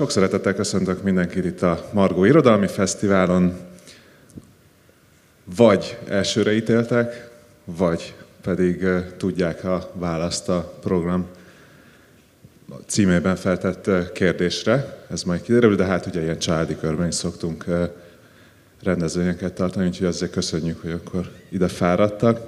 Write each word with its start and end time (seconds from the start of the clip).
Sok 0.00 0.10
szeretettel 0.10 0.54
köszöntök 0.54 1.02
mindenkit 1.02 1.44
itt 1.44 1.62
a 1.62 1.88
Margó 1.92 2.24
Irodalmi 2.24 2.66
Fesztiválon. 2.66 3.56
Vagy 5.56 5.98
elsőre 6.08 6.52
ítéltek, 6.52 7.30
vagy 7.64 8.14
pedig 8.42 8.86
tudják 9.16 9.64
a 9.64 9.90
választ 9.94 10.48
a 10.48 10.74
program 10.80 11.26
címében 12.86 13.36
feltett 13.36 14.12
kérdésre. 14.12 15.06
Ez 15.10 15.22
majd 15.22 15.42
kiderül, 15.42 15.76
de 15.76 15.84
hát 15.84 16.06
ugye 16.06 16.22
ilyen 16.22 16.38
családi 16.38 16.76
körben 16.76 17.08
is 17.08 17.14
szoktunk 17.14 17.64
rendezvényeket 18.82 19.52
tartani, 19.52 19.86
úgyhogy 19.86 20.06
azért 20.06 20.32
köszönjük, 20.32 20.80
hogy 20.80 20.90
akkor 20.92 21.30
ide 21.48 21.68
fáradtak. 21.68 22.40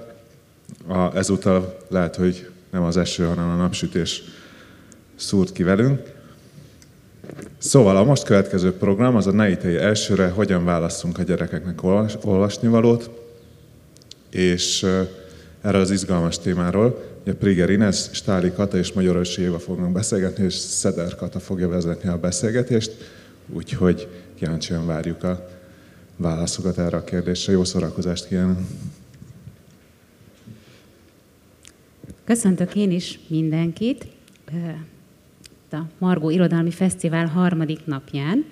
A, 0.89 1.17
ezúttal 1.17 1.79
lehet, 1.89 2.17
hogy 2.17 2.51
nem 2.71 2.83
az 2.83 2.97
eső, 2.97 3.25
hanem 3.25 3.51
a 3.51 3.55
napsütés 3.55 4.23
szúrt 5.17 5.53
ki 5.53 5.63
velünk. 5.63 6.12
Szóval 7.59 7.97
a 7.97 8.05
most 8.05 8.23
következő 8.23 8.73
program 8.73 9.17
az 9.17 9.27
a 9.27 9.33
Neitei 9.33 9.77
elsőre, 9.77 10.29
hogyan 10.29 10.65
válaszunk 10.65 11.19
a 11.19 11.23
gyerekeknek 11.23 11.83
olvas, 11.83 12.17
olvasnivalót, 12.23 13.11
és 14.31 14.87
erről 15.61 15.81
az 15.81 15.91
izgalmas 15.91 16.39
témáról 16.39 17.13
ugye 17.23 17.35
Priger 17.35 17.71
Ines, 17.71 18.09
Stáli 18.13 18.53
Kata 18.53 18.79
és 18.79 18.93
Magyarorsi 18.93 19.43
Éva 19.43 19.59
fognak 19.59 19.93
beszélgetni, 19.93 20.45
és 20.45 20.55
Szeder 20.55 21.15
Kata 21.15 21.41
fogja 21.41 21.69
vezetni 21.69 22.09
a 22.09 22.19
beszélgetést, 22.19 22.93
úgyhogy 23.53 24.09
kíváncsian 24.35 24.87
várjuk 24.87 25.23
a 25.23 25.49
válaszokat 26.17 26.79
erre 26.79 26.97
a 26.97 27.05
kérdésre. 27.05 27.53
Jó 27.53 27.65
szórakozást 27.65 28.27
kívánok! 28.27 28.59
Köszöntök 32.25 32.75
én 32.75 32.91
is 32.91 33.21
mindenkit 33.29 34.07
a 35.73 35.87
Margó 35.99 36.31
Irodalmi 36.31 36.71
Fesztivál 36.71 37.27
harmadik 37.27 37.81
napján. 37.85 38.45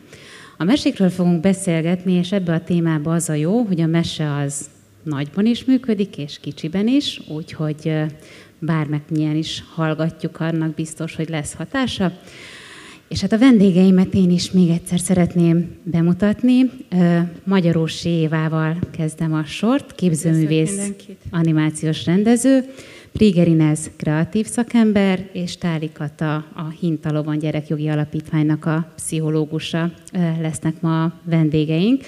A 0.57 0.65
mesékről 0.65 1.11
fogunk 1.11 1.41
beszélgetni, 1.41 2.13
és 2.13 2.33
ebbe 2.33 2.53
a 2.53 2.65
témába 2.65 3.15
az 3.15 3.29
a 3.29 3.35
jó, 3.35 3.63
hogy 3.63 3.81
a 3.81 3.87
mese 3.87 4.35
az 4.35 4.71
nagyban 5.03 5.47
is 5.47 5.65
működik, 5.65 6.17
és 6.17 6.39
kicsiben 6.41 6.89
is, 6.89 7.21
úgyhogy 7.29 7.93
bármilyen 8.59 9.37
is 9.37 9.65
hallgatjuk, 9.75 10.41
annak 10.41 10.75
biztos, 10.75 11.17
hogy 11.17 11.29
lesz 11.29 11.55
hatása. 11.55 12.13
És 13.09 13.21
hát 13.21 13.33
a 13.33 13.39
vendégeimet 13.39 14.15
én 14.15 14.31
is 14.31 14.51
még 14.51 14.69
egyszer 14.69 15.01
szeretném 15.01 15.77
bemutatni. 15.83 16.71
Magyarósi 17.45 18.09
Évával 18.09 18.79
kezdem 18.91 19.35
a 19.35 19.45
sort, 19.45 19.95
képzőművész, 19.95 20.93
animációs 21.31 22.05
rendező, 22.05 22.65
Priger 23.13 23.49
Inez 23.49 23.91
kreatív 23.97 24.47
szakember, 24.47 25.29
és 25.33 25.57
Táli 25.57 25.91
Kata 25.93 26.35
a 26.35 26.69
Hintalovon 26.81 27.39
Gyerekjogi 27.39 27.89
Alapítványnak 27.89 28.65
a 28.65 28.93
pszichológusa 28.95 29.91
lesznek 30.41 30.81
ma 30.81 31.05
a 31.05 31.13
vendégeink. 31.25 32.03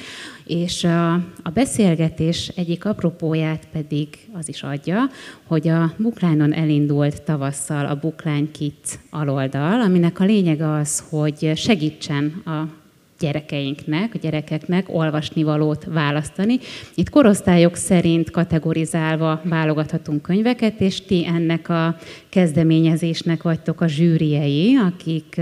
És 0.46 0.84
a, 0.84 1.12
a 1.42 1.50
beszélgetés 1.54 2.48
egyik 2.48 2.84
apropóját 2.84 3.68
pedig 3.72 4.08
az 4.32 4.48
is 4.48 4.62
adja, 4.62 5.10
hogy 5.46 5.68
a 5.68 5.92
Buklánon 5.96 6.52
elindult 6.52 7.22
tavasszal 7.22 7.86
a 7.86 7.96
Buklány 7.96 8.50
Kit 8.50 8.98
aloldal, 9.10 9.80
aminek 9.80 10.20
a 10.20 10.24
lényege 10.24 10.70
az, 10.70 11.04
hogy 11.10 11.52
segítsen 11.54 12.42
a 12.44 12.81
gyerekeinknek, 13.22 14.14
a 14.14 14.18
gyerekeknek 14.18 14.86
olvasnivalót 14.88 15.84
választani. 15.84 16.58
Itt 16.94 17.10
korosztályok 17.10 17.76
szerint 17.76 18.30
kategorizálva 18.30 19.40
válogathatunk 19.44 20.22
könyveket, 20.22 20.80
és 20.80 21.00
ti 21.04 21.26
ennek 21.26 21.68
a 21.68 21.96
kezdeményezésnek 22.28 23.42
vagytok 23.42 23.80
a 23.80 23.86
zsűriei, 23.86 24.76
akik 24.76 25.40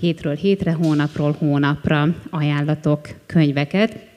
hétről 0.00 0.34
hétre, 0.34 0.72
hónapról 0.72 1.36
hónapra 1.38 2.14
ajánlatok 2.30 3.08
könyveket. 3.26 4.07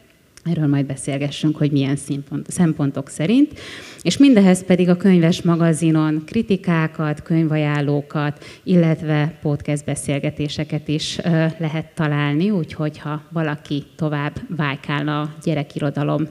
Erről 0.43 0.67
majd 0.67 0.85
beszélgessünk, 0.85 1.57
hogy 1.57 1.71
milyen 1.71 1.95
színpont, 1.95 2.51
szempontok 2.51 3.09
szerint. 3.09 3.59
És 4.01 4.17
mindehez 4.17 4.65
pedig 4.65 4.89
a 4.89 4.97
könyves 4.97 5.41
magazinon 5.41 6.21
kritikákat, 6.25 7.21
könyvajánlókat, 7.21 8.43
illetve 8.63 9.37
podcast 9.41 9.85
beszélgetéseket 9.85 10.87
is 10.87 11.17
lehet 11.57 11.85
találni, 11.95 12.49
úgyhogy 12.49 12.97
ha 12.97 13.21
valaki 13.29 13.83
tovább 13.95 14.33
vájkálna 14.55 15.21
a 15.21 15.35
gyerekirodalom 15.43 16.27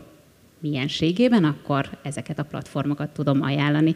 mienségében, 0.60 1.44
akkor 1.44 1.88
ezeket 2.02 2.38
a 2.38 2.44
platformokat 2.44 3.10
tudom 3.10 3.42
ajánlani. 3.42 3.94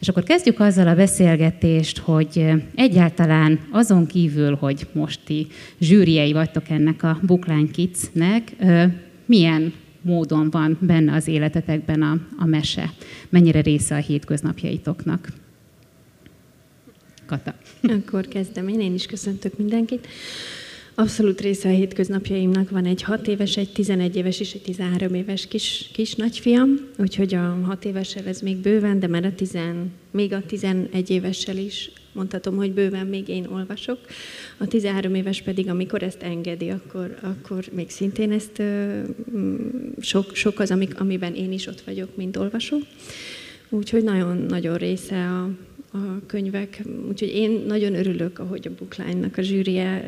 És 0.00 0.08
akkor 0.08 0.22
kezdjük 0.22 0.60
azzal 0.60 0.88
a 0.88 0.94
beszélgetést, 0.94 1.98
hogy 1.98 2.44
egyáltalán 2.74 3.60
azon 3.72 4.06
kívül, 4.06 4.54
hogy 4.54 4.86
most 4.92 5.20
ti 5.24 5.46
zsűriei 5.80 6.32
vagytok 6.32 6.68
ennek 6.68 7.02
a 7.02 7.18
Bookline 7.22 7.70
Kids-nek, 7.70 8.52
milyen 9.28 9.72
módon 10.00 10.50
van 10.50 10.78
benne 10.80 11.14
az 11.14 11.28
életetekben 11.28 12.02
a, 12.02 12.20
a 12.38 12.44
mese? 12.44 12.92
Mennyire 13.28 13.60
része 13.60 13.94
a 13.94 13.98
hétköznapjaitoknak? 13.98 15.28
Kata. 17.26 17.54
Akkor 17.82 18.28
kezdem 18.28 18.68
én, 18.68 18.80
én 18.80 18.94
is 18.94 19.06
köszöntök 19.06 19.58
mindenkit. 19.58 20.06
Abszolút 20.94 21.40
része 21.40 21.68
a 21.68 21.72
hétköznapjaimnak 21.72 22.70
van 22.70 22.84
egy 22.84 23.02
6 23.02 23.26
éves, 23.26 23.56
egy 23.56 23.72
11 23.72 24.16
éves 24.16 24.40
és 24.40 24.52
egy 24.54 24.62
13 24.62 25.14
éves 25.14 25.48
kis, 25.48 25.90
kis 25.92 26.14
nagyfiam, 26.14 26.78
úgyhogy 26.96 27.34
a 27.34 27.58
6 27.64 27.84
évessel 27.84 28.26
ez 28.26 28.40
még 28.40 28.56
bőven, 28.56 28.98
de 29.00 29.06
már 29.06 29.24
a 29.24 29.34
10, 29.34 29.58
még 30.10 30.32
a 30.32 30.42
11 30.46 31.10
évessel 31.10 31.56
is 31.56 31.90
mondhatom, 32.12 32.56
hogy 32.56 32.72
bőven 32.72 33.06
még 33.06 33.28
én 33.28 33.46
olvasok. 33.52 33.98
A 34.58 34.66
13 34.66 35.14
éves 35.14 35.42
pedig, 35.42 35.68
amikor 35.68 36.02
ezt 36.02 36.22
engedi, 36.22 36.68
akkor, 36.68 37.18
akkor 37.20 37.64
még 37.72 37.90
szintén 37.90 38.32
ezt 38.32 38.62
sok, 40.00 40.34
sok 40.34 40.58
az, 40.58 40.70
amik, 40.70 41.00
amiben 41.00 41.34
én 41.34 41.52
is 41.52 41.66
ott 41.66 41.80
vagyok, 41.80 42.16
mint 42.16 42.36
olvasó. 42.36 42.78
Úgyhogy 43.68 44.04
nagyon-nagyon 44.04 44.76
része 44.76 45.26
a, 45.28 45.50
a 45.96 46.20
könyvek. 46.26 46.82
Úgyhogy 47.08 47.34
én 47.34 47.50
nagyon 47.66 47.94
örülök, 47.94 48.38
ahogy 48.38 48.66
a 48.66 48.74
Bookline-nak 48.78 49.36
a 49.36 49.42
zsűrie 49.42 50.04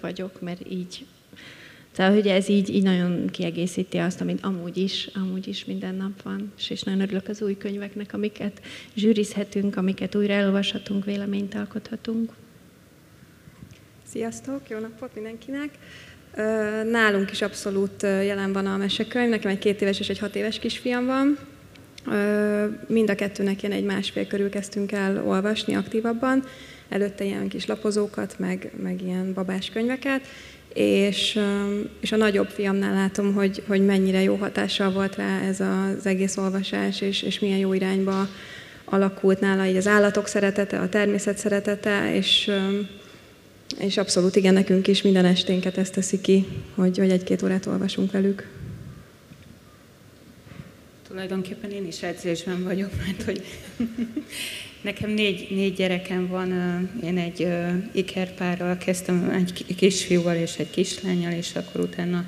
vagyok, 0.00 0.40
mert 0.40 0.70
így 0.70 1.04
tehát, 1.92 2.14
hogy 2.14 2.26
ez 2.26 2.48
így, 2.48 2.74
így 2.74 2.82
nagyon 2.82 3.26
kiegészíti 3.26 3.96
azt, 3.96 4.20
amit 4.20 4.44
amúgy 4.44 4.76
is, 4.76 5.08
amúgy 5.14 5.48
is 5.48 5.64
minden 5.64 5.94
nap 5.94 6.22
van. 6.22 6.52
És, 6.58 6.70
és 6.70 6.82
nagyon 6.82 7.00
örülök 7.00 7.28
az 7.28 7.42
új 7.42 7.56
könyveknek, 7.56 8.14
amiket 8.14 8.60
zsűrizhetünk, 8.94 9.76
amiket 9.76 10.14
újra 10.14 10.32
elolvashatunk, 10.32 11.04
véleményt 11.04 11.54
alkothatunk. 11.54 12.32
Sziasztok, 14.12 14.60
jó 14.68 14.78
napot 14.78 15.14
mindenkinek! 15.14 15.68
Nálunk 16.90 17.30
is 17.30 17.42
abszolút 17.42 18.02
jelen 18.02 18.52
van 18.52 18.66
a 18.66 18.76
mesekönyv, 18.76 19.28
nekem 19.28 19.50
egy 19.50 19.58
két 19.58 19.82
éves 19.82 20.00
és 20.00 20.08
egy 20.08 20.18
hat 20.18 20.36
éves 20.36 20.58
kisfiam 20.58 21.06
van. 21.06 21.38
Mind 22.86 23.10
a 23.10 23.14
kettőnek 23.14 23.62
ilyen 23.62 23.76
egy 23.76 23.84
másfél 23.84 24.26
körül 24.26 24.50
kezdtünk 24.50 24.92
el 24.92 25.26
olvasni 25.26 25.74
aktívabban, 25.74 26.44
előtte 26.88 27.24
ilyen 27.24 27.48
kis 27.48 27.66
lapozókat, 27.66 28.38
meg, 28.38 28.70
meg 28.82 29.02
ilyen 29.02 29.32
babás 29.34 29.70
könyveket, 29.70 30.20
és, 30.74 31.40
és 32.00 32.12
a 32.12 32.16
nagyobb 32.16 32.48
fiamnál 32.48 32.94
látom, 32.94 33.34
hogy, 33.34 33.62
hogy 33.66 33.84
mennyire 33.84 34.22
jó 34.22 34.34
hatással 34.34 34.90
volt 34.90 35.16
rá 35.16 35.40
ez 35.40 35.60
az 35.60 36.06
egész 36.06 36.36
olvasás, 36.36 37.00
és, 37.00 37.22
és 37.22 37.38
milyen 37.38 37.58
jó 37.58 37.72
irányba 37.72 38.28
alakult 38.84 39.40
nála 39.40 39.66
így 39.66 39.76
az 39.76 39.86
állatok 39.86 40.26
szeretete, 40.26 40.78
a 40.78 40.88
természet 40.88 41.38
szeretete, 41.38 42.14
és, 42.14 42.50
és 43.78 43.96
abszolút 43.96 44.36
igen, 44.36 44.54
nekünk 44.54 44.86
is 44.86 45.02
minden 45.02 45.24
esténket 45.24 45.78
ezt 45.78 45.92
teszi 45.92 46.20
ki, 46.20 46.46
hogy, 46.74 46.98
hogy 46.98 47.10
egy-két 47.10 47.42
órát 47.42 47.66
olvasunk 47.66 48.12
velük. 48.12 48.48
Tulajdonképpen 51.08 51.70
én 51.70 51.86
is 51.86 52.02
edzésben 52.02 52.62
vagyok, 52.62 52.90
mert 53.06 53.22
hogy 53.22 53.42
Nekem 54.82 55.10
négy, 55.10 55.46
négy 55.50 55.74
gyerekem 55.74 56.28
van, 56.28 56.50
én 57.04 57.18
egy 57.18 57.48
ikerpárral 57.92 58.76
kezdtem, 58.76 59.30
egy 59.30 59.74
kisfiúval 59.76 60.34
és 60.34 60.56
egy 60.56 60.70
kislányjal, 60.70 61.32
és 61.32 61.54
akkor 61.54 61.80
utána 61.80 62.24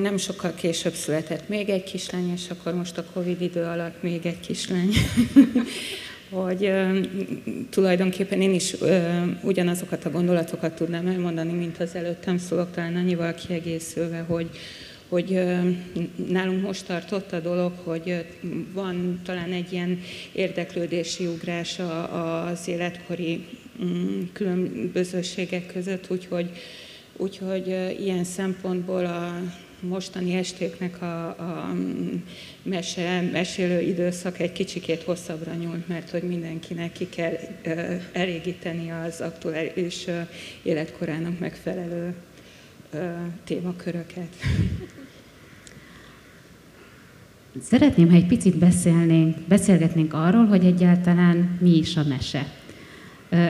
nem 0.00 0.16
sokkal 0.16 0.54
később 0.54 0.94
született 0.94 1.48
még 1.48 1.68
egy 1.68 1.82
kislány, 1.82 2.32
és 2.32 2.42
akkor 2.48 2.74
most 2.74 2.98
a 2.98 3.04
Covid 3.12 3.40
idő 3.40 3.62
alatt 3.62 4.02
még 4.02 4.26
egy 4.26 4.40
kislány. 4.40 4.92
hogy 6.34 6.72
tulajdonképpen 7.70 8.40
én 8.40 8.54
is 8.54 8.76
ugyanazokat 9.42 10.04
a 10.04 10.10
gondolatokat 10.10 10.74
tudnám 10.74 11.06
elmondani, 11.06 11.52
mint 11.52 11.78
az 11.80 11.94
előttem 11.94 12.38
szólok, 12.38 12.70
talán 12.70 12.96
annyival 12.96 13.34
kiegészülve, 13.34 14.18
hogy, 14.18 14.50
hogy 15.08 15.40
nálunk 16.28 16.62
most 16.62 16.86
tartott 16.86 17.32
a 17.32 17.40
dolog, 17.40 17.72
hogy 17.84 18.24
van 18.72 19.20
talán 19.24 19.52
egy 19.52 19.72
ilyen 19.72 20.00
érdeklődési 20.32 21.26
ugrás 21.26 21.78
az 22.12 22.68
életkori 22.68 23.44
mm, 23.84 24.22
különbözőségek 24.32 25.66
között, 25.66 26.10
úgyhogy, 26.10 26.50
úgyhogy 27.16 27.94
ilyen 28.00 28.24
szempontból 28.24 29.04
a 29.04 29.40
mostani 29.88 30.34
estéknek 30.34 31.02
a, 31.02 31.26
a 31.26 31.74
mese, 32.62 33.20
mesélő 33.32 33.80
időszak 33.80 34.38
egy 34.38 34.52
kicsikét 34.52 35.02
hosszabbra 35.02 35.54
nyúlt, 35.54 35.88
mert 35.88 36.10
hogy 36.10 36.22
mindenkinek 36.22 36.92
ki 36.92 37.08
kell 37.08 37.36
elégíteni 38.12 38.90
az 38.90 39.20
aktuális 39.20 40.04
életkorának 40.62 41.38
megfelelő 41.38 42.14
témaköröket. 43.44 44.34
Szeretném, 47.62 48.10
ha 48.10 48.16
egy 48.16 48.26
picit 48.26 48.56
beszélnénk, 48.56 49.36
beszélgetnénk 49.48 50.14
arról, 50.14 50.44
hogy 50.44 50.64
egyáltalán 50.64 51.58
mi 51.60 51.76
is 51.76 51.96
a 51.96 52.04
mese. 52.08 52.52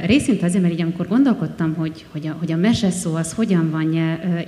Részint 0.06 0.42
azért, 0.42 0.62
mert 0.62 0.74
így 0.74 0.82
amikor 0.82 1.08
gondolkodtam, 1.08 1.74
hogy, 1.74 2.04
hogy, 2.10 2.26
a, 2.26 2.36
hogy 2.38 2.52
a 2.52 2.56
mese 2.56 2.90
szó 2.90 3.14
az 3.14 3.32
hogyan 3.32 3.70
van 3.70 3.92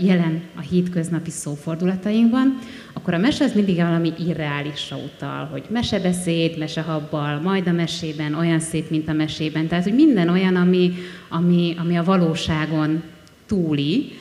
jelen 0.00 0.43
a 0.55 0.61
hétköznapi 0.61 1.31
szófordulatainkban, 1.31 2.58
akkor 2.93 3.14
a 3.14 3.19
mese 3.19 3.44
az 3.44 3.52
mindig 3.55 3.76
valami 3.76 4.12
irreálisra 4.28 4.96
utal, 4.96 5.49
hogy 5.52 5.64
mesebeszéd, 5.69 6.58
mesehabbal, 6.58 7.40
majd 7.40 7.67
a 7.67 7.73
mesében, 7.73 8.34
olyan 8.34 8.61
szép, 8.61 8.90
mint 8.90 9.08
a 9.08 9.12
mesében. 9.12 9.67
Tehát, 9.67 9.84
hogy 9.84 9.94
minden 9.94 10.28
olyan, 10.28 10.56
ami, 10.56 10.93
ami, 11.28 11.75
ami 11.78 11.96
a 11.96 12.05
valóságon 12.05 13.02
túli, 13.46 14.12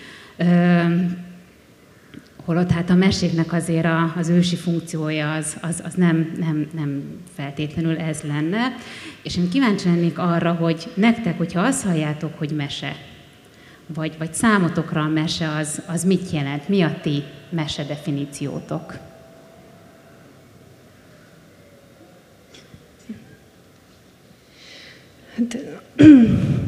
holott 2.46 2.72
hát 2.72 2.90
a 2.90 2.96
meséknek 2.96 3.54
azért 3.54 3.86
a, 3.86 4.14
az 4.18 4.30
ősi 4.30 4.56
funkciója 4.56 5.34
az, 5.34 5.58
az, 5.62 5.82
az 5.86 5.94
nem, 5.94 6.36
nem, 6.40 6.70
nem 6.76 7.04
feltétlenül 7.36 7.98
ez 7.98 8.22
lenne. 8.22 8.76
És 9.24 9.38
én 9.38 9.50
kíváncsi 9.50 9.88
lennék 9.88 10.18
arra, 10.18 10.54
hogy 10.54 10.88
nektek, 10.94 11.38
hogyha 11.38 11.62
azt 11.62 11.86
halljátok, 11.86 12.38
hogy 12.38 12.52
mese, 12.52 12.96
vagy, 13.88 14.16
vagy 14.18 14.34
számotokra 14.34 15.02
a 15.02 15.08
mese, 15.08 15.50
az, 15.50 15.82
az 15.88 16.04
mit 16.04 16.32
jelent? 16.32 16.70
Mi 16.70 16.82
a 16.82 16.98
ti 17.02 17.24
mese 17.50 17.84
definíciótok? 17.84 18.98
Hát, 25.36 25.58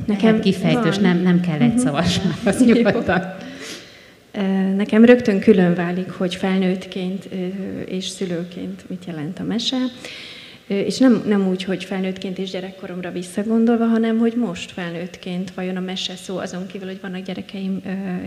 nekem 0.06 0.40
kifejtős, 0.40 0.98
nem, 0.98 1.18
nem 1.18 1.40
kell 1.40 1.60
egy 1.60 1.80
szavas, 1.80 2.20
az 2.46 2.66
nyugodtan. 2.66 3.37
Nekem 4.76 5.06
rögtön 5.06 5.40
külön 5.40 5.76
válik, 5.76 6.10
hogy 6.10 6.36
felnőttként 6.36 7.30
és 7.86 8.08
szülőként 8.08 8.90
mit 8.90 9.06
jelent 9.06 9.40
a 9.40 9.44
mese. 9.44 9.78
És 10.68 10.98
nem, 10.98 11.24
nem 11.26 11.48
úgy, 11.48 11.64
hogy 11.64 11.84
felnőttként 11.84 12.38
és 12.38 12.50
gyerekkoromra 12.50 13.12
visszagondolva, 13.12 13.86
hanem 13.86 14.18
hogy 14.18 14.34
most 14.34 14.72
felnőttként 14.72 15.54
vajon 15.54 15.76
a 15.76 15.80
mese 15.80 16.16
szó, 16.16 16.38
azon 16.38 16.68
kívül, 16.68 16.88
hogy 16.88 17.02
vannak 17.02 17.26
gyerekeim, 17.26 17.82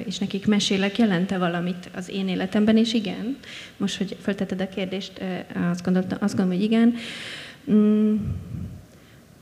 és 0.04 0.18
nekik 0.18 0.46
mesélek, 0.46 0.98
jelente 0.98 1.38
valamit 1.38 1.90
az 1.96 2.10
én 2.10 2.28
életemben, 2.28 2.76
és 2.76 2.94
igen. 2.94 3.36
Most, 3.76 3.96
hogy 3.96 4.16
feltetted 4.20 4.60
a 4.60 4.68
kérdést, 4.68 5.12
azt, 5.70 5.84
gondoltam, 5.84 6.18
azt 6.20 6.36
gondolom, 6.36 6.60
hogy 6.60 6.70
igen. 6.70 6.94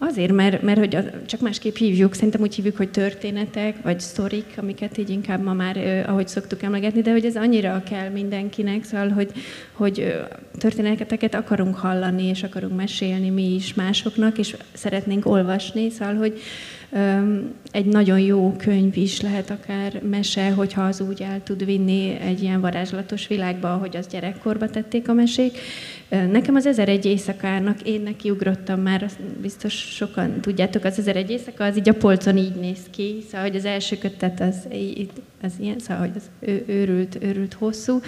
Azért, 0.00 0.32
mert, 0.32 0.62
mert 0.62 0.78
hogy 0.78 0.98
csak 1.26 1.40
másképp 1.40 1.76
hívjuk, 1.76 2.14
szerintem 2.14 2.40
úgy 2.40 2.54
hívjuk, 2.54 2.76
hogy 2.76 2.90
történetek, 2.90 3.82
vagy 3.82 4.00
sztorik, 4.00 4.54
amiket 4.56 4.98
így 4.98 5.10
inkább 5.10 5.42
ma 5.42 5.52
már, 5.52 6.04
ahogy 6.06 6.28
szoktuk 6.28 6.62
emlegetni, 6.62 7.00
de 7.00 7.10
hogy 7.10 7.24
ez 7.24 7.36
annyira 7.36 7.82
kell 7.90 8.08
mindenkinek, 8.08 8.84
szóval, 8.84 9.08
hogy, 9.08 9.32
hogy 9.72 10.14
történeteket 10.58 11.34
akarunk 11.34 11.76
hallani, 11.76 12.24
és 12.24 12.42
akarunk 12.42 12.76
mesélni 12.76 13.30
mi 13.30 13.54
is 13.54 13.74
másoknak, 13.74 14.38
és 14.38 14.56
szeretnénk 14.72 15.26
olvasni, 15.26 15.90
szóval, 15.90 16.14
hogy 16.14 16.40
egy 17.70 17.87
nagyon 17.87 18.20
jó 18.20 18.55
könyv 18.58 18.96
is 18.96 19.20
lehet 19.20 19.50
akár 19.50 20.02
mese, 20.11 20.50
hogyha 20.50 20.82
az 20.82 21.00
úgy 21.00 21.23
el 21.23 21.43
tud 21.43 21.64
vinni 21.64 22.19
egy 22.20 22.43
ilyen 22.43 22.61
varázslatos 22.61 23.26
világba, 23.26 23.73
ahogy 23.73 23.96
az 23.96 24.06
gyerekkorba 24.06 24.70
tették 24.70 25.08
a 25.08 25.12
mesék. 25.12 25.58
Nekem 26.08 26.55
az 26.55 26.67
1001 26.67 27.05
éjszakának, 27.05 27.82
én 27.82 28.00
neki 28.00 28.31
ugrottam 28.31 28.81
már, 28.81 29.02
azt 29.02 29.20
biztos 29.23 29.73
sokan 29.73 30.40
tudjátok, 30.40 30.85
az 30.85 30.99
1001 30.99 31.31
éjszaka, 31.31 31.64
az 31.64 31.76
így 31.76 31.88
a 31.88 31.94
polcon 31.94 32.37
így 32.37 32.55
néz 32.55 32.79
ki, 32.91 33.17
szóval, 33.26 33.46
hogy 33.46 33.56
az 33.56 33.64
első 33.64 33.99
kötet 33.99 34.41
az, 34.41 34.69
az 35.43 35.52
ilyen, 35.61 35.79
szóval, 35.79 35.99
hogy 35.99 36.17
az 36.17 36.50
őrült, 36.67 37.19
őrült 37.20 37.55
hosszú, 37.55 38.00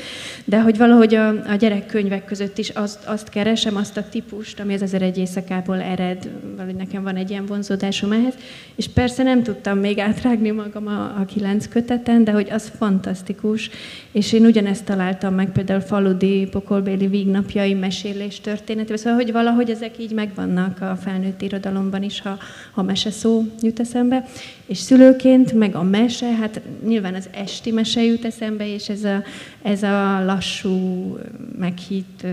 de 0.44 0.60
hogy 0.60 0.76
valahogy 0.76 1.14
a, 1.14 1.28
a 1.28 1.54
gyerekkönyvek 1.54 2.24
között 2.24 2.58
is 2.58 2.68
azt, 2.68 3.04
azt 3.04 3.28
keresem, 3.28 3.76
azt 3.76 3.96
a 3.96 4.08
típust, 4.08 4.60
ami 4.60 4.74
az 4.74 4.82
1001 4.82 5.18
éjszakából 5.18 5.80
ered, 5.80 6.30
valahogy 6.56 6.76
nekem 6.76 7.02
van 7.02 7.16
egy 7.16 7.30
ilyen 7.30 7.46
vonzódásom 7.46 8.12
ehhez, 8.12 8.34
és 8.74 8.88
persze 8.88 9.22
nem 9.22 9.42
tudtam 9.42 9.78
még 9.78 9.98
átrágni 9.98 10.50
magam 10.50 10.86
a, 10.86 11.02
a 11.20 11.24
kilenc 11.24 11.68
köteten, 11.68 12.24
de 12.24 12.32
hogy 12.32 12.50
az 12.50 12.72
fantasztikus, 12.78 13.70
és 14.12 14.32
én 14.32 14.44
ugyanezt 14.44 14.84
találtam 14.84 15.34
meg 15.34 15.52
például 15.52 15.80
Faludi 15.80 16.48
Pokolbéli 16.50 17.06
vígnapjai 17.06 17.74
mesélés 17.74 18.40
történetében, 18.40 18.96
szóval 18.96 19.14
hogy 19.14 19.32
valahogy 19.32 19.70
ezek 19.70 19.98
így 19.98 20.12
megvannak 20.12 20.80
a 20.80 20.96
felnőtt 20.96 21.42
irodalomban 21.42 22.02
is, 22.02 22.20
ha, 22.20 22.38
ha 22.70 22.82
mese 22.82 23.10
szó 23.10 23.44
jut 23.60 23.80
eszembe, 23.80 24.24
és 24.66 24.78
szülőként 24.78 25.52
meg 25.52 25.74
a 25.74 25.82
mese, 25.82 26.26
hát 26.26 26.60
nyilván 26.86 27.14
az 27.14 27.28
esti 27.32 27.70
mese 27.70 28.04
jut 28.04 28.24
eszembe, 28.24 28.74
és 28.74 28.88
ez 28.88 29.04
a, 29.04 29.22
ez 29.62 29.82
a 29.82 30.24
lassú, 30.24 31.18
meghitt, 31.58 32.26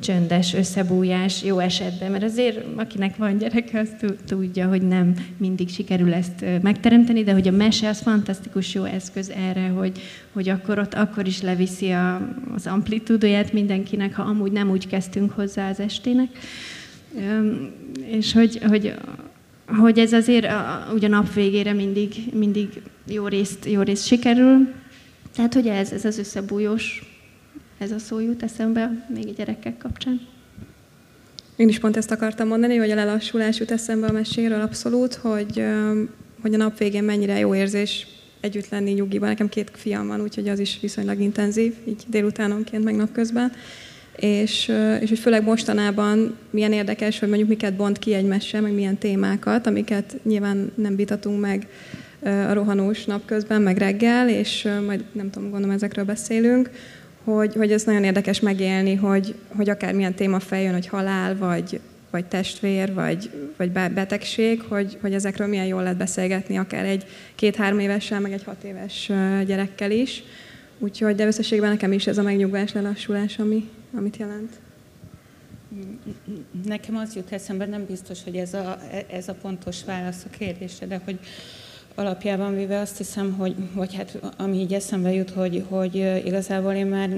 csöndes 0.00 0.54
összebújás 0.54 1.42
jó 1.42 1.58
esetben, 1.58 2.10
mert 2.10 2.22
azért 2.22 2.64
akinek 2.76 3.16
van 3.16 3.38
gyereke, 3.38 3.78
az 3.78 3.88
tudja, 4.26 4.68
hogy 4.68 4.82
nem 4.82 5.14
mindig 5.36 5.68
sikerül 5.68 6.14
ezt 6.14 6.44
megteremteni, 6.62 7.22
de 7.22 7.32
hogy 7.32 7.48
a 7.48 7.50
mese 7.50 7.88
az 7.88 8.00
fantasztikus 8.00 8.74
jó 8.74 8.84
eszköz 8.84 9.30
erre, 9.30 9.68
hogy, 9.68 10.00
hogy 10.32 10.48
akkor 10.48 10.78
ott 10.78 10.94
akkor 10.94 11.26
is 11.26 11.42
leviszi 11.42 11.90
a, 11.90 12.28
az 12.54 12.66
amplitúdóját 12.66 13.52
mindenkinek, 13.52 14.14
ha 14.14 14.22
amúgy 14.22 14.52
nem 14.52 14.70
úgy 14.70 14.86
kezdtünk 14.86 15.32
hozzá 15.32 15.70
az 15.70 15.80
estének. 15.80 16.28
És 18.06 18.32
hogy, 18.32 18.58
hogy, 18.68 18.94
hogy 19.66 19.98
ez 19.98 20.12
azért 20.12 20.46
ugye 20.94 21.06
a 21.06 21.10
nap 21.10 21.34
végére 21.34 21.72
mindig, 21.72 22.14
mindig 22.32 22.68
jó, 23.06 23.26
részt, 23.26 23.64
jó 23.64 23.82
részt 23.82 24.06
sikerül. 24.06 24.68
Tehát, 25.34 25.54
hogy 25.54 25.66
ez, 25.66 25.92
ez 25.92 26.04
az 26.04 26.18
összebújós 26.18 27.15
ez 27.78 27.90
a 27.90 27.98
szó 27.98 28.20
jut 28.20 28.42
eszembe 28.42 29.06
még 29.14 29.28
a 29.28 29.32
gyerekek 29.36 29.78
kapcsán. 29.78 30.20
Én 31.56 31.68
is 31.68 31.78
pont 31.78 31.96
ezt 31.96 32.10
akartam 32.10 32.48
mondani, 32.48 32.76
hogy 32.76 32.90
a 32.90 32.94
lelassulás 32.94 33.58
jut 33.58 33.70
eszembe 33.70 34.06
a 34.06 34.12
meséről 34.12 34.60
abszolút, 34.60 35.14
hogy, 35.14 35.64
hogy 36.40 36.54
a 36.54 36.56
nap 36.56 36.78
végén 36.78 37.04
mennyire 37.04 37.38
jó 37.38 37.54
érzés 37.54 38.06
együtt 38.40 38.68
lenni 38.68 38.90
nyugiban. 38.90 39.28
Nekem 39.28 39.48
két 39.48 39.70
fiam 39.74 40.06
van, 40.06 40.20
úgyhogy 40.20 40.48
az 40.48 40.58
is 40.58 40.78
viszonylag 40.80 41.20
intenzív, 41.20 41.74
így 41.88 42.02
délutánonként, 42.06 42.84
meg 42.84 42.96
napközben. 42.96 43.52
És, 44.16 44.72
és 45.00 45.08
hogy 45.08 45.18
főleg 45.18 45.42
mostanában 45.42 46.36
milyen 46.50 46.72
érdekes, 46.72 47.18
hogy 47.18 47.28
mondjuk 47.28 47.48
miket 47.48 47.76
bont 47.76 47.98
ki 47.98 48.14
egy 48.14 48.26
mese, 48.26 48.60
meg 48.60 48.72
milyen 48.72 48.98
témákat, 48.98 49.66
amiket 49.66 50.16
nyilván 50.22 50.72
nem 50.74 50.96
vitatunk 50.96 51.40
meg 51.40 51.68
a 52.22 52.52
rohanós 52.52 53.04
napközben, 53.04 53.62
meg 53.62 53.78
reggel, 53.78 54.28
és 54.28 54.68
majd 54.86 55.04
nem 55.12 55.30
tudom, 55.30 55.50
gondolom 55.50 55.74
ezekről 55.74 56.04
beszélünk, 56.04 56.70
hogy, 57.26 57.54
hogy 57.54 57.72
ez 57.72 57.82
nagyon 57.82 58.04
érdekes 58.04 58.40
megélni, 58.40 58.94
hogy, 58.94 59.34
hogy 59.56 59.68
akármilyen 59.68 60.14
téma 60.14 60.40
feljön, 60.40 60.72
hogy 60.72 60.86
halál, 60.86 61.36
vagy, 61.36 61.80
vagy 62.10 62.24
testvér, 62.24 62.94
vagy, 62.94 63.30
vagy 63.56 63.70
betegség, 63.70 64.62
hogy, 64.68 64.98
hogy 65.00 65.14
ezekről 65.14 65.46
milyen 65.46 65.66
jól 65.66 65.82
lehet 65.82 65.96
beszélgetni, 65.96 66.58
akár 66.58 66.84
egy 66.84 67.06
két-három 67.34 67.78
évessel, 67.78 68.20
meg 68.20 68.32
egy 68.32 68.44
hat 68.44 68.62
éves 68.64 69.10
gyerekkel 69.46 69.90
is. 69.90 70.22
Úgyhogy, 70.78 71.14
de 71.14 71.26
összességben 71.26 71.70
nekem 71.70 71.92
is 71.92 72.06
ez 72.06 72.18
a 72.18 72.22
megnyugvás, 72.22 72.72
lelassulás, 72.72 73.38
ami, 73.38 73.68
amit 73.96 74.16
jelent. 74.16 74.52
Nekem 76.64 76.96
az 76.96 77.14
jut 77.14 77.32
eszembe, 77.32 77.66
nem 77.66 77.84
biztos, 77.86 78.18
hogy 78.24 78.36
ez 78.36 78.54
a, 78.54 78.78
ez 79.10 79.28
a 79.28 79.34
pontos 79.34 79.84
válasz 79.84 80.24
a 80.24 80.36
kérdésre, 80.38 80.86
de 80.86 81.00
hogy 81.04 81.18
alapjában 81.96 82.54
véve 82.54 82.80
azt 82.80 82.96
hiszem, 82.96 83.32
hogy, 83.32 83.54
vagy 83.74 83.94
hát 83.94 84.18
ami 84.36 84.56
így 84.56 84.72
eszembe 84.72 85.12
jut, 85.12 85.30
hogy, 85.30 85.64
hogy 85.68 85.94
igazából 86.24 86.72
én 86.72 86.86
már 86.86 87.08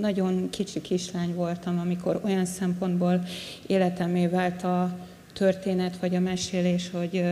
nagyon 0.00 0.50
kicsi 0.50 0.80
kislány 0.80 1.34
voltam, 1.34 1.78
amikor 1.78 2.20
olyan 2.24 2.44
szempontból 2.44 3.22
életemé 3.66 4.26
vált 4.26 4.62
a 4.62 4.98
történet, 5.32 5.96
vagy 5.96 6.14
a 6.14 6.20
mesélés, 6.20 6.90
hogy 6.90 7.24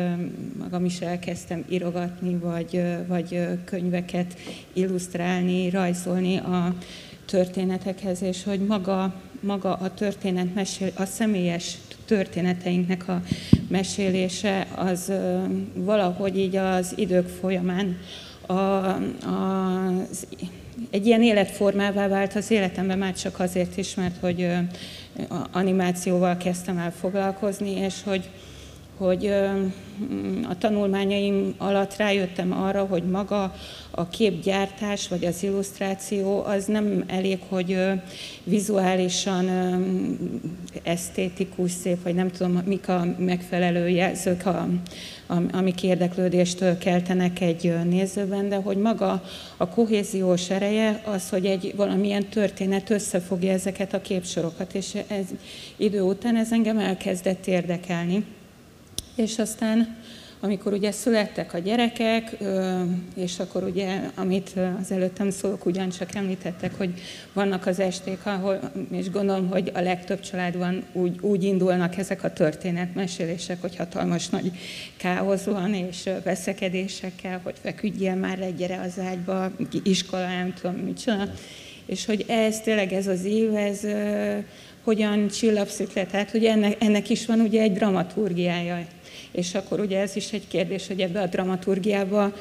magam 0.58 0.84
is 0.84 1.00
elkezdtem 1.00 1.64
írogatni, 1.68 2.34
vagy, 2.36 2.82
vagy 3.06 3.48
könyveket 3.64 4.34
illusztrálni, 4.72 5.70
rajzolni 5.70 6.36
a 6.36 6.74
történetekhez, 7.24 8.22
és 8.22 8.44
hogy 8.44 8.60
maga, 8.60 9.14
maga 9.40 9.74
a 9.74 9.94
történet 9.94 10.54
mesél, 10.54 10.90
a 10.94 11.04
személyes 11.04 11.78
történeteinknek 12.04 13.08
a 13.08 13.22
mesélése 13.68 14.66
az 14.76 15.12
valahogy 15.74 16.38
így 16.38 16.56
az 16.56 16.92
idők 16.96 17.28
folyamán 17.28 17.96
a, 18.46 18.52
a, 18.52 19.92
egy 20.90 21.06
ilyen 21.06 21.22
életformává 21.22 22.08
vált 22.08 22.34
az 22.34 22.50
életemben 22.50 22.98
már 22.98 23.14
csak 23.14 23.40
azért 23.40 23.76
is, 23.76 23.94
mert 23.94 24.16
hogy 24.20 24.48
animációval 25.52 26.36
kezdtem 26.36 26.78
el 26.78 26.92
foglalkozni, 26.92 27.70
és 27.70 27.94
hogy 28.04 28.28
hogy 28.96 29.26
a 30.48 30.58
tanulmányaim 30.58 31.54
alatt 31.58 31.96
rájöttem 31.96 32.52
arra, 32.52 32.84
hogy 32.84 33.02
maga 33.02 33.54
a 33.90 34.08
képgyártás 34.08 35.08
vagy 35.08 35.24
az 35.24 35.42
illusztráció 35.42 36.44
az 36.44 36.64
nem 36.64 37.04
elég, 37.06 37.38
hogy 37.48 37.78
vizuálisan 38.44 39.48
esztétikus, 40.82 41.70
szép, 41.70 42.02
vagy 42.02 42.14
nem 42.14 42.30
tudom, 42.30 42.62
mik 42.64 42.88
a 42.88 43.06
megfelelő 43.18 43.88
jelzők, 43.88 44.46
a, 44.46 44.68
amik 45.52 45.82
érdeklődést 45.82 46.78
keltenek 46.78 47.40
egy 47.40 47.74
nézőben, 47.84 48.48
de 48.48 48.56
hogy 48.56 48.76
maga 48.76 49.22
a 49.56 49.68
kohéziós 49.68 50.50
ereje 50.50 51.02
az, 51.04 51.28
hogy 51.28 51.46
egy 51.46 51.72
valamilyen 51.76 52.26
történet 52.26 52.90
összefogja 52.90 53.52
ezeket 53.52 53.94
a 53.94 54.00
képsorokat, 54.00 54.74
és 54.74 54.96
ez 55.06 55.26
idő 55.76 56.00
után 56.00 56.36
ez 56.36 56.52
engem 56.52 56.78
elkezdett 56.78 57.46
érdekelni. 57.46 58.24
És 59.22 59.38
aztán 59.38 59.96
amikor 60.40 60.72
ugye 60.72 60.90
születtek 60.90 61.54
a 61.54 61.58
gyerekek, 61.58 62.36
és 63.14 63.38
akkor 63.38 63.62
ugye, 63.62 64.00
amit 64.14 64.52
az 64.80 64.90
előttem 64.90 65.30
szólók 65.30 65.66
ugyancsak 65.66 66.14
említettek, 66.14 66.76
hogy 66.76 66.94
vannak 67.32 67.66
az 67.66 67.80
esték, 67.80 68.18
ahol, 68.22 68.60
és 68.90 69.10
gondolom, 69.10 69.48
hogy 69.48 69.70
a 69.74 69.80
legtöbb 69.80 70.20
családban 70.20 70.84
úgy, 70.92 71.18
úgy 71.20 71.44
indulnak 71.44 71.96
ezek 71.96 72.24
a 72.24 72.32
történetmesélések, 72.32 73.60
hogy 73.60 73.76
hatalmas 73.76 74.28
nagy 74.28 74.50
káosz 74.96 75.44
van, 75.44 75.74
és 75.74 76.10
veszekedésekkel, 76.24 77.40
hogy 77.42 77.54
feküdjél 77.60 78.14
már 78.14 78.38
le, 78.38 78.50
gyere 78.50 78.80
az 78.80 78.98
ágyba, 78.98 79.50
iskola, 79.82 80.26
nem 80.26 80.54
tudom 80.60 80.76
micsoda, 80.76 81.28
és 81.86 82.04
hogy 82.04 82.24
ez 82.28 82.60
tényleg 82.60 82.92
ez 82.92 83.06
az 83.06 83.24
év, 83.24 83.54
ez 83.54 83.80
hogyan 84.82 85.28
csillapszik 85.28 85.92
le, 85.92 86.06
tehát 86.06 86.30
hogy 86.30 86.44
ennek, 86.44 86.76
ennek 86.82 87.10
is 87.10 87.26
van 87.26 87.40
ugye 87.40 87.62
egy 87.62 87.72
dramaturgiája, 87.72 88.86
és 89.30 89.54
akkor 89.54 89.80
ugye 89.80 90.00
ez 90.00 90.16
is 90.16 90.32
egy 90.32 90.48
kérdés, 90.48 90.86
hogy 90.86 91.00
ebbe 91.00 91.20
a 91.20 91.26
dramaturgiába 91.26 92.32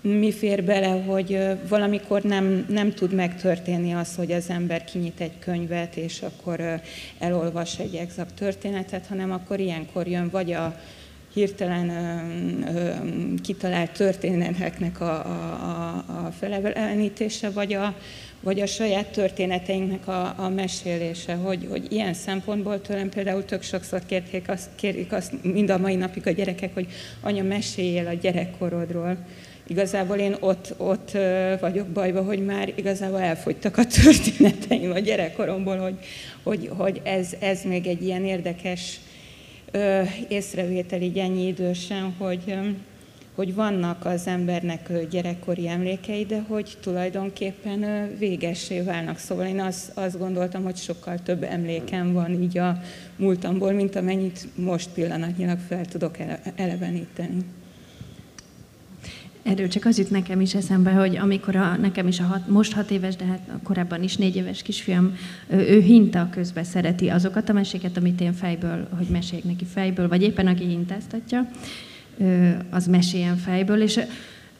mi 0.00 0.32
fér 0.32 0.64
bele, 0.64 0.88
hogy 0.88 1.38
valamikor 1.68 2.22
nem, 2.22 2.66
nem 2.68 2.92
tud 2.92 3.12
megtörténni 3.12 3.92
az, 3.92 4.14
hogy 4.14 4.32
az 4.32 4.48
ember 4.48 4.84
kinyit 4.84 5.20
egy 5.20 5.38
könyvet, 5.38 5.96
és 5.96 6.22
akkor 6.22 6.80
elolvas 7.18 7.78
egy 7.78 7.94
exakt 7.94 8.34
történetet, 8.34 9.06
hanem 9.06 9.32
akkor 9.32 9.60
ilyenkor 9.60 10.06
jön 10.06 10.28
vagy 10.30 10.52
a 10.52 10.80
hirtelen 11.32 11.88
ö, 11.88 12.78
ö, 12.78 12.90
kitalált 13.42 13.90
történeteknek 13.90 15.00
a, 15.00 15.14
a, 15.14 16.04
a 16.06 16.30
felelenítése, 16.38 17.50
vagy 17.50 17.72
a, 17.72 17.94
vagy 18.40 18.60
a 18.60 18.66
saját 18.66 19.06
történeteinknek 19.06 20.08
a, 20.08 20.34
a 20.36 20.48
mesélése, 20.48 21.34
hogy, 21.34 21.66
hogy 21.70 21.92
ilyen 21.92 22.14
szempontból 22.14 22.80
tőlem 22.80 23.08
például 23.08 23.44
tök 23.44 23.62
sokszor 23.62 24.00
kérték 24.06 24.48
azt, 24.48 24.68
kérik 24.74 25.12
azt 25.12 25.32
mind 25.42 25.70
a 25.70 25.78
mai 25.78 25.94
napig 25.94 26.26
a 26.26 26.30
gyerekek, 26.30 26.74
hogy 26.74 26.86
anya, 27.20 27.42
meséljél 27.42 28.06
a 28.06 28.12
gyerekkorodról. 28.12 29.16
Igazából 29.66 30.16
én 30.16 30.36
ott, 30.40 30.74
ott 30.76 31.10
vagyok 31.60 31.86
bajba, 31.86 32.22
hogy 32.22 32.44
már 32.44 32.72
igazából 32.76 33.20
elfogytak 33.20 33.76
a 33.76 33.84
történeteim 34.02 34.90
a 34.90 34.98
gyerekkoromból, 34.98 35.76
hogy, 35.76 35.98
hogy, 36.42 36.70
hogy 36.76 37.00
ez, 37.04 37.32
ez 37.40 37.62
még 37.62 37.86
egy 37.86 38.02
ilyen 38.02 38.24
érdekes 38.24 39.00
ö, 39.70 40.02
észrevételi 40.28 41.20
ennyi 41.20 41.46
idősen, 41.46 42.14
hogy, 42.18 42.54
hogy 43.34 43.54
vannak 43.54 44.04
az 44.04 44.26
embernek 44.26 45.08
gyerekkori 45.10 45.68
emlékei, 45.68 46.24
de 46.24 46.44
hogy 46.48 46.76
tulajdonképpen 46.80 48.10
végessé 48.18 48.80
válnak. 48.80 49.18
Szóval 49.18 49.46
én 49.46 49.60
azt, 49.60 49.90
azt 49.94 50.18
gondoltam, 50.18 50.62
hogy 50.62 50.76
sokkal 50.76 51.18
több 51.22 51.42
emlékem 51.42 52.12
van 52.12 52.42
így 52.42 52.58
a 52.58 52.80
múltamból, 53.16 53.72
mint 53.72 53.96
amennyit 53.96 54.48
most 54.54 54.88
pillanatnyilag 54.94 55.58
fel 55.68 55.84
tudok 55.84 56.16
eleveníteni. 56.56 57.44
Erről 59.42 59.68
csak 59.68 59.84
az 59.84 59.98
jut 59.98 60.10
nekem 60.10 60.40
is 60.40 60.54
eszembe, 60.54 60.90
hogy 60.90 61.16
amikor 61.16 61.56
a, 61.56 61.76
nekem 61.76 62.06
is 62.06 62.20
a 62.20 62.22
hat, 62.22 62.48
most 62.48 62.72
hat 62.72 62.90
éves, 62.90 63.16
de 63.16 63.24
hát 63.24 63.40
korábban 63.62 64.02
is 64.02 64.16
négy 64.16 64.36
éves 64.36 64.62
kisfiam, 64.62 65.16
ő 65.48 65.80
hinta 65.80 66.28
közben 66.30 66.64
szereti 66.64 67.08
azokat 67.08 67.48
a 67.48 67.52
meséket, 67.52 67.96
amit 67.96 68.20
én 68.20 68.32
fejből, 68.32 68.88
hogy 68.96 69.06
meséljek 69.06 69.46
neki 69.46 69.64
fejből, 69.64 70.08
vagy 70.08 70.22
éppen 70.22 70.46
aki 70.46 70.64
hintáztatja 70.64 71.50
az 72.70 72.86
meséljen 72.86 73.36
fejből, 73.36 73.82
és 73.82 74.00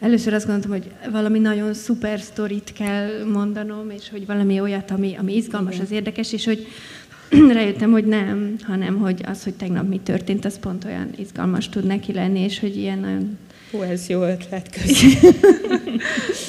először 0.00 0.33
azt 0.33 0.47
gondoltam, 0.47 0.71
hogy 0.71 1.11
valami 1.12 1.38
nagyon 1.38 1.75
szuper 1.75 2.21
sztorit 2.21 2.73
kell 2.73 3.25
mondanom, 3.33 3.90
és 3.90 4.11
hogy 4.11 4.26
valami 4.26 4.61
olyat, 4.61 4.90
ami, 4.90 5.17
ami 5.19 5.37
izgalmas, 5.37 5.75
Igen. 5.75 5.87
az 5.87 5.93
érdekes, 5.93 6.33
és 6.33 6.45
hogy 6.45 6.67
rájöttem, 7.52 7.90
hogy 7.90 8.05
nem, 8.05 8.57
hanem 8.62 8.99
hogy 8.99 9.23
az, 9.26 9.45
hogy 9.45 9.55
tegnap 9.55 9.88
mi 9.88 10.00
történt, 10.02 10.45
az 10.45 10.59
pont 10.59 10.85
olyan 10.85 11.11
izgalmas 11.17 11.69
tud 11.69 11.85
neki 11.85 12.12
lenni, 12.12 12.40
és 12.40 12.59
hogy 12.59 12.76
ilyen 12.76 12.99
nagyon 12.99 13.38
Hú, 13.70 13.82
ez 13.82 14.08
jó 14.08 14.22
ötlet, 14.22 14.70
köszönöm. 14.70 15.34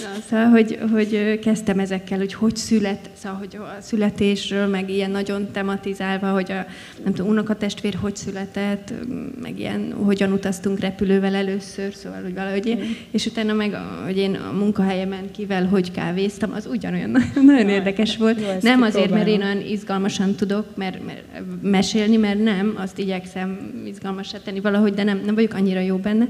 Na, 0.03 0.21
szóval, 0.29 0.45
hogy, 0.45 0.77
hogy 0.91 1.39
kezdtem 1.39 1.79
ezekkel, 1.79 2.17
hogy 2.17 2.33
hogy 2.33 2.55
szület, 2.55 3.09
szóval, 3.13 3.37
hogy 3.37 3.55
a 3.55 3.81
születésről, 3.81 4.67
meg 4.67 4.89
ilyen 4.89 5.11
nagyon 5.11 5.51
tematizálva, 5.51 6.31
hogy 6.31 6.51
a, 6.51 6.65
nem 7.03 7.13
tudom, 7.13 7.31
unokatestvér 7.31 7.93
hogy 8.01 8.15
született, 8.15 8.93
meg 9.41 9.59
ilyen, 9.59 9.93
hogyan 10.03 10.31
utaztunk 10.31 10.79
repülővel 10.79 11.35
először, 11.35 11.93
szóval, 11.93 12.21
hogy 12.21 12.33
valahogy, 12.33 12.77
mm. 12.77 12.91
és 13.11 13.25
utána 13.25 13.53
meg, 13.53 13.77
hogy 14.05 14.17
én 14.17 14.35
a 14.35 14.51
munkahelyemen 14.51 15.31
kivel 15.31 15.65
hogy 15.65 15.91
kávéztam, 15.91 16.51
az 16.53 16.65
ugyanolyan 16.65 17.09
nagyon 17.45 17.67
ja, 17.67 17.75
érdekes 17.75 18.17
volt. 18.17 18.39
Jó, 18.39 18.47
nem 18.61 18.81
azért, 18.81 19.09
mert 19.09 19.27
én 19.27 19.41
olyan 19.41 19.61
izgalmasan 19.61 20.35
tudok, 20.35 20.75
mert, 20.75 21.05
mert 21.05 21.23
mesélni, 21.61 22.17
mert 22.17 22.43
nem, 22.43 22.73
azt 22.77 22.99
igyekszem 22.99 23.81
izgalmasá 23.85 24.37
tenni 24.37 24.59
valahogy, 24.59 24.93
de 24.93 25.03
nem, 25.03 25.21
nem 25.25 25.35
vagyok 25.35 25.53
annyira 25.53 25.79
jó 25.79 25.95
benne 25.95 26.27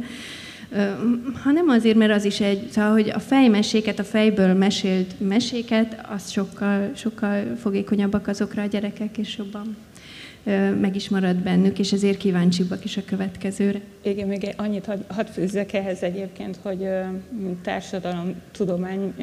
hanem 1.33 1.69
azért, 1.69 1.97
mert 1.97 2.11
az 2.11 2.25
is 2.25 2.39
egy, 2.39 2.67
szóval, 2.69 2.91
hogy 2.91 3.09
a 3.09 3.19
fejmeséket, 3.19 3.99
a 3.99 4.03
fejből 4.03 4.53
mesélt 4.53 5.19
meséket, 5.19 6.05
az 6.15 6.29
sokkal, 6.29 6.91
sokkal 6.95 7.55
fogékonyabbak 7.55 8.27
azokra 8.27 8.61
a 8.61 8.65
gyerekek, 8.65 9.17
és 9.17 9.37
jobban 9.37 9.75
meg 10.81 10.95
is 10.95 11.09
marad 11.09 11.35
bennük, 11.35 11.79
és 11.79 11.91
ezért 11.91 12.17
kíváncsibbak 12.17 12.83
is 12.83 12.97
a 12.97 13.01
következőre. 13.05 13.81
Igen, 14.03 14.27
még 14.27 14.53
annyit 14.57 14.85
hadd 14.85 14.99
had 15.07 15.27
fűzzek 15.27 15.73
ehhez 15.73 16.01
egyébként, 16.01 16.59
hogy 16.61 16.87
társadalomtudomány 17.61 19.13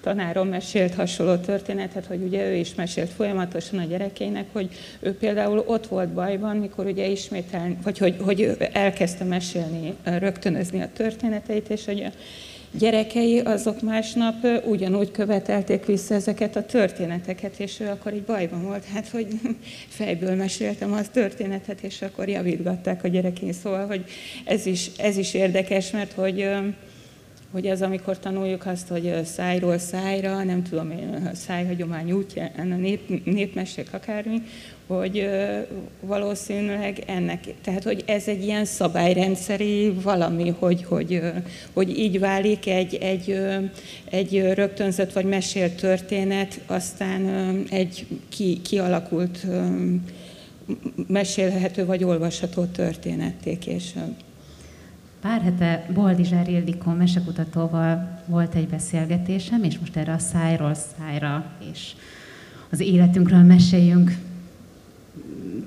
tanárom 0.00 0.48
mesélt 0.48 0.94
hasonló 0.94 1.36
történetet, 1.36 2.06
hogy 2.06 2.22
ugye 2.22 2.50
ő 2.50 2.54
is 2.54 2.74
mesélt 2.74 3.10
folyamatosan 3.10 3.78
a 3.78 3.84
gyerekeinek, 3.84 4.46
hogy 4.52 4.68
ő 5.00 5.14
például 5.14 5.64
ott 5.66 5.86
volt 5.86 6.08
bajban, 6.08 6.56
mikor 6.56 6.86
ugye 6.86 7.06
ismétel, 7.06 7.76
vagy 7.82 7.98
hogy, 7.98 8.16
hogy 8.20 8.56
elkezdte 8.72 9.24
mesélni, 9.24 9.94
rögtönözni 10.04 10.80
a 10.80 10.92
történeteit, 10.92 11.68
és 11.68 11.84
hogy 11.84 12.06
gyerekei 12.72 13.38
azok 13.38 13.82
másnap 13.82 14.46
ugyanúgy 14.64 15.10
követelték 15.10 15.84
vissza 15.84 16.14
ezeket 16.14 16.56
a 16.56 16.64
történeteket, 16.64 17.58
és 17.58 17.80
ő 17.80 17.86
akkor 17.86 18.14
így 18.14 18.22
bajban 18.22 18.62
volt, 18.62 18.84
hát 18.84 19.08
hogy 19.08 19.26
fejből 19.98 20.34
meséltem 20.34 20.92
az 20.92 21.08
történetet, 21.12 21.80
és 21.80 22.02
akkor 22.02 22.28
javítgatták 22.28 23.04
a 23.04 23.08
gyerekén. 23.08 23.52
Szóval, 23.52 23.86
hogy 23.86 24.04
ez 24.44 24.66
is, 24.66 24.90
ez 24.96 25.16
is 25.16 25.34
érdekes, 25.34 25.90
mert 25.90 26.12
hogy 26.12 26.48
hogy 27.50 27.66
ez 27.66 27.82
amikor 27.82 28.18
tanuljuk 28.18 28.66
azt, 28.66 28.88
hogy 28.88 29.20
szájról 29.24 29.78
szájra, 29.78 30.42
nem 30.42 30.62
tudom 30.62 30.90
én, 30.90 31.30
szájhagyomány 31.34 32.12
útja, 32.12 32.50
a 32.56 32.62
nép, 32.62 33.24
népmesék 33.24 33.92
akármi, 33.92 34.42
hogy 34.86 35.28
valószínűleg 36.00 37.02
ennek, 37.06 37.44
tehát 37.62 37.82
hogy 37.82 38.02
ez 38.06 38.28
egy 38.28 38.44
ilyen 38.44 38.64
szabályrendszeri 38.64 39.90
valami, 40.02 40.54
hogy, 40.58 40.84
hogy, 40.84 41.20
hogy 41.72 41.98
így 41.98 42.18
válik 42.18 42.66
egy, 42.66 42.94
egy, 42.94 43.40
egy 44.10 44.52
rögtönzött 44.54 45.12
vagy 45.12 45.24
mesélt 45.24 45.80
történet, 45.80 46.60
aztán 46.66 47.26
egy 47.70 48.06
ki, 48.28 48.60
kialakult 48.62 49.46
mesélhető 51.06 51.84
vagy 51.86 52.04
olvasható 52.04 52.64
történetté 52.64 53.58
később. 53.58 54.14
Pár 55.20 55.40
hete 55.40 55.86
Baldizsár 55.94 56.48
Ildikó 56.48 56.90
mesekutatóval 56.90 58.20
volt 58.26 58.54
egy 58.54 58.68
beszélgetésem, 58.68 59.62
és 59.62 59.78
most 59.78 59.96
erre 59.96 60.12
a 60.12 60.18
szájról 60.18 60.74
szájra 60.74 61.44
és 61.72 61.92
az 62.70 62.80
életünkről 62.80 63.42
meséljünk. 63.42 64.12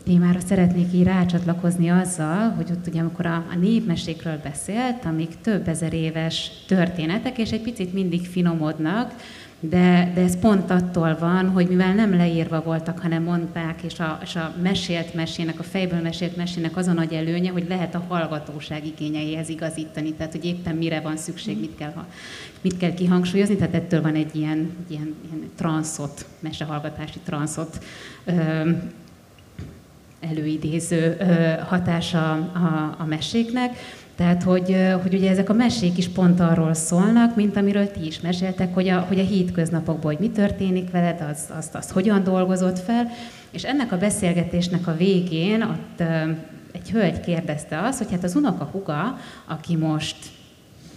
Témára 0.04 0.40
szeretnék 0.40 0.94
így 0.94 1.04
rácsatlakozni 1.04 1.90
azzal, 1.90 2.50
hogy 2.50 2.72
ott 2.72 2.88
ugye 2.88 3.00
amikor 3.00 3.26
a, 3.26 3.46
a 3.52 3.56
népmesékről 3.60 4.40
beszélt, 4.44 5.06
amik 5.06 5.42
több 5.42 5.68
ezer 5.68 5.94
éves 5.94 6.52
történetek, 6.68 7.38
és 7.38 7.52
egy 7.52 7.62
picit 7.62 7.94
mindig 7.94 8.26
finomodnak, 8.28 9.14
de, 9.64 10.12
de 10.16 10.22
ez 10.22 10.40
pont 10.40 10.72
attól 10.72 11.18
van, 11.20 11.50
hogy 11.50 11.68
mivel 11.68 11.94
nem 11.94 12.16
leírva 12.16 12.62
voltak, 12.62 13.00
hanem 13.00 13.24
mondták, 13.24 13.82
és 13.82 14.00
a, 14.00 14.20
és 14.24 14.36
a 14.36 14.54
mesélt 14.62 15.14
mesének, 15.14 15.60
a 15.60 15.64
fejből 15.64 16.02
mesélt 16.02 16.36
mesének 16.36 16.78
az 16.78 16.88
a 16.88 16.94
nagy 16.94 17.14
előnye, 17.14 17.52
hogy 17.52 17.66
lehet 17.70 17.96
a 17.96 18.06
hallgatóság 18.08 18.86
igényeihez 18.86 19.50
igazítani, 19.50 20.14
tehát 20.14 20.32
hogy 20.32 20.46
éppen 20.46 20.76
mire 20.76 21.00
van 21.00 21.18
szükség, 21.18 21.60
mit 21.60 21.76
kell, 21.78 22.06
mit 22.62 22.78
kell 22.78 22.94
kihangsúlyozni, 22.94 23.56
tehát 23.56 23.74
ettől 23.74 24.02
van 24.02 24.16
egy 24.16 24.36
ilyen, 24.36 24.70
ilyen, 24.88 25.16
ilyen 25.32 25.50
transzot, 25.56 26.26
mesehallgatási 26.40 27.20
transzot 27.26 27.84
előidéző 30.20 31.18
hatása 31.68 32.32
a, 32.32 32.96
a 32.98 33.06
meséknek. 33.06 33.78
Tehát, 34.22 34.44
hogy, 34.44 34.76
hogy 35.02 35.14
ugye 35.14 35.30
ezek 35.30 35.50
a 35.50 35.54
mesék 35.54 35.98
is 35.98 36.08
pont 36.08 36.40
arról 36.40 36.74
szólnak, 36.74 37.36
mint 37.36 37.58
amiről 37.58 37.92
ti 37.92 38.06
is 38.06 38.20
meséltek, 38.20 38.74
hogy 38.74 38.88
a, 38.88 39.00
hogy 39.00 39.20
a 39.20 39.24
hétköznapokban, 39.24 40.16
hogy 40.16 40.20
mi 40.20 40.30
történik 40.30 40.92
veled, 40.92 41.22
az, 41.30 41.40
azt, 41.58 41.76
azt 41.76 41.92
hogyan 41.92 42.24
dolgozott 42.24 42.80
fel. 42.80 43.10
És 43.52 43.64
ennek 43.64 43.92
a 43.92 43.98
beszélgetésnek 43.98 44.88
a 44.88 44.96
végén 44.96 45.62
ott 45.62 46.04
egy 46.72 46.92
hölgy 46.92 47.20
kérdezte 47.20 47.80
azt, 47.80 47.98
hogy 47.98 48.12
hát 48.12 48.24
az 48.24 48.36
unoka 48.36 48.64
huga, 48.64 49.18
aki 49.48 49.76
most 49.76 50.18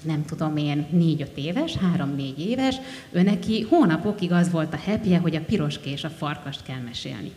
nem 0.03 0.25
tudom 0.25 0.57
én, 0.57 0.87
négy-öt 0.91 1.37
éves, 1.37 1.77
három-négy 1.77 2.41
éves, 2.41 2.77
ő 3.13 3.23
neki 3.23 3.67
hónapokig 3.71 4.33
az 4.33 4.51
volt 4.51 4.75
a 4.75 4.91
happy 4.91 5.15
hogy 5.15 5.37
a 5.37 5.45
piroské 5.47 5.91
és 5.91 6.05
a 6.05 6.09
farkast 6.09 6.63
kell 6.63 6.81
mesélni. 6.85 7.33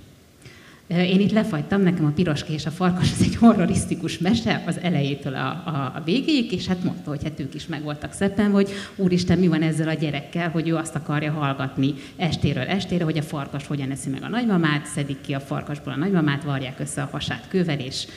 Én 0.87 1.19
itt 1.19 1.31
lefagytam, 1.31 1.81
nekem 1.81 2.05
a 2.05 2.11
piroské 2.15 2.53
és 2.53 2.65
a 2.65 2.71
farkas 2.71 3.11
ez 3.11 3.21
egy 3.21 3.35
horrorisztikus 3.35 4.17
mese 4.17 4.63
az 4.65 4.79
elejétől 4.79 5.33
a, 5.33 5.47
a, 5.47 5.91
a 5.95 6.01
végéig, 6.05 6.51
és 6.51 6.67
hát 6.67 6.83
mondta, 6.83 7.09
hogy 7.09 7.23
hát 7.23 7.39
ők 7.39 7.53
is 7.53 7.67
meg 7.67 7.83
voltak 7.83 8.13
szépen, 8.13 8.51
hogy 8.51 8.69
úristen, 8.95 9.37
mi 9.37 9.47
van 9.47 9.61
ezzel 9.61 9.87
a 9.87 9.93
gyerekkel, 9.93 10.49
hogy 10.49 10.67
ő 10.67 10.75
azt 10.75 10.95
akarja 10.95 11.31
hallgatni 11.31 11.93
estéről 12.15 12.63
estére, 12.63 13.03
hogy 13.03 13.17
a 13.17 13.21
farkas 13.21 13.67
hogyan 13.67 13.91
eszi 13.91 14.09
meg 14.09 14.23
a 14.23 14.29
nagymamát, 14.29 14.85
szedik 14.85 15.21
ki 15.21 15.33
a 15.33 15.39
farkasból 15.39 15.93
a 15.93 15.97
nagymamát, 15.97 16.43
varják 16.43 16.79
össze 16.79 17.01
a 17.01 17.09
hasát 17.11 17.47
kővel, 17.47 17.79
és 17.79 18.07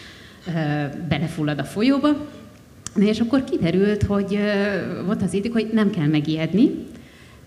ö, 0.47 0.51
belefullad 1.09 1.59
a 1.59 1.65
folyóba. 1.65 2.09
Na 2.95 3.05
és 3.05 3.21
akkor 3.21 3.45
kiderült, 3.45 4.03
hogy 4.03 4.35
ö, 4.35 5.05
volt 5.05 5.23
az 5.23 5.33
idők, 5.33 5.53
hogy 5.53 5.71
nem 5.73 5.91
kell 5.91 6.07
megijedni, 6.07 6.71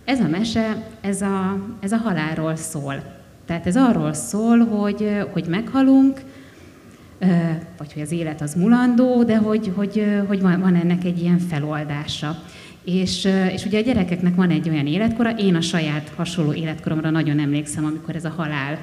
ez 0.05 0.19
a 0.19 0.27
mese, 0.27 0.87
ez 1.01 1.21
a, 1.21 1.57
ez 1.79 1.91
a 1.91 1.97
halálról 1.97 2.55
szól 2.55 3.21
tehát 3.45 3.67
ez 3.67 3.75
arról 3.75 4.13
szól, 4.13 4.59
hogy, 4.59 5.25
hogy 5.31 5.45
meghalunk, 5.47 6.21
vagy 7.77 7.93
hogy 7.93 8.01
az 8.01 8.11
élet 8.11 8.41
az 8.41 8.53
mulandó, 8.55 9.23
de 9.23 9.37
hogy, 9.37 9.71
hogy, 9.75 10.05
hogy 10.27 10.41
van, 10.41 10.59
van 10.59 10.75
ennek 10.75 11.03
egy 11.03 11.21
ilyen 11.21 11.39
feloldása. 11.39 12.43
És, 12.83 13.27
és 13.51 13.65
ugye 13.65 13.79
a 13.79 13.83
gyerekeknek 13.83 14.35
van 14.35 14.49
egy 14.49 14.69
olyan 14.69 14.87
életkora, 14.87 15.29
én 15.29 15.55
a 15.55 15.61
saját 15.61 16.11
hasonló 16.15 16.53
életkoromra 16.53 17.09
nagyon 17.09 17.39
emlékszem, 17.39 17.85
amikor 17.85 18.15
ez 18.15 18.25
a 18.25 18.33
halál 18.37 18.77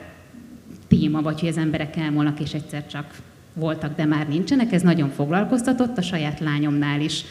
téma, 0.88 1.22
vagy 1.22 1.40
hogy 1.40 1.48
az 1.48 1.56
emberek 1.56 1.96
elmúlnak, 1.96 2.40
és 2.40 2.54
egyszer 2.54 2.86
csak 2.86 3.14
voltak, 3.54 3.96
de 3.96 4.04
már 4.04 4.28
nincsenek, 4.28 4.72
ez 4.72 4.82
nagyon 4.82 5.08
foglalkoztatott, 5.08 5.98
a 5.98 6.02
saját 6.02 6.40
lányomnál 6.40 7.00
is 7.00 7.24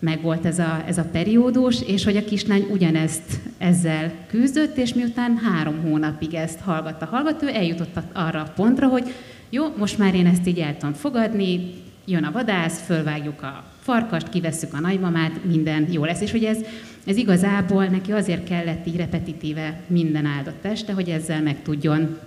megvolt 0.00 0.44
ez 0.44 0.58
a, 0.58 0.84
ez 0.86 0.98
a 0.98 1.08
periódus, 1.12 1.82
és 1.82 2.04
hogy 2.04 2.16
a 2.16 2.24
kislány 2.24 2.66
ugyanezt 2.70 3.40
ezzel 3.58 4.12
küzdött, 4.28 4.76
és 4.76 4.94
miután 4.94 5.36
három 5.36 5.80
hónapig 5.80 6.34
ezt 6.34 6.60
hallgatta, 6.60 7.06
hallgató, 7.06 7.46
eljutott 7.46 7.96
arra 8.12 8.40
a 8.40 8.52
pontra, 8.54 8.88
hogy 8.88 9.14
jó, 9.50 9.64
most 9.76 9.98
már 9.98 10.14
én 10.14 10.26
ezt 10.26 10.46
így 10.46 10.58
el 10.58 10.76
tudom 10.76 10.94
fogadni, 10.94 11.74
jön 12.04 12.24
a 12.24 12.32
vadász, 12.32 12.80
fölvágjuk 12.86 13.42
a 13.42 13.64
farkast, 13.80 14.28
kivesszük 14.28 14.74
a 14.74 14.80
nagymamát, 14.80 15.44
minden 15.44 15.86
jó 15.90 16.04
lesz. 16.04 16.20
És 16.20 16.30
hogy 16.30 16.44
ez, 16.44 16.58
ez 17.04 17.16
igazából 17.16 17.84
neki 17.84 18.12
azért 18.12 18.44
kellett 18.44 18.86
így 18.86 18.96
repetitíve 18.96 19.80
minden 19.86 20.26
áldott 20.26 20.64
este, 20.64 20.92
hogy 20.92 21.08
ezzel 21.08 21.42
meg 21.42 21.62
tudjon 21.62 22.18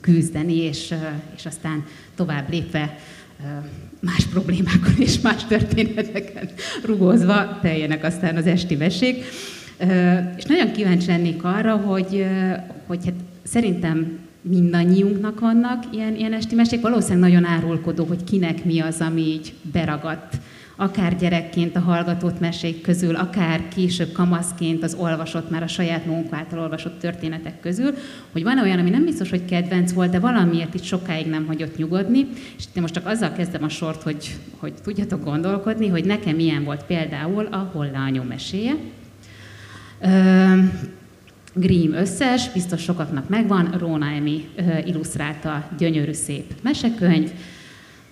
küzdeni, 0.00 0.56
és, 0.56 0.94
és 1.36 1.46
aztán 1.46 1.84
tovább 2.14 2.50
lépve 2.50 2.98
más 4.00 4.26
problémákon 4.26 4.94
és 4.98 5.20
más 5.20 5.44
történeteken 5.44 6.48
rugózva 6.84 7.58
teljenek 7.62 8.04
aztán 8.04 8.36
az 8.36 8.46
esti 8.46 8.74
mesék. 8.74 9.24
És 10.36 10.44
nagyon 10.44 10.72
kíváncsi 10.72 11.06
lennék 11.06 11.44
arra, 11.44 11.76
hogy, 11.76 12.26
hogy 12.86 13.04
hát 13.04 13.14
szerintem 13.42 14.18
mindannyiunknak 14.40 15.40
vannak 15.40 15.84
ilyen, 15.92 16.16
ilyen 16.16 16.32
esti 16.32 16.54
mesék. 16.54 16.80
Valószínűleg 16.80 17.30
nagyon 17.30 17.50
árulkodó, 17.50 18.04
hogy 18.04 18.24
kinek 18.24 18.64
mi 18.64 18.80
az, 18.80 19.00
ami 19.00 19.20
így 19.20 19.52
beragadt 19.72 20.36
akár 20.76 21.16
gyerekként 21.16 21.76
a 21.76 21.80
hallgatott 21.80 22.40
mesék 22.40 22.80
közül, 22.80 23.14
akár 23.14 23.68
később 23.68 24.12
kamaszként 24.12 24.82
az 24.82 24.94
olvasott, 24.94 25.50
már 25.50 25.62
a 25.62 25.66
saját 25.66 26.06
magunk 26.06 26.32
által 26.32 26.58
olvasott 26.58 26.98
történetek 26.98 27.60
közül, 27.60 27.94
hogy 28.32 28.42
van 28.42 28.58
olyan, 28.58 28.78
ami 28.78 28.90
nem 28.90 29.04
biztos, 29.04 29.30
hogy 29.30 29.44
kedvenc 29.44 29.92
volt, 29.92 30.10
de 30.10 30.18
valamiért 30.18 30.74
itt 30.74 30.82
sokáig 30.82 31.26
nem 31.26 31.46
hagyott 31.46 31.76
nyugodni, 31.76 32.26
és 32.58 32.64
itt 32.64 32.80
most 32.80 32.94
csak 32.94 33.06
azzal 33.06 33.32
kezdem 33.32 33.64
a 33.64 33.68
sort, 33.68 34.02
hogy, 34.02 34.36
hogy 34.56 34.72
tudjatok 34.82 35.24
gondolkodni, 35.24 35.88
hogy 35.88 36.04
nekem 36.04 36.38
ilyen 36.38 36.64
volt 36.64 36.84
például 36.84 37.46
a 37.46 37.70
Holla 37.72 38.24
meséje. 38.28 38.74
Grimm 41.52 41.92
összes, 41.92 42.52
biztos 42.52 42.82
sokaknak 42.82 43.28
megvan, 43.28 43.74
Róna 43.78 44.06
Emi 44.06 44.48
illusztrálta 44.84 45.68
gyönyörű 45.78 46.12
szép 46.12 46.54
mesekönyv, 46.62 47.30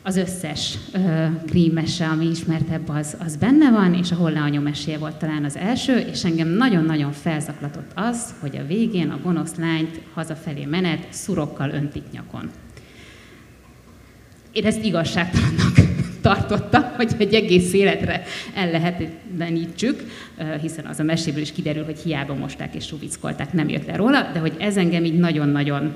az 0.07 0.17
összes 0.17 0.79
uh, 0.95 1.27
Grimm 1.47 1.73
mese, 1.73 2.07
ami 2.07 2.27
ismertebb, 2.27 2.89
az, 2.89 3.17
az 3.25 3.37
benne 3.37 3.71
van, 3.71 3.95
és 3.95 4.11
a 4.11 4.15
Hollá 4.15 4.45
anyu 4.45 4.61
meséje 4.61 4.99
volt 4.99 5.17
talán 5.17 5.45
az 5.45 5.57
első, 5.57 5.99
és 5.99 6.25
engem 6.25 6.49
nagyon-nagyon 6.49 7.13
felzaklatott 7.13 7.91
az, 7.95 8.35
hogy 8.41 8.57
a 8.57 8.67
végén 8.67 9.11
a 9.11 9.19
gonosz 9.23 9.55
lányt 9.55 10.01
hazafelé 10.15 10.65
menet 10.65 11.07
szurokkal 11.11 11.71
öntik 11.71 12.03
nyakon. 12.13 12.51
Én 14.53 14.65
ezt 14.65 14.85
igazságtalannak 14.85 15.75
tartottam, 16.21 16.83
hogy 16.97 17.15
egy 17.19 17.35
egész 17.35 17.73
életre 17.73 18.23
el 18.55 18.71
lehetetlenítsük, 18.71 20.03
hiszen 20.61 20.87
az 20.87 21.01
a 21.01 21.03
meséből 21.03 21.43
is 21.43 21.53
kiderül, 21.53 21.85
hogy 21.85 21.99
hiába 21.99 22.35
mosták 22.35 22.75
és 22.75 22.87
suvickolták, 22.87 23.53
nem 23.53 23.69
jött 23.69 23.87
le 23.87 23.97
róla, 23.97 24.31
de 24.33 24.39
hogy 24.39 24.57
ez 24.59 24.77
engem 24.77 25.05
így 25.05 25.19
nagyon-nagyon 25.19 25.95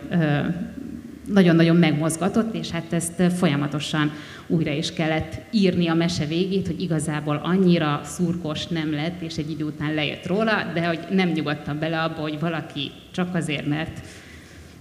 nagyon-nagyon 1.32 1.76
megmozgatott, 1.76 2.54
és 2.54 2.70
hát 2.70 2.92
ezt 2.92 3.22
folyamatosan 3.36 4.12
újra 4.46 4.72
is 4.72 4.92
kellett 4.92 5.40
írni 5.50 5.88
a 5.88 5.94
mese 5.94 6.26
végét, 6.26 6.66
hogy 6.66 6.80
igazából 6.80 7.40
annyira 7.42 8.00
szurkos 8.04 8.66
nem 8.66 8.92
lett, 8.92 9.20
és 9.20 9.36
egy 9.36 9.50
idő 9.50 9.64
után 9.64 9.94
lejött 9.94 10.26
róla, 10.26 10.70
de 10.74 10.86
hogy 10.86 10.98
nem 11.10 11.28
nyugodtam 11.28 11.78
bele 11.78 12.02
abba, 12.02 12.20
hogy 12.20 12.40
valaki 12.40 12.90
csak 13.10 13.34
azért, 13.34 13.66
mert 13.66 14.00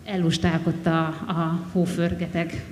ellustálkodta 0.06 1.06
a 1.08 1.68
hóförgeteg 1.72 2.64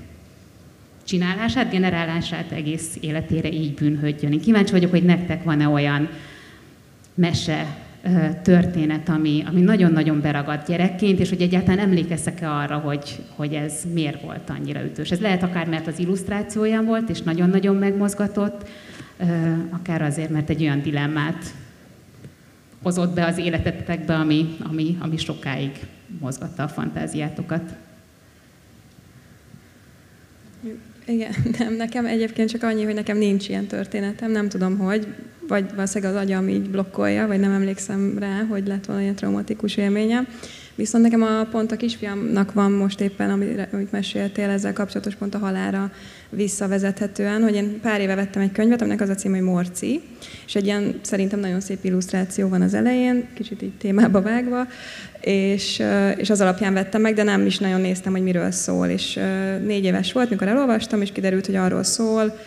csinálását, 1.03 1.71
generálását 1.71 2.51
egész 2.51 2.97
életére 2.99 3.51
így 3.51 3.73
bűnhődjön. 3.73 4.31
Én 4.31 4.41
kíváncsi 4.41 4.71
vagyok, 4.71 4.91
hogy 4.91 5.03
nektek 5.03 5.43
van-e 5.43 5.67
olyan 5.67 6.09
mese, 7.13 7.84
történet, 8.41 9.09
ami, 9.09 9.43
ami 9.47 9.61
nagyon-nagyon 9.61 10.21
beragadt 10.21 10.67
gyerekként, 10.67 11.19
és 11.19 11.29
hogy 11.29 11.41
egyáltalán 11.41 11.79
emlékeztek-e 11.79 12.51
arra, 12.51 12.77
hogy, 12.77 13.19
hogy 13.35 13.53
ez 13.53 13.73
miért 13.93 14.21
volt 14.21 14.49
annyira 14.49 14.83
ütős. 14.83 15.11
Ez 15.11 15.19
lehet 15.19 15.43
akár, 15.43 15.67
mert 15.67 15.87
az 15.87 15.99
illusztrációján 15.99 16.85
volt, 16.85 17.09
és 17.09 17.21
nagyon-nagyon 17.21 17.75
megmozgatott, 17.75 18.67
akár 19.69 20.01
azért, 20.01 20.29
mert 20.29 20.49
egy 20.49 20.61
olyan 20.61 20.81
dilemmát 20.81 21.53
hozott 22.81 23.13
be 23.13 23.25
az 23.25 23.37
életetekbe, 23.37 24.15
ami, 24.15 24.57
ami, 24.59 24.97
ami 24.99 25.17
sokáig 25.17 25.71
mozgatta 26.19 26.63
a 26.63 26.67
fantáziátokat. 26.67 27.75
Igen, 31.07 31.31
nem, 31.59 31.73
nekem 31.73 32.05
egyébként 32.05 32.49
csak 32.49 32.63
annyi, 32.63 32.83
hogy 32.83 32.93
nekem 32.93 33.17
nincs 33.17 33.49
ilyen 33.49 33.65
történetem, 33.65 34.31
nem 34.31 34.49
tudom, 34.49 34.77
hogy, 34.77 35.07
vagy 35.47 35.65
valószínűleg 35.75 36.15
az 36.15 36.21
agyam 36.21 36.49
így 36.49 36.69
blokkolja, 36.69 37.27
vagy 37.27 37.39
nem 37.39 37.51
emlékszem 37.51 38.15
rá, 38.19 38.45
hogy 38.49 38.67
lett 38.67 38.85
volna 38.85 39.01
ilyen 39.01 39.15
traumatikus 39.15 39.77
élményem. 39.77 40.27
Viszont 40.75 41.03
nekem 41.03 41.21
a 41.21 41.43
pont 41.51 41.71
a 41.71 41.75
kisfiamnak 41.75 42.53
van 42.53 42.71
most 42.71 43.01
éppen, 43.01 43.29
amit 43.71 43.91
meséltél, 43.91 44.49
ezzel 44.49 44.73
kapcsolatos 44.73 45.15
pont 45.15 45.35
a 45.35 45.37
halára 45.37 45.91
visszavezethetően, 46.29 47.41
hogy 47.41 47.55
én 47.55 47.79
pár 47.81 48.01
éve 48.01 48.15
vettem 48.15 48.41
egy 48.41 48.51
könyvet, 48.51 48.81
aminek 48.81 49.01
az 49.01 49.09
a 49.09 49.15
cím, 49.15 49.31
hogy 49.31 49.41
Morci, 49.41 50.01
és 50.45 50.55
egy 50.55 50.65
ilyen 50.65 50.99
szerintem 51.01 51.39
nagyon 51.39 51.59
szép 51.59 51.83
illusztráció 51.83 52.47
van 52.47 52.61
az 52.61 52.73
elején, 52.73 53.27
kicsit 53.33 53.61
így 53.61 53.77
témába 53.77 54.21
vágva, 54.21 54.67
és, 55.25 55.83
és 56.17 56.29
az 56.29 56.41
alapján 56.41 56.73
vettem 56.73 57.01
meg, 57.01 57.13
de 57.13 57.23
nem 57.23 57.45
is 57.45 57.57
nagyon 57.57 57.81
néztem, 57.81 58.11
hogy 58.11 58.23
miről 58.23 58.51
szól. 58.51 58.87
És 58.87 59.19
négy 59.65 59.83
éves 59.83 60.11
volt, 60.11 60.29
mikor 60.29 60.47
elolvastam, 60.47 61.01
és 61.01 61.11
kiderült, 61.11 61.45
hogy 61.45 61.55
arról 61.55 61.83
szól, 61.83 62.37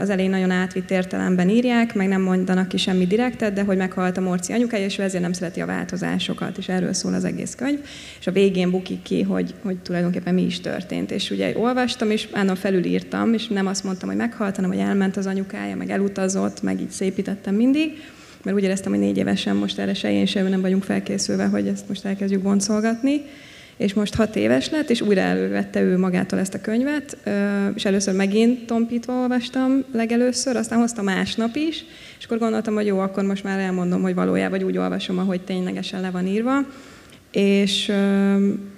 az 0.00 0.10
elején 0.10 0.30
nagyon 0.30 0.50
átvitt 0.50 0.90
értelemben 0.90 1.48
írják, 1.48 1.94
meg 1.94 2.08
nem 2.08 2.22
mondanak 2.22 2.68
ki 2.68 2.76
semmi 2.76 3.06
direktet, 3.06 3.52
de 3.52 3.62
hogy 3.62 3.76
meghalt 3.76 4.16
a 4.16 4.20
Morci 4.20 4.52
anyukája, 4.52 4.84
és 4.84 4.98
ő 4.98 5.02
ezért 5.02 5.22
nem 5.22 5.32
szereti 5.32 5.60
a 5.60 5.66
változásokat, 5.66 6.58
és 6.58 6.68
erről 6.68 6.92
szól 6.92 7.14
az 7.14 7.24
egész 7.24 7.54
könyv. 7.54 7.78
És 8.20 8.26
a 8.26 8.32
végén 8.32 8.70
bukik 8.70 9.02
ki, 9.02 9.22
hogy, 9.22 9.54
hogy 9.62 9.76
tulajdonképpen 9.76 10.34
mi 10.34 10.42
is 10.42 10.60
történt. 10.60 11.10
És 11.10 11.30
ugye 11.30 11.58
olvastam, 11.58 12.10
és 12.10 12.28
állandóan 12.30 12.58
felülírtam, 12.58 13.34
és 13.34 13.46
nem 13.46 13.66
azt 13.66 13.84
mondtam, 13.84 14.08
hogy 14.08 14.18
meghalt, 14.18 14.56
hanem 14.56 14.70
hogy 14.70 14.80
elment 14.80 15.16
az 15.16 15.26
anyukája, 15.26 15.76
meg 15.76 15.90
elutazott, 15.90 16.62
meg 16.62 16.80
így 16.80 16.90
szépítettem 16.90 17.54
mindig 17.54 17.92
mert 18.44 18.56
úgy 18.56 18.62
éreztem, 18.62 18.92
hogy 18.92 19.00
négy 19.00 19.16
évesen 19.16 19.56
most 19.56 19.78
erre 19.78 19.94
se 19.94 20.12
én 20.12 20.26
sem 20.26 20.46
nem 20.46 20.60
vagyunk 20.60 20.84
felkészülve, 20.84 21.44
hogy 21.44 21.66
ezt 21.66 21.88
most 21.88 22.04
elkezdjük 22.04 22.42
boncolgatni 22.42 23.22
és 23.76 23.94
most 23.94 24.14
hat 24.14 24.36
éves 24.36 24.70
lett, 24.70 24.90
és 24.90 25.00
újra 25.00 25.20
elővette 25.20 25.80
ő 25.80 25.98
magától 25.98 26.38
ezt 26.38 26.54
a 26.54 26.60
könyvet, 26.60 27.16
és 27.74 27.84
először 27.84 28.14
megint 28.14 28.66
tompítva 28.66 29.12
olvastam 29.12 29.84
legelőször, 29.92 30.56
aztán 30.56 30.78
hoztam 30.78 31.04
másnap 31.04 31.56
is, 31.56 31.84
és 32.18 32.24
akkor 32.24 32.38
gondoltam, 32.38 32.74
hogy 32.74 32.86
jó, 32.86 32.98
akkor 32.98 33.24
most 33.24 33.44
már 33.44 33.58
elmondom, 33.58 34.02
hogy 34.02 34.14
valójában 34.14 34.62
úgy 34.62 34.78
olvasom, 34.78 35.18
ahogy 35.18 35.40
ténylegesen 35.40 36.00
le 36.00 36.10
van 36.10 36.26
írva. 36.26 36.58
és, 37.30 37.92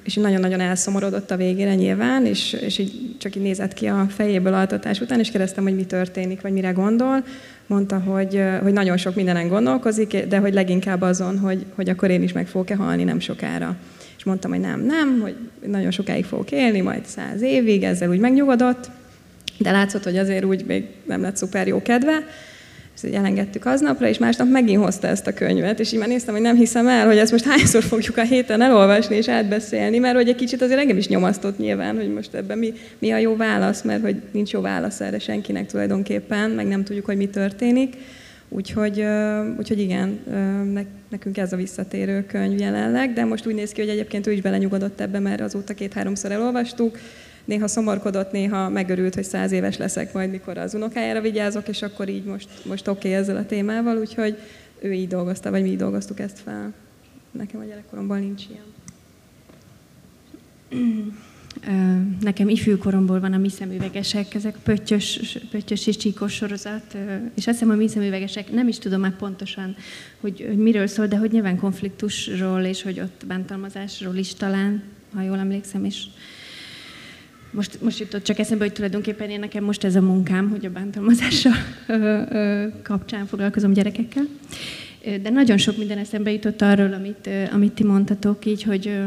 és 0.05 0.14
nagyon-nagyon 0.14 0.61
elszomorodott 0.61 1.31
a 1.31 1.37
végére 1.37 1.74
nyilván, 1.74 2.27
és, 2.27 2.53
és 2.53 2.79
így 2.79 3.16
csak 3.18 3.37
így 3.37 3.42
nézett 3.42 3.72
ki 3.72 3.87
a 3.87 4.07
fejéből 4.09 4.55
altatás 4.55 5.00
után, 5.00 5.18
és 5.18 5.31
kérdeztem, 5.31 5.64
hogy 5.64 5.74
mi 5.74 5.85
történik, 5.85 6.40
vagy 6.40 6.53
mire 6.53 6.70
gondol. 6.70 7.24
Mondta, 7.66 7.98
hogy, 7.98 8.42
hogy 8.62 8.72
nagyon 8.72 8.96
sok 8.96 9.14
mindenen 9.14 9.48
gondolkozik, 9.48 10.27
de 10.27 10.38
hogy 10.38 10.55
leginkább 10.55 11.00
azon, 11.00 11.38
hogy, 11.38 11.64
hogy 11.74 11.88
akkor 11.88 12.11
én 12.11 12.22
is 12.22 12.33
meg 12.33 12.46
fogok-e 12.46 12.74
halni 12.74 13.05
nem 13.05 13.20
sokára. 13.20 13.77
És 14.16 14.24
mondtam, 14.24 14.50
hogy 14.50 14.61
nem, 14.61 14.81
nem, 14.81 15.20
hogy 15.20 15.35
nagyon 15.66 15.90
sokáig 15.90 16.24
fogok 16.24 16.50
élni, 16.50 16.81
majd 16.81 17.05
száz 17.07 17.42
évig, 17.42 17.83
ezzel 17.83 18.09
úgy 18.09 18.18
megnyugodott, 18.18 18.90
de 19.59 19.70
látszott, 19.70 20.05
hogy 20.05 20.16
azért 20.16 20.44
úgy 20.44 20.64
még 20.66 20.87
nem 21.07 21.20
lett 21.20 21.37
szuper 21.37 21.66
jó 21.66 21.83
kedve, 21.83 22.24
és 22.97 23.03
így 23.09 23.15
elengedtük 23.15 23.67
aznapra, 23.67 24.09
és 24.09 24.19
másnap 24.19 24.49
megint 24.51 24.83
hozta 24.83 25.07
ezt 25.07 25.27
a 25.27 25.35
könyvet, 25.35 25.81
és 25.81 25.93
így 25.93 25.99
már 25.99 26.09
néztem, 26.09 26.35
hogy 26.35 26.43
nem 26.43 26.57
hiszem 26.57 26.89
el, 26.89 27.07
hogy 27.07 27.19
ezt 27.19 27.33
most 27.33 27.45
hányszor 27.45 27.83
fogjuk 27.83 28.17
a 28.17 28.23
héten 28.23 28.63
elolvasni 28.63 29.17
és 29.17 29.29
átbeszélni, 29.29 29.99
mert 29.99 30.15
hogy 30.15 30.29
egy 30.29 30.35
kicsit 30.35 30.63
azért 30.63 30.81
engem 30.81 30.97
is 30.97 31.09
nyomasztott 31.09 31.59
nyilván, 31.59 31.97
hogy 31.97 32.13
most 32.13 32.35
ebben 32.35 32.59
mi, 32.59 32.73
mi 32.99 33.11
a 33.11 33.19
jó 33.19 33.37
válasz, 33.37 33.83
mert 33.83 34.03
hogy 34.03 34.17
nincs 34.31 34.53
jó 34.53 34.61
válasz 34.61 35.01
erre 35.01 35.19
senkinek 35.19 35.67
tulajdonképpen, 35.67 36.51
meg 36.51 36.67
nem 36.67 36.85
tudjuk, 36.85 37.05
hogy 37.05 37.17
mi 37.17 37.29
történik. 37.29 37.97
Úgyhogy, 38.49 39.05
úgyhogy 39.59 39.81
igen, 39.81 40.19
nekünk 41.09 41.39
ez 41.39 41.53
a 41.53 41.57
visszatérő 41.57 42.25
könyv 42.27 42.61
jelenleg, 42.61 43.13
de 43.13 43.25
most 43.25 43.47
úgy 43.47 43.55
néz 43.55 43.71
ki, 43.71 43.81
hogy 43.81 43.91
egyébként 43.91 44.27
ő 44.27 44.33
is 44.33 44.41
belenyugodott 44.41 45.01
ebbe, 45.01 45.19
mert 45.19 45.41
azóta 45.41 45.75
két-háromszor 45.75 46.33
elolvastuk, 46.33 46.99
néha 47.45 47.69
szomorkodott, 47.69 48.33
néha 48.33 48.69
megörült, 48.69 49.15
hogy 49.15 49.25
száz 49.25 49.53
éves 49.53 49.77
leszek 49.77 50.13
majd, 50.13 50.31
mikor 50.31 50.59
az 50.59 50.75
unokájára 50.75 51.21
vigyázok, 51.21 51.69
és 51.69 51.83
akkor 51.83 52.09
így 52.09 52.25
most, 52.25 52.49
most 52.65 52.89
oké 52.89 53.09
okay 53.09 53.21
ezzel 53.21 53.37
a 53.37 53.47
témával, 53.47 53.99
úgyhogy 53.99 54.39
ő 54.81 54.93
így 54.93 55.09
dolgozta, 55.09 55.51
vagy 55.51 55.63
mi 55.63 55.69
így 55.69 55.77
dolgoztuk 55.77 56.21
ezt 56.21 56.39
fel. 56.39 56.73
Nekem 57.31 57.61
a 57.61 57.65
gyerekkoromban 57.65 58.21
nincs 58.21 58.43
ilyen. 58.51 58.73
Nekem 62.21 62.49
ifjúkoromból 62.49 63.21
van 63.21 63.33
a 63.33 63.39
mi 63.39 63.49
szemüvegesek, 63.49 64.35
ezek 64.35 64.57
pöttyös, 64.63 65.39
pöttyös 65.51 65.87
és 65.87 65.97
csíkos 65.97 66.35
sorozat, 66.35 66.97
és 67.35 67.47
azt 67.47 67.59
hiszem 67.59 67.71
a 67.71 67.75
mi 67.75 67.89
szemüvegesek, 67.89 68.53
nem 68.53 68.69
is 68.69 68.79
tudom 68.79 69.01
már 69.01 69.17
pontosan, 69.17 69.77
hogy, 70.21 70.45
hogy 70.49 70.57
miről 70.57 70.87
szól, 70.87 71.07
de 71.07 71.17
hogy 71.17 71.31
nyilván 71.31 71.57
konfliktusról, 71.57 72.63
és 72.63 72.83
hogy 72.83 73.01
ott 73.01 73.25
bántalmazásról 73.27 74.17
is 74.17 74.35
talán, 74.35 74.83
ha 75.15 75.23
jól 75.23 75.39
emlékszem, 75.39 75.85
és 75.85 76.05
most, 77.55 77.83
most 77.83 77.99
jutott 77.99 78.23
csak 78.23 78.38
eszembe, 78.38 78.64
hogy 78.64 78.73
tulajdonképpen 78.73 79.31
én 79.31 79.38
nekem 79.38 79.64
most 79.64 79.85
ez 79.85 79.97
a 79.97 80.01
munkám, 80.01 80.51
hogy 80.51 80.67
a 80.67 80.71
bántalmazással 80.71 81.53
kapcsán 82.83 83.27
foglalkozom 83.27 83.73
gyerekekkel. 83.73 84.25
De 85.23 85.31
nagyon 85.31 85.57
sok 85.57 85.77
minden 85.77 85.99
eszembe 85.99 86.33
jutott 86.33 86.62
arról, 86.62 86.93
amit, 86.93 87.29
amit 87.53 87.73
ti 87.73 87.85
mondtatok, 87.85 88.47
így, 88.47 88.62
hogy 88.62 88.99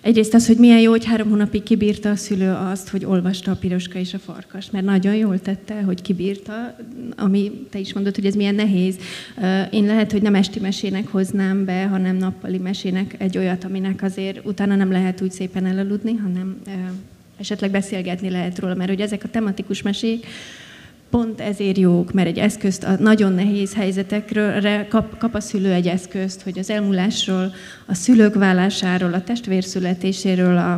egyrészt 0.00 0.34
az, 0.34 0.46
hogy 0.46 0.56
milyen 0.56 0.80
jó, 0.80 0.90
hogy 0.90 1.04
három 1.04 1.28
hónapig 1.28 1.62
kibírta 1.62 2.10
a 2.10 2.16
szülő 2.16 2.50
azt, 2.50 2.88
hogy 2.88 3.04
olvasta 3.04 3.50
a 3.50 3.56
piroska 3.56 3.98
és 3.98 4.14
a 4.14 4.18
farkas, 4.18 4.70
mert 4.70 4.84
nagyon 4.84 5.14
jól 5.14 5.40
tette, 5.40 5.82
hogy 5.82 6.02
kibírta, 6.02 6.76
ami 7.16 7.66
te 7.70 7.78
is 7.78 7.92
mondod, 7.92 8.14
hogy 8.14 8.26
ez 8.26 8.34
milyen 8.34 8.54
nehéz. 8.54 8.96
Én 9.70 9.84
lehet, 9.84 10.12
hogy 10.12 10.22
nem 10.22 10.34
esti 10.34 10.60
mesének 10.60 11.08
hoznám 11.08 11.64
be, 11.64 11.86
hanem 11.86 12.16
nappali 12.16 12.58
mesének 12.58 13.14
egy 13.18 13.38
olyat, 13.38 13.64
aminek 13.64 14.02
azért 14.02 14.46
utána 14.46 14.76
nem 14.76 14.90
lehet 14.90 15.20
úgy 15.20 15.32
szépen 15.32 15.66
elaludni, 15.66 16.14
hanem 16.14 16.56
esetleg 17.40 17.70
beszélgetni 17.70 18.30
lehet 18.30 18.58
róla, 18.58 18.74
mert 18.74 18.90
hogy 18.90 19.00
ezek 19.00 19.24
a 19.24 19.28
tematikus 19.28 19.82
mesék 19.82 20.26
pont 21.10 21.40
ezért 21.40 21.78
jók, 21.78 22.12
mert 22.12 22.28
egy 22.28 22.38
eszközt 22.38 22.84
a 22.84 22.96
nagyon 22.98 23.32
nehéz 23.32 23.74
helyzetekről 23.74 24.86
kap, 24.88 25.18
kap 25.18 25.34
a 25.34 25.40
szülő 25.40 25.72
egy 25.72 25.86
eszközt, 25.86 26.42
hogy 26.42 26.58
az 26.58 26.70
elmúlásról, 26.70 27.54
a 27.86 27.94
szülők 27.94 28.34
vállásáról, 28.34 29.12
a 29.12 29.22
testvér 29.22 29.64
születéséről, 29.64 30.56
a, 30.56 30.76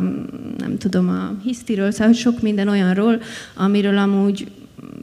nem 0.57 0.77
tudom, 0.77 1.09
a 1.09 1.35
hisztiről, 1.43 1.91
szóval 1.91 2.13
sok 2.13 2.41
minden 2.41 2.67
olyanról, 2.67 3.21
amiről 3.55 3.97
amúgy 3.97 4.47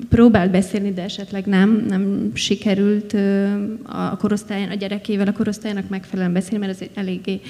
próbált 0.09 0.51
beszélni, 0.51 0.93
de 0.93 1.03
esetleg 1.03 1.47
nem, 1.47 1.85
nem 1.89 2.31
sikerült 2.35 3.17
a 3.83 4.17
korosztályán, 4.17 4.71
a 4.71 4.75
gyerekével 4.75 5.27
a 5.27 5.33
korosztályának 5.33 5.89
megfelelően 5.89 6.33
beszélni, 6.33 6.67
mert 6.67 6.81
ez 6.81 6.89
egy 6.89 6.91
eléggé 6.95 7.41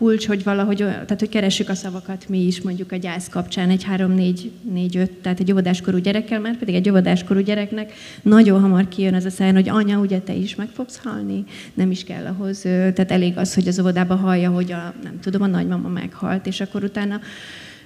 kulcs, 0.00 0.26
hogy 0.26 0.42
valahogy, 0.42 0.76
tehát 0.76 1.18
hogy 1.18 1.28
keressük 1.28 1.68
a 1.68 1.74
szavakat 1.74 2.28
mi 2.28 2.46
is, 2.46 2.60
mondjuk 2.60 2.92
a 2.92 2.96
gyász 2.96 3.28
kapcsán 3.28 3.70
egy 3.70 3.86
3-4-5, 3.96 5.08
tehát 5.22 5.40
egy 5.40 5.52
óvodáskorú 5.52 5.98
gyerekkel, 5.98 6.40
mert 6.40 6.58
pedig 6.58 6.74
egy 6.74 6.90
óvodáskorú 6.90 7.40
gyereknek 7.40 7.92
nagyon 8.22 8.60
hamar 8.60 8.88
kijön 8.88 9.14
az 9.14 9.24
a 9.24 9.30
száján, 9.30 9.54
hogy 9.54 9.68
anya, 9.68 9.98
ugye 9.98 10.18
te 10.18 10.32
is 10.32 10.54
meg 10.54 10.68
fogsz 10.68 11.00
halni, 11.04 11.44
nem 11.74 11.90
is 11.90 12.04
kell 12.04 12.26
ahhoz, 12.26 12.60
tehát 12.60 13.10
elég 13.10 13.36
az, 13.36 13.54
hogy 13.54 13.68
az 13.68 13.80
óvodába 13.80 14.14
hallja, 14.14 14.50
hogy 14.50 14.72
a, 14.72 14.94
nem 15.02 15.20
tudom, 15.20 15.42
a 15.42 15.46
nagymama 15.46 15.88
meghalt, 15.88 16.46
és 16.46 16.60
akkor 16.60 16.84
utána 16.84 17.20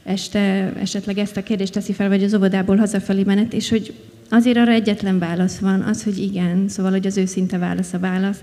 este 0.03 0.72
esetleg 0.81 1.18
ezt 1.18 1.37
a 1.37 1.42
kérdést 1.42 1.72
teszi 1.72 1.92
fel, 1.92 2.09
vagy 2.09 2.22
az 2.22 2.35
óvodából 2.35 2.77
hazafelé 2.77 3.22
menet, 3.22 3.53
és 3.53 3.68
hogy 3.68 3.94
azért 4.31 4.57
arra 4.57 4.72
egyetlen 4.72 5.18
válasz 5.18 5.59
van, 5.59 5.81
az, 5.81 6.05
hogy 6.05 6.18
igen, 6.18 6.68
szóval, 6.68 6.92
hogy 6.92 7.07
az 7.07 7.16
őszinte 7.16 7.59
válasz 7.59 7.92
a 7.92 7.98
válasz 7.98 8.40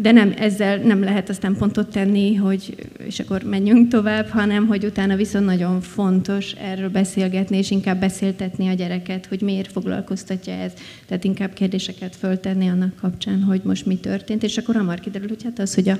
de 0.00 0.12
nem, 0.12 0.34
ezzel 0.38 0.76
nem 0.76 1.02
lehet 1.02 1.28
aztán 1.28 1.56
pontot 1.56 1.90
tenni, 1.90 2.34
hogy 2.34 2.88
és 3.04 3.20
akkor 3.20 3.42
menjünk 3.42 3.88
tovább, 3.88 4.28
hanem 4.28 4.66
hogy 4.66 4.84
utána 4.84 5.16
viszont 5.16 5.44
nagyon 5.44 5.80
fontos 5.80 6.52
erről 6.52 6.88
beszélgetni, 6.88 7.56
és 7.56 7.70
inkább 7.70 8.00
beszéltetni 8.00 8.68
a 8.68 8.72
gyereket, 8.72 9.26
hogy 9.26 9.40
miért 9.40 9.72
foglalkoztatja 9.72 10.52
ez. 10.52 10.72
Tehát 11.06 11.24
inkább 11.24 11.52
kérdéseket 11.52 12.16
föltenni 12.16 12.68
annak 12.68 12.96
kapcsán, 13.00 13.42
hogy 13.42 13.60
most 13.64 13.86
mi 13.86 13.96
történt, 13.96 14.42
és 14.42 14.56
akkor 14.56 14.74
hamar 14.74 15.00
kiderül, 15.00 15.28
hogy 15.28 15.42
hát 15.42 15.58
az, 15.58 15.74
hogy 15.74 15.88
a, 15.88 15.98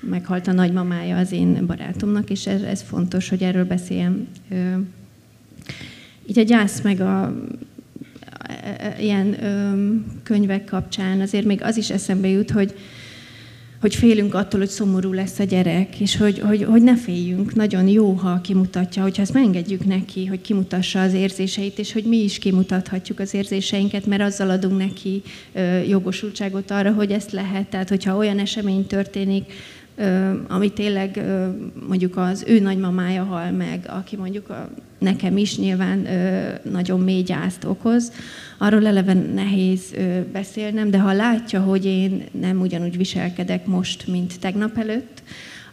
meghalt 0.00 0.46
a 0.46 0.52
nagymamája 0.52 1.16
az 1.16 1.32
én 1.32 1.66
barátomnak, 1.66 2.30
és 2.30 2.46
ez, 2.46 2.62
ez 2.62 2.82
fontos, 2.82 3.28
hogy 3.28 3.42
erről 3.42 3.64
beszéljem. 3.64 4.28
Így 6.26 6.38
a 6.38 6.42
gyász 6.42 6.80
meg 6.80 7.00
a 7.00 7.34
ilyen 9.00 9.36
könyvek 10.22 10.64
kapcsán 10.64 11.20
azért 11.20 11.44
még 11.44 11.62
az 11.62 11.76
is 11.76 11.90
eszembe 11.90 12.28
jut, 12.28 12.50
hogy 12.50 12.74
hogy 13.80 13.94
félünk 13.94 14.34
attól, 14.34 14.60
hogy 14.60 14.68
szomorú 14.68 15.12
lesz 15.12 15.38
a 15.38 15.44
gyerek, 15.44 16.00
és 16.00 16.16
hogy, 16.16 16.38
hogy, 16.38 16.64
hogy 16.64 16.82
ne 16.82 16.96
féljünk. 16.96 17.54
Nagyon 17.54 17.88
jó, 17.88 18.12
ha 18.12 18.40
kimutatja, 18.40 19.02
hogyha 19.02 19.22
ezt 19.22 19.32
megengedjük 19.32 19.84
neki, 19.84 20.26
hogy 20.26 20.40
kimutassa 20.40 21.02
az 21.02 21.12
érzéseit, 21.12 21.78
és 21.78 21.92
hogy 21.92 22.04
mi 22.04 22.16
is 22.16 22.38
kimutathatjuk 22.38 23.18
az 23.18 23.34
érzéseinket, 23.34 24.06
mert 24.06 24.22
azzal 24.22 24.50
adunk 24.50 24.78
neki 24.78 25.22
jogosultságot 25.88 26.70
arra, 26.70 26.92
hogy 26.92 27.10
ezt 27.10 27.32
lehet. 27.32 27.66
Tehát, 27.66 27.88
hogyha 27.88 28.16
olyan 28.16 28.38
esemény 28.38 28.86
történik, 28.86 29.52
ami 30.48 30.72
tényleg 30.72 31.24
mondjuk 31.88 32.16
az 32.16 32.44
ő 32.46 32.60
nagymamája 32.60 33.24
hal 33.24 33.50
meg, 33.50 33.84
aki 33.88 34.16
mondjuk 34.16 34.48
a, 34.48 34.70
nekem 35.00 35.36
is 35.36 35.58
nyilván 35.58 36.06
nagyon 36.62 37.00
mély 37.00 37.22
gyászt 37.22 37.64
okoz, 37.64 38.12
arról 38.58 38.86
eleve 38.86 39.12
nehéz 39.12 39.94
beszélnem, 40.32 40.90
de 40.90 40.98
ha 40.98 41.12
látja, 41.12 41.60
hogy 41.60 41.84
én 41.84 42.24
nem 42.40 42.60
ugyanúgy 42.60 42.96
viselkedek 42.96 43.66
most, 43.66 44.06
mint 44.06 44.40
tegnap 44.40 44.78
előtt, 44.78 45.22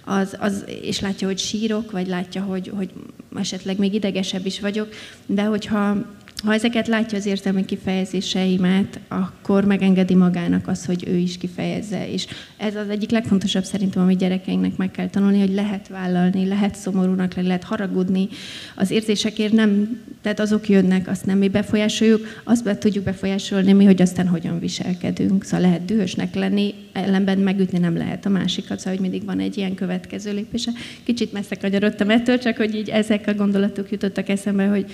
az, 0.07 0.37
az, 0.39 0.65
és 0.81 0.99
látja, 0.99 1.27
hogy 1.27 1.37
sírok, 1.37 1.91
vagy 1.91 2.07
látja, 2.07 2.41
hogy, 2.41 2.71
hogy 2.75 2.89
esetleg 3.35 3.77
még 3.77 3.93
idegesebb 3.93 4.45
is 4.45 4.59
vagyok, 4.59 4.89
de 5.25 5.43
hogyha 5.43 6.05
ha 6.43 6.53
ezeket 6.53 6.87
látja 6.87 7.17
az 7.17 7.25
érzelmi 7.25 7.65
kifejezéseimet, 7.65 8.99
akkor 9.07 9.65
megengedi 9.65 10.15
magának 10.15 10.67
az, 10.67 10.85
hogy 10.85 11.03
ő 11.07 11.15
is 11.15 11.37
kifejezze. 11.37 12.11
És 12.11 12.27
ez 12.57 12.75
az 12.75 12.89
egyik 12.89 13.09
legfontosabb 13.09 13.63
szerintem, 13.63 14.03
amit 14.03 14.17
gyerekeinknek 14.17 14.75
meg 14.75 14.91
kell 14.91 15.09
tanulni, 15.09 15.39
hogy 15.39 15.53
lehet 15.53 15.87
vállalni, 15.87 16.47
lehet 16.47 16.75
szomorúnak, 16.75 17.33
lehet 17.33 17.63
haragudni. 17.63 18.27
Az 18.75 18.91
érzésekért 18.91 19.53
nem, 19.53 19.99
tehát 20.21 20.39
azok 20.39 20.69
jönnek, 20.69 21.07
azt 21.07 21.25
nem 21.25 21.37
mi 21.37 21.47
befolyásoljuk, 21.47 22.41
azt 22.43 22.63
be 22.63 22.77
tudjuk 22.77 23.03
befolyásolni 23.03 23.73
mi, 23.73 23.85
hogy 23.85 24.01
aztán 24.01 24.27
hogyan 24.27 24.59
viselkedünk. 24.59 25.43
Szóval 25.43 25.59
lehet 25.59 25.85
dühösnek 25.85 26.35
lenni, 26.35 26.73
ellenben 26.93 27.37
megütni 27.37 27.77
nem 27.77 27.97
lehet 27.97 28.25
a 28.25 28.29
másikat, 28.29 28.77
szóval 28.77 28.93
hogy 28.93 29.01
mindig 29.01 29.25
van 29.25 29.39
egy 29.39 29.57
ilyen 29.57 29.75
következő 29.75 30.33
lépése. 30.33 30.71
Kicsit 31.03 31.33
messze 31.33 31.55
kanyarodtam 31.55 32.09
ettől, 32.09 32.37
csak 32.37 32.57
hogy 32.57 32.75
így 32.75 32.89
ezek 32.89 33.27
a 33.27 33.33
gondolatok 33.33 33.91
jutottak 33.91 34.29
eszembe, 34.29 34.65
hogy 34.65 34.85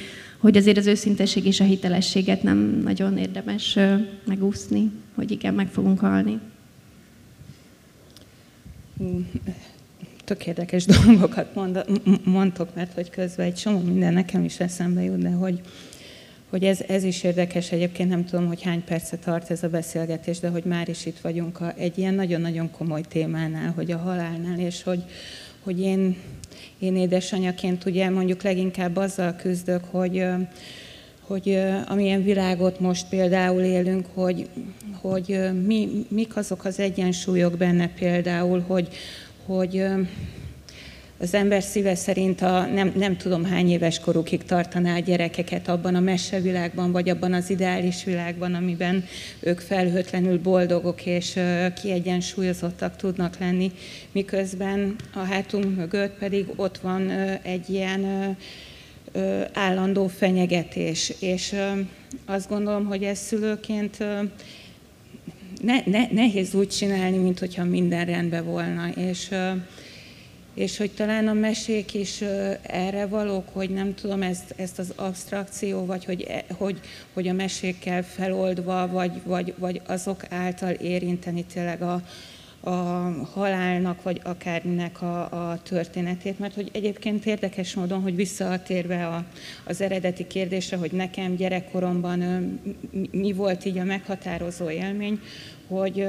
hogy 0.44 0.58
azért 0.58 0.78
az 0.78 0.86
őszintesség 0.86 1.46
és 1.46 1.60
a 1.60 1.64
hitelességet 1.64 2.44
nem 2.44 2.58
nagyon 2.84 3.18
érdemes 3.18 3.78
megúszni, 4.26 4.92
hogy 5.16 5.32
igen, 5.32 5.54
meg 5.54 5.68
fogunk 5.68 6.00
halni. 6.00 6.40
Tök 10.24 10.46
érdekes 10.46 10.86
dolgokat 11.06 11.56
mond, 11.56 11.86
mondtok, 12.24 12.76
mert 12.76 12.94
hogy 12.94 13.10
közben 13.10 13.46
egy 13.46 13.54
csomó 13.54 13.80
minden 13.80 14.14
nekem 14.14 14.44
is 14.44 14.60
eszembe 14.60 15.04
jut, 15.04 15.22
de 15.22 15.30
hogy, 15.30 15.62
hogy 16.50 16.64
ez, 16.64 16.82
ez 16.88 17.04
is 17.04 17.24
érdekes 17.24 17.72
egyébként, 17.72 18.10
nem 18.10 18.26
tudom, 18.26 18.48
hogy 18.48 18.62
hány 18.62 18.84
percet 18.84 19.24
tart 19.24 19.52
ez 19.52 19.64
a 19.64 19.70
beszélgetés, 19.70 20.40
de 20.40 20.50
hogy 20.50 20.64
már 20.64 20.90
is 20.90 21.06
itt 21.06 21.20
vagyunk 21.20 21.62
a, 21.62 21.74
egy 21.78 21.98
ilyen 21.98 22.14
nagyon-nagyon 22.14 22.72
komoly 22.72 23.02
témánál, 23.02 23.72
hogy 23.72 23.92
a 23.92 23.98
halálnál, 23.98 24.60
és 24.60 24.84
hogy, 24.84 25.04
hogy 25.60 25.80
én 25.80 26.18
én 26.84 26.96
édesanyaként 26.96 27.86
ugye 27.86 28.10
mondjuk 28.10 28.44
leginkább 28.44 28.96
azzal 28.96 29.36
küzdök, 29.36 29.84
hogy, 29.92 30.26
hogy 31.20 31.60
amilyen 31.88 32.24
világot 32.24 32.80
most 32.80 33.06
például 33.10 33.62
élünk, 33.62 34.06
hogy, 34.14 34.50
hogy 35.02 35.40
mi, 35.66 36.06
mik 36.08 36.36
azok 36.36 36.66
az 36.66 36.80
egyensúlyok 36.80 37.58
benne 37.58 37.88
például, 37.88 38.64
hogy, 38.68 38.88
hogy 39.46 39.86
az 41.24 41.34
ember 41.34 41.64
szíve 41.64 41.96
szerint 41.96 42.42
a 42.42 42.66
nem, 42.66 42.94
nem 42.96 43.18
tudom 43.18 43.44
hány 43.46 43.70
éves 43.70 44.00
korukig 44.00 44.44
tartaná 44.44 44.96
a 44.96 45.00
gyerekeket 45.00 45.68
abban 45.68 45.96
a 45.96 46.00
mesevilágban, 46.00 46.92
vagy 46.92 47.10
abban 47.10 47.34
az 47.34 47.50
ideális 47.50 48.04
világban, 48.04 48.54
amiben 48.54 49.06
ők 49.40 49.60
felhőtlenül 49.60 50.42
boldogok 50.42 51.06
és 51.06 51.40
kiegyensúlyozottak 51.82 52.96
tudnak 52.96 53.38
lenni, 53.40 53.72
miközben 54.12 54.96
a 55.14 55.20
hátunk 55.20 55.76
mögött 55.76 56.18
pedig 56.18 56.46
ott 56.56 56.78
van 56.78 57.10
egy 57.42 57.70
ilyen 57.70 58.36
állandó 59.54 60.08
fenyegetés. 60.08 61.14
És 61.20 61.56
azt 62.26 62.50
gondolom, 62.50 62.86
hogy 62.86 63.04
ez 63.04 63.20
szülőként 63.20 63.98
ne, 65.62 65.82
ne, 65.86 66.08
nehéz 66.12 66.54
úgy 66.54 66.70
csinálni, 66.70 67.18
mint 67.18 67.40
hogyha 67.40 67.64
minden 67.64 68.06
rendben 68.06 68.46
volna. 68.46 68.90
És, 68.90 69.30
és 70.54 70.78
hogy 70.78 70.92
talán 70.92 71.28
a 71.28 71.34
mesék 71.34 71.94
is 71.94 72.22
erre 72.62 73.06
valók, 73.06 73.50
hogy 73.52 73.70
nem 73.70 73.96
tudom, 73.96 74.22
ezt, 74.22 74.54
ezt 74.56 74.80
az 74.80 74.94
abstrakció, 74.96 75.86
vagy 75.86 76.06
hogy, 76.06 76.22
e, 76.22 76.44
hogy, 76.58 76.80
hogy 77.14 77.28
a 77.28 77.34
mesékkel 77.34 78.04
feloldva, 78.04 78.88
vagy, 78.88 79.12
vagy, 79.24 79.54
vagy 79.58 79.82
azok 79.86 80.24
által 80.30 80.72
érinteni 80.72 81.44
tényleg 81.44 81.82
a, 81.82 82.02
a 82.64 82.72
halálnak, 83.34 84.04
vagy 84.04 84.22
akárminek 84.24 85.02
a, 85.02 85.50
a 85.50 85.62
történetét, 85.64 86.40
mert 86.40 86.54
hogy 86.54 86.70
egyébként 86.74 87.26
érdekes 87.26 87.74
módon, 87.74 88.02
hogy 88.02 88.16
visszatérve 88.16 89.08
a, 89.08 89.26
az 89.64 89.82
eredeti 89.82 90.28
kérdésre, 90.28 90.78
hogy 90.78 90.92
nekem 90.92 91.36
gyerekkoromban 91.36 92.20
mi 93.12 93.34
volt 93.34 93.66
így 93.66 93.78
a 93.78 93.84
meghatározó 93.84 94.70
élmény, 94.70 95.20
hogy 95.80 96.08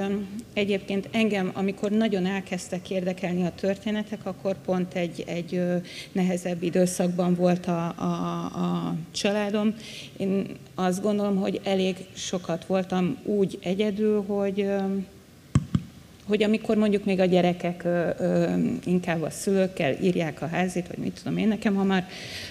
egyébként 0.52 1.08
engem, 1.12 1.50
amikor 1.54 1.90
nagyon 1.90 2.26
elkezdtek 2.26 2.90
érdekelni 2.90 3.44
a 3.44 3.54
történetek, 3.54 4.26
akkor 4.26 4.56
pont 4.64 4.94
egy, 4.94 5.24
egy 5.26 5.62
nehezebb 6.12 6.62
időszakban 6.62 7.34
volt 7.34 7.66
a, 7.66 7.94
a, 7.98 8.44
a 8.44 8.94
családom. 9.10 9.74
Én 10.16 10.46
azt 10.74 11.02
gondolom, 11.02 11.36
hogy 11.36 11.60
elég 11.64 11.96
sokat 12.14 12.66
voltam 12.66 13.16
úgy 13.24 13.58
egyedül, 13.62 14.24
hogy 14.26 14.68
hogy 16.26 16.42
amikor 16.42 16.76
mondjuk 16.76 17.04
még 17.04 17.20
a 17.20 17.24
gyerekek 17.24 17.84
ö, 17.84 18.08
ö, 18.18 18.44
inkább 18.84 19.22
a 19.22 19.30
szülőkkel 19.30 19.96
írják 20.02 20.42
a 20.42 20.46
házit, 20.46 20.86
vagy 20.86 20.98
mit 20.98 21.20
tudom 21.22 21.38
én, 21.38 21.48
nekem 21.48 21.74
hamar 21.74 22.04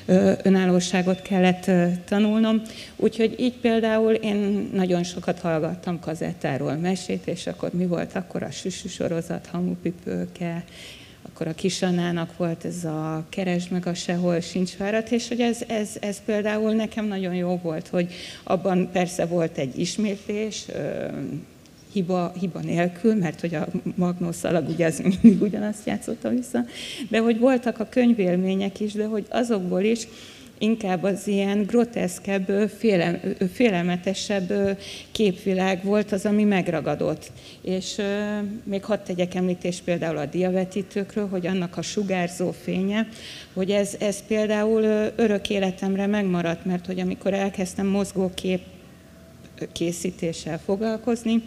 ö, 0.05 0.31
önállóságot 0.43 1.21
kellett 1.21 1.67
ö, 1.67 1.87
tanulnom. 2.05 2.61
Úgyhogy 2.95 3.35
így 3.39 3.53
például 3.53 4.13
én 4.13 4.69
nagyon 4.73 5.03
sokat 5.03 5.39
hallgattam 5.39 5.99
kazettáról 5.99 6.73
mesét, 6.73 7.27
és 7.27 7.47
akkor 7.47 7.69
mi 7.73 7.85
volt 7.85 8.15
akkor 8.15 8.43
a 8.43 8.51
süsű 8.51 8.87
sorozat, 8.87 9.47
hamupipőke, 9.51 10.63
akkor 11.33 11.47
a 11.47 11.53
kisanának 11.53 12.37
volt 12.37 12.65
ez 12.65 12.85
a 12.85 13.25
keresd 13.29 13.71
meg 13.71 13.87
a 13.87 13.93
sehol 13.93 14.39
sincs 14.39 14.77
várat, 14.77 15.11
és 15.11 15.27
hogy 15.27 15.39
ez, 15.39 15.61
ez, 15.67 15.89
ez 15.99 16.21
például 16.25 16.73
nekem 16.73 17.05
nagyon 17.05 17.35
jó 17.35 17.59
volt, 17.63 17.87
hogy 17.87 18.13
abban 18.43 18.89
persze 18.91 19.25
volt 19.25 19.57
egy 19.57 19.79
ismétlés, 19.79 20.65
hiba, 21.93 22.33
hiba 22.39 22.59
nélkül, 22.59 23.15
mert 23.15 23.39
hogy 23.39 23.55
a 23.55 23.67
magnószalag 23.95 24.69
ugye 24.69 24.85
az 24.85 24.99
mindig 24.99 25.41
ugyanazt 25.41 25.85
játszotta 25.85 26.29
vissza, 26.29 26.65
de 27.09 27.19
hogy 27.19 27.39
voltak 27.39 27.79
a 27.79 27.89
könyvélmények 27.89 28.79
is, 28.79 28.93
de 28.93 29.05
hogy 29.05 29.25
azokból 29.29 29.81
is 29.81 30.07
inkább 30.57 31.03
az 31.03 31.27
ilyen 31.27 31.63
groteszkebb, 31.63 32.69
félem, 32.77 33.19
félelmetesebb 33.53 34.77
képvilág 35.11 35.83
volt 35.83 36.11
az, 36.11 36.25
ami 36.25 36.43
megragadott. 36.43 37.31
És 37.61 38.01
még 38.63 38.83
hadd 38.83 38.99
tegyek 39.05 39.35
említést 39.35 39.83
például 39.83 40.17
a 40.17 40.25
diavetítőkről, 40.25 41.27
hogy 41.27 41.47
annak 41.47 41.77
a 41.77 41.81
sugárzó 41.81 42.51
fénye, 42.51 43.07
hogy 43.53 43.71
ez, 43.71 43.95
ez 43.99 44.23
például 44.27 45.11
örök 45.15 45.49
életemre 45.49 46.07
megmaradt, 46.07 46.65
mert 46.65 46.85
hogy 46.85 46.99
amikor 46.99 47.33
elkezdtem 47.33 47.87
mozgókép 47.87 48.61
készítéssel 49.71 50.59
foglalkozni, 50.59 51.43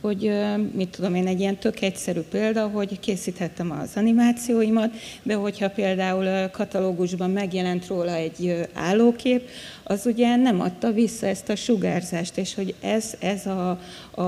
hogy 0.00 0.32
mit 0.72 0.88
tudom 0.88 1.14
én, 1.14 1.26
egy 1.26 1.40
ilyen 1.40 1.56
tök 1.56 1.80
egyszerű 1.80 2.20
példa, 2.20 2.66
hogy 2.66 3.00
készíthettem 3.00 3.70
az 3.70 3.90
animációimat, 3.94 4.90
de 5.22 5.34
hogyha 5.34 5.70
például 5.70 6.48
katalógusban 6.50 7.30
megjelent 7.30 7.86
róla 7.86 8.14
egy 8.14 8.68
állókép, 8.74 9.48
az 9.82 10.06
ugye 10.06 10.36
nem 10.36 10.60
adta 10.60 10.92
vissza 10.92 11.26
ezt 11.26 11.48
a 11.48 11.56
sugárzást, 11.56 12.38
és 12.38 12.54
hogy 12.54 12.74
ez, 12.80 13.14
ez 13.18 13.46
a, 13.46 13.78
a, 14.10 14.22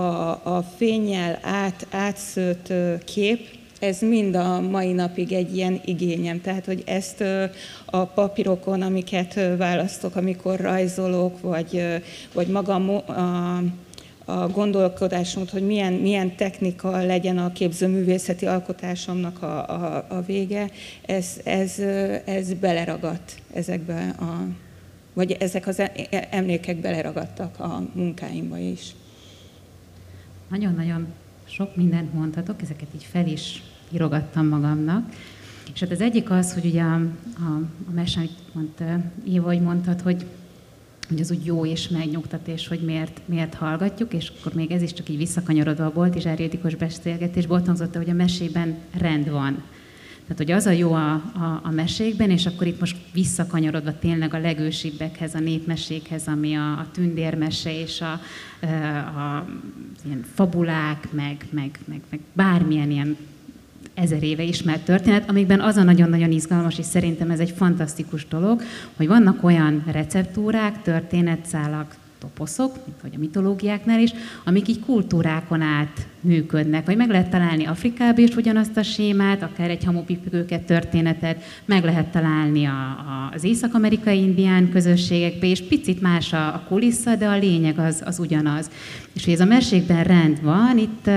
a 0.56 0.64
fényjel 0.76 1.38
át, 1.42 1.86
átszőtt 1.90 2.72
kép, 3.04 3.58
ez 3.80 4.00
mind 4.00 4.34
a 4.34 4.60
mai 4.60 4.92
napig 4.92 5.32
egy 5.32 5.56
ilyen 5.56 5.80
igényem. 5.84 6.40
Tehát, 6.40 6.64
hogy 6.64 6.82
ezt 6.86 7.24
a 7.84 8.04
papírokon, 8.04 8.82
amiket 8.82 9.40
választok, 9.56 10.16
amikor 10.16 10.60
rajzolok, 10.60 11.40
vagy, 11.40 11.84
vagy 12.32 12.46
magam 12.46 12.90
a, 12.90 13.62
a 14.30 14.48
gondolkodásomot, 14.48 15.50
hogy 15.50 15.66
milyen, 15.66 15.92
milyen 15.92 16.36
technika 16.36 17.04
legyen 17.04 17.38
a 17.38 17.52
képzőművészeti 17.52 18.46
alkotásomnak 18.46 19.42
a, 19.42 19.68
a, 19.68 20.06
a 20.08 20.20
vége, 20.20 20.70
ez, 21.06 21.40
ez, 21.44 21.78
ez 22.24 22.54
beleragadt 22.54 23.42
ezekbe 23.52 24.14
a, 24.18 24.46
vagy 25.12 25.32
ezek 25.32 25.66
az 25.66 25.82
emlékek 26.30 26.76
beleragadtak 26.76 27.60
a 27.60 27.82
munkáimba 27.92 28.58
is. 28.58 28.94
Nagyon-nagyon 30.48 31.06
sok 31.44 31.76
mindent 31.76 32.14
mondhatok, 32.14 32.62
ezeket 32.62 32.88
így 32.94 33.06
fel 33.10 33.26
is 33.26 33.62
írogattam 33.90 34.46
magamnak. 34.46 35.12
És 35.74 35.80
hát 35.80 35.90
az 35.90 36.00
egyik 36.00 36.30
az, 36.30 36.52
hogy 36.54 36.64
ugye 36.64 36.82
a, 36.82 36.94
a, 36.94 37.56
a 37.88 37.92
mese, 37.94 38.18
amit 38.20 38.54
mondta, 38.54 39.00
Éva, 39.28 39.46
hogy 39.46 39.60
mondtad, 39.60 40.00
hogy 40.00 40.26
hogy 41.10 41.20
az 41.20 41.30
úgy 41.30 41.44
jó 41.44 41.66
és 41.66 41.88
megnyugtat, 41.88 42.48
és 42.48 42.68
hogy 42.68 42.80
miért, 42.80 43.20
miért 43.24 43.54
hallgatjuk, 43.54 44.12
és 44.12 44.32
akkor 44.38 44.52
még 44.52 44.70
ez 44.70 44.82
is 44.82 44.92
csak 44.92 45.08
így 45.08 45.16
visszakanyarodva 45.16 45.84
a 45.84 45.92
Bolt 45.92 46.14
és 46.14 46.24
Erjedikos 46.24 46.74
beszélgetésből 46.74 47.58
ott 47.58 47.66
hangzott, 47.66 47.96
hogy 47.96 48.10
a 48.10 48.14
mesében 48.14 48.78
rend 48.98 49.30
van. 49.30 49.62
Tehát, 50.22 50.44
hogy 50.44 50.50
az 50.50 50.66
a 50.66 50.70
jó 50.70 50.92
a, 50.92 51.12
a, 51.14 51.60
a 51.62 51.70
mesékben, 51.70 52.30
és 52.30 52.46
akkor 52.46 52.66
itt 52.66 52.80
most 52.80 52.96
visszakanyarodva 53.12 53.98
tényleg 53.98 54.34
a 54.34 54.38
legősibbekhez, 54.38 55.34
a 55.34 55.38
népmesékhez, 55.38 56.26
ami 56.26 56.54
a, 56.54 56.72
a 56.72 56.86
tündérmese 56.92 57.80
és 57.80 58.00
a, 58.00 58.20
a, 58.60 58.66
a 59.20 59.46
ilyen 60.04 60.24
fabulák, 60.34 61.12
meg, 61.12 61.46
meg, 61.50 61.78
meg, 61.84 62.00
meg 62.10 62.20
bármilyen 62.32 62.90
ilyen 62.90 63.16
ezer 63.94 64.22
éve 64.22 64.42
ismert 64.42 64.84
történet, 64.84 65.28
amikben 65.28 65.60
az 65.60 65.76
a 65.76 65.82
nagyon-nagyon 65.82 66.30
izgalmas, 66.30 66.78
és 66.78 66.84
szerintem 66.84 67.30
ez 67.30 67.40
egy 67.40 67.50
fantasztikus 67.56 68.28
dolog, 68.28 68.62
hogy 68.96 69.06
vannak 69.06 69.44
olyan 69.44 69.84
receptúrák, 69.92 70.82
történetszálak, 70.82 71.94
toposzok, 72.20 72.72
mint 72.86 73.00
hogy 73.00 73.12
a 73.14 73.18
mitológiáknál 73.18 74.00
is, 74.00 74.10
amik 74.44 74.68
így 74.68 74.80
kultúrákon 74.80 75.60
át 75.60 76.06
működnek, 76.20 76.86
vagy 76.86 76.96
meg 76.96 77.10
lehet 77.10 77.30
találni 77.30 77.64
Afrikában 77.66 78.24
is 78.24 78.36
ugyanazt 78.36 78.76
a 78.76 78.82
sémát, 78.82 79.42
akár 79.42 79.70
egy 79.70 79.84
hamupipőket 79.84 80.62
történetet, 80.62 81.42
meg 81.64 81.84
lehet 81.84 82.06
találni 82.06 82.64
a, 82.64 82.70
a, 82.70 83.30
az 83.34 83.44
észak-amerikai 83.44 84.18
indián 84.18 84.70
közösségekbe, 84.70 85.46
és 85.46 85.62
picit 85.62 86.00
más 86.00 86.32
a, 86.32 86.46
a 86.46 86.62
kulissza, 86.68 87.16
de 87.16 87.26
a 87.26 87.38
lényeg 87.38 87.78
az, 87.78 88.02
az 88.04 88.18
ugyanaz. 88.18 88.70
És 89.12 89.24
hogy 89.24 89.34
ez 89.34 89.40
a 89.40 89.44
mesékben 89.44 90.04
rend 90.04 90.42
van, 90.42 90.78
itt 90.78 91.10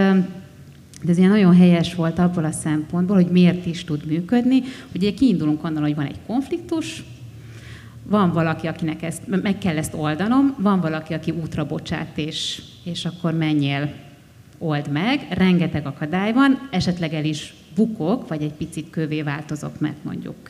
de 1.03 1.11
ez 1.11 1.17
ilyen 1.17 1.29
nagyon 1.29 1.55
helyes 1.55 1.95
volt 1.95 2.19
abból 2.19 2.45
a 2.45 2.51
szempontból, 2.51 3.15
hogy 3.15 3.31
miért 3.31 3.65
is 3.65 3.83
tud 3.83 4.05
működni. 4.05 4.61
Ugye 4.95 5.13
kiindulunk 5.13 5.63
onnan, 5.63 5.81
hogy 5.81 5.95
van 5.95 6.05
egy 6.05 6.19
konfliktus, 6.25 7.03
van 8.03 8.31
valaki, 8.31 8.67
akinek 8.67 9.03
ezt, 9.03 9.21
meg 9.27 9.57
kell 9.57 9.77
ezt 9.77 9.93
oldanom, 9.93 10.55
van 10.57 10.79
valaki, 10.79 11.13
aki 11.13 11.31
útra 11.31 11.65
bocsát, 11.65 12.17
és, 12.17 12.61
és 12.83 13.05
akkor 13.05 13.33
menjél, 13.33 13.93
old 14.57 14.91
meg, 14.91 15.27
rengeteg 15.29 15.85
akadály 15.85 16.33
van, 16.33 16.67
esetleg 16.71 17.13
el 17.13 17.25
is 17.25 17.53
bukok, 17.75 18.27
vagy 18.27 18.41
egy 18.41 18.53
picit 18.53 18.89
kövé 18.89 19.21
változok, 19.21 19.79
mert 19.79 20.03
mondjuk 20.03 20.49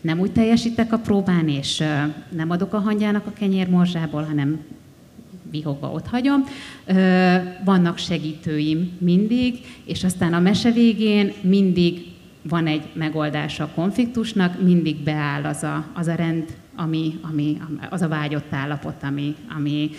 nem 0.00 0.18
úgy 0.18 0.32
teljesítek 0.32 0.92
a 0.92 0.98
próbán, 0.98 1.48
és 1.48 1.84
nem 2.28 2.50
adok 2.50 2.72
a 2.72 2.78
hangyának 2.78 3.26
a 3.26 3.32
kenyérmorzsából, 3.32 4.22
hanem 4.22 4.60
vihogva 5.52 5.90
ott 5.90 6.06
hagyom. 6.06 6.44
Vannak 7.64 7.98
segítőim 7.98 8.96
mindig, 8.98 9.60
és 9.84 10.04
aztán 10.04 10.34
a 10.34 10.40
mese 10.40 10.70
végén 10.70 11.32
mindig 11.40 12.10
van 12.42 12.66
egy 12.66 12.82
megoldása 12.92 13.64
a 13.64 13.70
konfliktusnak, 13.74 14.62
mindig 14.62 14.96
beáll 14.96 15.44
az 15.44 15.62
a, 15.62 15.86
az 15.94 16.06
a 16.06 16.14
rend, 16.14 16.44
ami, 16.76 17.18
ami, 17.22 17.60
az 17.90 18.02
a 18.02 18.08
vágyott 18.08 18.52
állapot, 18.52 19.02
ami, 19.02 19.34
ami 19.56 19.90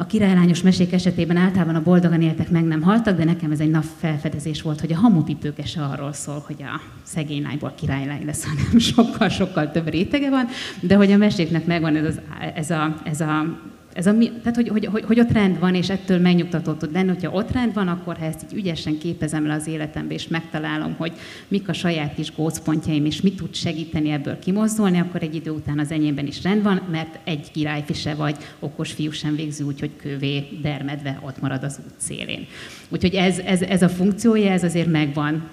a 0.00 0.06
királylányos 0.06 0.62
mesék 0.62 0.92
esetében 0.92 1.36
általában 1.36 1.74
a 1.74 1.82
boldogan 1.82 2.22
éltek 2.22 2.50
meg 2.50 2.64
nem 2.64 2.82
haltak, 2.82 3.16
de 3.16 3.24
nekem 3.24 3.50
ez 3.50 3.60
egy 3.60 3.70
nap 3.70 3.84
felfedezés 3.98 4.62
volt, 4.62 4.80
hogy 4.80 4.92
a 4.92 4.96
hamupipőke 4.96 5.64
se 5.64 5.82
arról 5.82 6.12
szól, 6.12 6.44
hogy 6.46 6.62
a 6.62 6.80
szegény 7.02 7.42
lányból 7.42 7.74
királylány 7.76 8.24
lesz, 8.24 8.44
hanem 8.44 8.78
sokkal-sokkal 8.78 9.70
több 9.70 9.88
rétege 9.88 10.30
van, 10.30 10.46
de 10.80 10.94
hogy 10.94 11.12
a 11.12 11.16
meséknek 11.16 11.66
megvan 11.66 11.96
ez, 11.96 12.04
az, 12.04 12.20
ez, 12.54 12.70
a, 12.70 12.96
ez 13.04 13.20
a 13.20 13.58
ez 13.92 14.06
a, 14.06 14.12
tehát, 14.18 14.54
hogy, 14.54 14.68
hogy, 14.68 14.86
hogy, 14.86 15.04
hogy 15.04 15.20
ott 15.20 15.32
rend 15.32 15.58
van, 15.58 15.74
és 15.74 15.90
ettől 15.90 16.18
megnyugtató 16.18 16.72
tud 16.72 16.92
lenni, 16.92 17.08
hogyha 17.08 17.30
ott 17.30 17.52
rend 17.52 17.74
van, 17.74 17.88
akkor 17.88 18.16
ha 18.16 18.24
ezt 18.24 18.44
így 18.44 18.58
ügyesen 18.58 18.98
képezem 18.98 19.46
le 19.46 19.54
az 19.54 19.66
életembe, 19.66 20.14
és 20.14 20.28
megtalálom, 20.28 20.94
hogy 20.98 21.12
mik 21.48 21.68
a 21.68 21.72
saját 21.72 22.14
kis 22.14 22.32
gócpontjaim, 22.34 23.04
és 23.04 23.20
mit 23.20 23.36
tud 23.36 23.54
segíteni 23.54 24.10
ebből 24.10 24.38
kimozdulni, 24.38 24.98
akkor 24.98 25.22
egy 25.22 25.34
idő 25.34 25.50
után 25.50 25.78
az 25.78 25.90
enyémben 25.90 26.26
is 26.26 26.42
rend 26.42 26.62
van, 26.62 26.82
mert 26.90 27.18
egy 27.24 27.50
királyfi 27.50 27.92
se 27.92 28.14
vagy, 28.14 28.36
okos 28.58 28.92
fiú 28.92 29.10
sem 29.10 29.36
végzi 29.36 29.62
úgy, 29.62 29.80
hogy 29.80 29.96
kövé 29.96 30.48
dermedve 30.62 31.20
ott 31.22 31.40
marad 31.40 31.62
az 31.62 31.80
út 31.84 31.94
szélén. 31.96 32.46
Úgyhogy 32.88 33.14
ez, 33.14 33.38
ez, 33.38 33.62
ez 33.62 33.82
a 33.82 33.88
funkciója, 33.88 34.50
ez 34.50 34.64
azért 34.64 34.90
megvan 34.90 35.48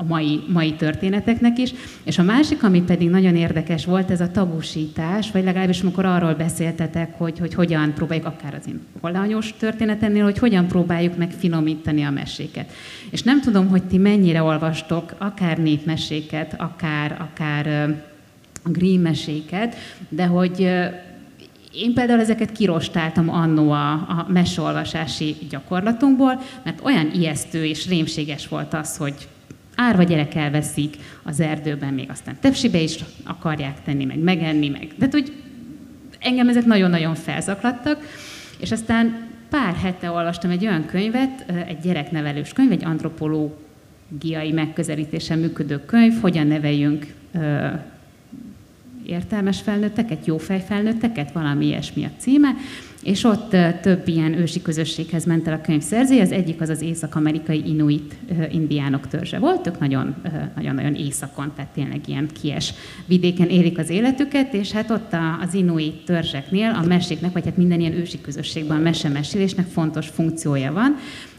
a 0.00 0.04
mai, 0.04 0.42
mai 0.48 0.72
történeteknek 0.72 1.58
is. 1.58 1.74
És 2.02 2.18
a 2.18 2.22
másik, 2.22 2.62
ami 2.62 2.82
pedig 2.82 3.08
nagyon 3.08 3.36
érdekes 3.36 3.84
volt, 3.84 4.10
ez 4.10 4.20
a 4.20 4.30
tabusítás, 4.30 5.30
vagy 5.30 5.44
legalábbis 5.44 5.80
amikor 5.80 6.04
arról 6.04 6.34
beszéltetek, 6.34 7.14
hogy, 7.16 7.38
hogy 7.38 7.54
hogyan 7.54 7.94
próbáljuk, 7.94 8.26
akár 8.26 8.54
az 8.54 8.68
én 8.68 8.80
hollányos 9.00 9.54
történetemnél, 9.58 10.24
hogy 10.24 10.38
hogyan 10.38 10.66
próbáljuk 10.66 11.16
meg 11.16 11.30
finomítani 11.30 12.02
a 12.02 12.10
meséket. 12.10 12.70
És 13.10 13.22
nem 13.22 13.40
tudom, 13.40 13.68
hogy 13.68 13.82
ti 13.82 13.98
mennyire 13.98 14.42
olvastok 14.42 15.14
akár 15.18 15.58
népmeséket, 15.58 16.54
akár, 16.58 17.28
akár 17.30 17.96
Grimm 18.64 19.02
meséket, 19.02 19.76
de 20.08 20.26
hogy 20.26 20.60
én 21.72 21.94
például 21.94 22.20
ezeket 22.20 22.52
kirostáltam 22.52 23.28
annó 23.28 23.70
a, 23.70 23.92
a 23.92 24.26
mesolvasási 24.28 25.36
gyakorlatunkból, 25.50 26.42
mert 26.64 26.84
olyan 26.84 27.10
ijesztő 27.14 27.64
és 27.64 27.88
rémséges 27.88 28.48
volt 28.48 28.74
az, 28.74 28.96
hogy 28.96 29.14
árva 29.80 30.02
gyerek 30.02 30.34
elveszik 30.34 30.96
az 31.22 31.40
erdőben, 31.40 31.94
még 31.94 32.10
aztán 32.10 32.36
tepsibe 32.40 32.80
is 32.80 32.98
akarják 33.24 33.82
tenni, 33.82 34.04
meg 34.04 34.18
megenni, 34.18 34.68
meg. 34.68 34.88
De 34.96 35.08
hogy 35.10 35.32
engem 36.18 36.48
ezek 36.48 36.64
nagyon-nagyon 36.64 37.14
felzaklattak, 37.14 37.98
és 38.58 38.72
aztán 38.72 39.28
pár 39.50 39.74
hete 39.74 40.10
olvastam 40.10 40.50
egy 40.50 40.66
olyan 40.66 40.86
könyvet, 40.86 41.44
egy 41.66 41.78
gyereknevelős 41.82 42.52
könyv, 42.52 42.72
egy 42.72 42.84
antropológiai 42.84 44.52
megközelítésen 44.52 45.38
működő 45.38 45.84
könyv, 45.84 46.20
hogyan 46.20 46.46
neveljünk 46.46 47.06
értelmes 49.06 49.60
felnőtteket, 49.60 50.26
jó 50.26 50.38
fejfelnőtteket, 50.38 51.32
valami 51.32 51.66
ilyesmi 51.66 52.04
a 52.04 52.10
címe, 52.18 52.48
és 53.02 53.24
ott 53.24 53.56
több 53.82 54.08
ilyen 54.08 54.38
ősi 54.38 54.62
közösséghez 54.62 55.24
ment 55.24 55.48
el 55.48 55.52
a 55.52 55.60
könyv 55.60 55.82
szerzője. 55.82 56.22
Az 56.22 56.32
egyik 56.32 56.60
az 56.60 56.68
az 56.68 56.80
észak-amerikai 56.80 57.62
inuit 57.66 58.16
indiánok 58.50 59.08
törzse 59.08 59.38
volt, 59.38 59.66
ők 59.66 59.78
nagyon-nagyon 59.78 60.94
északon, 60.94 61.52
tehát 61.56 61.70
tényleg 61.70 62.00
ilyen 62.06 62.28
kies 62.40 62.74
vidéken 63.06 63.48
élik 63.48 63.78
az 63.78 63.90
életüket, 63.90 64.54
és 64.54 64.72
hát 64.72 64.90
ott 64.90 65.12
az 65.40 65.54
inuit 65.54 66.04
törzseknél 66.04 66.70
a 66.70 66.86
meséknek, 66.86 67.32
vagy 67.32 67.44
hát 67.44 67.56
minden 67.56 67.80
ilyen 67.80 67.92
ősi 67.92 68.20
közösségben 68.20 68.76
a 68.76 68.80
mesemesélésnek 68.80 69.66
fontos 69.66 70.06
funkciója 70.08 70.72
van, 70.72 70.96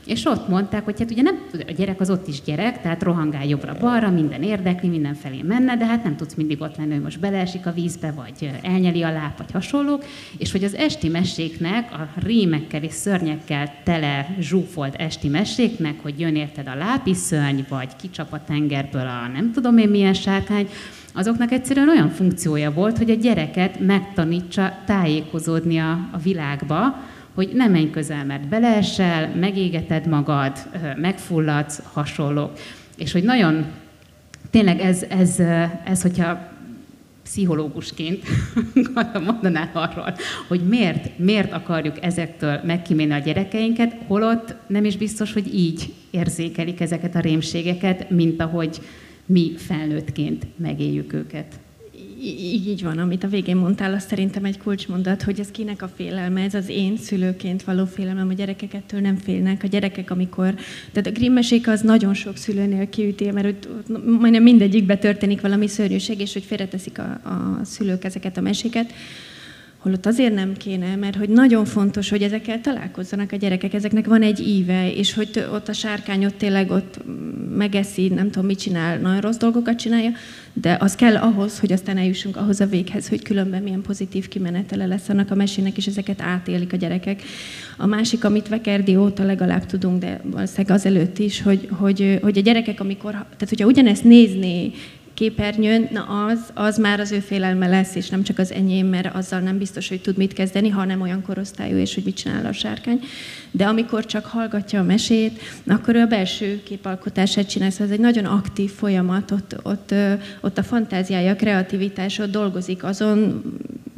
és 0.09 0.25
ott 0.25 0.47
mondták, 0.47 0.85
hogy 0.85 0.99
hát 0.99 1.11
ugye 1.11 1.21
nem, 1.21 1.39
a 1.67 1.71
gyerek 1.71 1.99
az 1.99 2.09
ott 2.09 2.27
is 2.27 2.41
gyerek, 2.41 2.81
tehát 2.81 3.03
rohangál 3.03 3.45
jobbra-balra, 3.45 4.09
minden 4.09 4.43
érdekli, 4.43 4.87
mindenfelé 4.87 5.41
menne, 5.41 5.77
de 5.77 5.85
hát 5.85 6.03
nem 6.03 6.15
tudsz 6.15 6.33
mindig 6.33 6.61
ott 6.61 6.77
lenni, 6.77 6.93
hogy 6.93 7.01
most 7.01 7.19
beleesik 7.19 7.65
a 7.65 7.71
vízbe, 7.71 8.11
vagy 8.11 8.51
elnyeli 8.61 9.03
a 9.03 9.11
láp, 9.11 9.37
vagy 9.37 9.51
hasonlók, 9.51 10.03
és 10.37 10.51
hogy 10.51 10.63
az 10.63 10.75
esti 10.75 11.07
meséknek, 11.07 11.91
a 11.91 12.09
rémekkel 12.23 12.83
és 12.83 12.93
szörnyekkel 12.93 13.73
tele 13.83 14.35
zsúfolt 14.39 14.95
esti 14.95 15.27
meséknek, 15.27 16.01
hogy 16.01 16.19
jön 16.19 16.35
érted 16.35 16.67
a 16.67 16.75
lápiszörny, 16.75 17.59
vagy 17.69 17.95
kicsap 17.95 18.33
a 18.33 18.43
tengerből 18.43 19.07
a 19.07 19.27
nem 19.33 19.51
tudom 19.51 19.77
én 19.77 19.89
milyen 19.89 20.13
sárkány, 20.13 20.67
azoknak 21.13 21.51
egyszerűen 21.51 21.89
olyan 21.89 22.09
funkciója 22.09 22.71
volt, 22.71 22.97
hogy 22.97 23.09
a 23.09 23.15
gyereket 23.15 23.79
megtanítsa 23.79 24.77
tájékozódni 24.85 25.77
a, 25.77 25.91
a 26.11 26.17
világba, 26.23 26.95
hogy 27.39 27.51
nem 27.53 27.71
menj 27.71 27.89
közel, 27.89 28.25
mert 28.25 28.47
beleesel, 28.47 29.35
megégeted 29.35 30.07
magad, 30.07 30.57
megfulladsz, 30.95 31.81
hasonlók. 31.93 32.51
És 32.97 33.11
hogy 33.11 33.23
nagyon, 33.23 33.65
tényleg 34.49 34.79
ez, 34.79 35.03
ez, 35.09 35.39
ez 35.85 36.01
hogyha 36.01 36.51
pszichológusként 37.23 38.23
mondanál 39.25 39.69
arról, 39.73 40.15
hogy 40.47 40.67
miért, 40.67 41.17
miért 41.17 41.51
akarjuk 41.53 42.03
ezektől 42.03 42.59
megkímélni 42.63 43.13
a 43.13 43.17
gyerekeinket, 43.17 43.95
holott 44.07 44.55
nem 44.67 44.85
is 44.85 44.97
biztos, 44.97 45.33
hogy 45.33 45.53
így 45.55 45.93
érzékelik 46.11 46.79
ezeket 46.79 47.15
a 47.15 47.19
rémségeket, 47.19 48.09
mint 48.09 48.41
ahogy 48.41 48.79
mi 49.25 49.53
felnőttként 49.57 50.45
megéljük 50.57 51.13
őket 51.13 51.59
így, 52.23 52.67
így 52.67 52.83
van, 52.83 52.97
amit 52.97 53.23
a 53.23 53.27
végén 53.27 53.55
mondtál, 53.55 53.93
az 53.93 54.05
szerintem 54.07 54.45
egy 54.45 54.57
kulcsmondat, 54.57 55.23
hogy 55.23 55.39
ez 55.39 55.51
kinek 55.51 55.81
a 55.81 55.87
félelme, 55.95 56.41
ez 56.41 56.53
az 56.53 56.69
én 56.69 56.97
szülőként 56.97 57.63
való 57.63 57.85
félelmem, 57.85 58.29
a 58.29 58.33
gyerekek 58.33 58.73
ettől 58.73 58.99
nem 58.99 59.15
félnek. 59.15 59.63
A 59.63 59.67
gyerekek, 59.67 60.11
amikor... 60.11 60.55
Tehát 60.91 61.07
a 61.07 61.19
grimmesék 61.19 61.67
az 61.67 61.81
nagyon 61.81 62.13
sok 62.13 62.37
szülőnél 62.37 62.89
kiüti, 62.89 63.31
mert 63.31 63.47
ott, 63.47 63.69
ott 63.77 64.05
majdnem 64.19 64.43
mindegyikbe 64.43 64.97
történik 64.97 65.41
valami 65.41 65.67
szörnyűség, 65.67 66.19
és 66.19 66.33
hogy 66.33 66.43
félreteszik 66.43 66.99
a, 66.99 67.19
a 67.29 67.59
szülők 67.63 68.03
ezeket 68.03 68.37
a 68.37 68.41
meséket 68.41 68.93
holott 69.79 70.05
azért 70.05 70.33
nem 70.33 70.53
kéne, 70.57 70.95
mert 70.95 71.15
hogy 71.15 71.29
nagyon 71.29 71.65
fontos, 71.65 72.09
hogy 72.09 72.21
ezekkel 72.21 72.61
találkozzanak 72.61 73.31
a 73.31 73.35
gyerekek, 73.35 73.73
ezeknek 73.73 74.05
van 74.05 74.21
egy 74.21 74.39
íve, 74.39 74.93
és 74.93 75.13
hogy 75.13 75.47
ott 75.53 75.67
a 75.67 75.73
sárkány 75.73 76.25
ott 76.25 76.37
tényleg 76.37 76.71
ott 76.71 76.99
megeszi, 77.55 78.07
nem 78.07 78.29
tudom 78.29 78.45
mit 78.45 78.59
csinál, 78.59 78.97
nagyon 78.97 79.21
rossz 79.21 79.37
dolgokat 79.37 79.77
csinálja, 79.77 80.11
de 80.53 80.77
az 80.79 80.95
kell 80.95 81.15
ahhoz, 81.15 81.59
hogy 81.59 81.71
aztán 81.71 81.97
eljussunk 81.97 82.37
ahhoz 82.37 82.61
a 82.61 82.65
véghez, 82.65 83.09
hogy 83.09 83.23
különben 83.23 83.63
milyen 83.63 83.81
pozitív 83.81 84.27
kimenetele 84.27 84.85
lesz 84.85 85.09
annak 85.09 85.31
a 85.31 85.35
mesének, 85.35 85.77
és 85.77 85.85
ezeket 85.85 86.21
átélik 86.21 86.73
a 86.73 86.77
gyerekek. 86.77 87.21
A 87.77 87.85
másik, 87.85 88.23
amit 88.23 88.47
Vekerdi 88.47 88.95
óta 88.95 89.23
legalább 89.23 89.65
tudunk, 89.65 89.99
de 89.99 90.21
valószínűleg 90.23 90.75
azelőtt 90.75 91.17
is, 91.17 91.41
hogy, 91.41 91.67
hogy, 91.71 92.19
hogy 92.21 92.37
a 92.37 92.41
gyerekek, 92.41 92.79
amikor, 92.79 93.11
tehát 93.11 93.49
hogyha 93.49 93.67
ugyanezt 93.67 94.03
nézné 94.03 94.71
képernyőn, 95.19 95.87
na 95.91 96.01
az, 96.01 96.39
az 96.53 96.77
már 96.77 96.99
az 96.99 97.11
ő 97.11 97.19
félelme 97.19 97.67
lesz, 97.67 97.95
és 97.95 98.09
nem 98.09 98.23
csak 98.23 98.37
az 98.37 98.51
enyém, 98.51 98.87
mert 98.87 99.15
azzal 99.15 99.39
nem 99.39 99.57
biztos, 99.57 99.89
hogy 99.89 100.01
tud 100.01 100.17
mit 100.17 100.33
kezdeni, 100.33 100.69
hanem 100.69 101.01
olyan 101.01 101.21
korosztályú, 101.21 101.77
és 101.77 101.93
hogy 101.93 102.03
mit 102.03 102.15
csinál 102.15 102.45
a 102.45 102.51
sárkány. 102.51 102.99
De 103.51 103.65
amikor 103.65 104.05
csak 104.05 104.25
hallgatja 104.25 104.79
a 104.79 104.83
mesét, 104.83 105.39
akkor 105.67 105.95
ő 105.95 106.01
a 106.01 106.05
belső 106.05 106.61
képalkotását 106.63 107.49
csinál, 107.49 107.69
szóval 107.69 107.87
ez 107.87 107.93
egy 107.93 107.99
nagyon 107.99 108.25
aktív 108.25 108.71
folyamat, 108.71 109.31
ott, 109.31 109.55
ott, 109.63 109.93
ott 110.41 110.57
a 110.57 110.63
fantáziája, 110.63 111.31
a 111.31 111.35
kreativitás 111.35 112.19
ott 112.19 112.31
dolgozik 112.31 112.83
azon, 112.83 113.43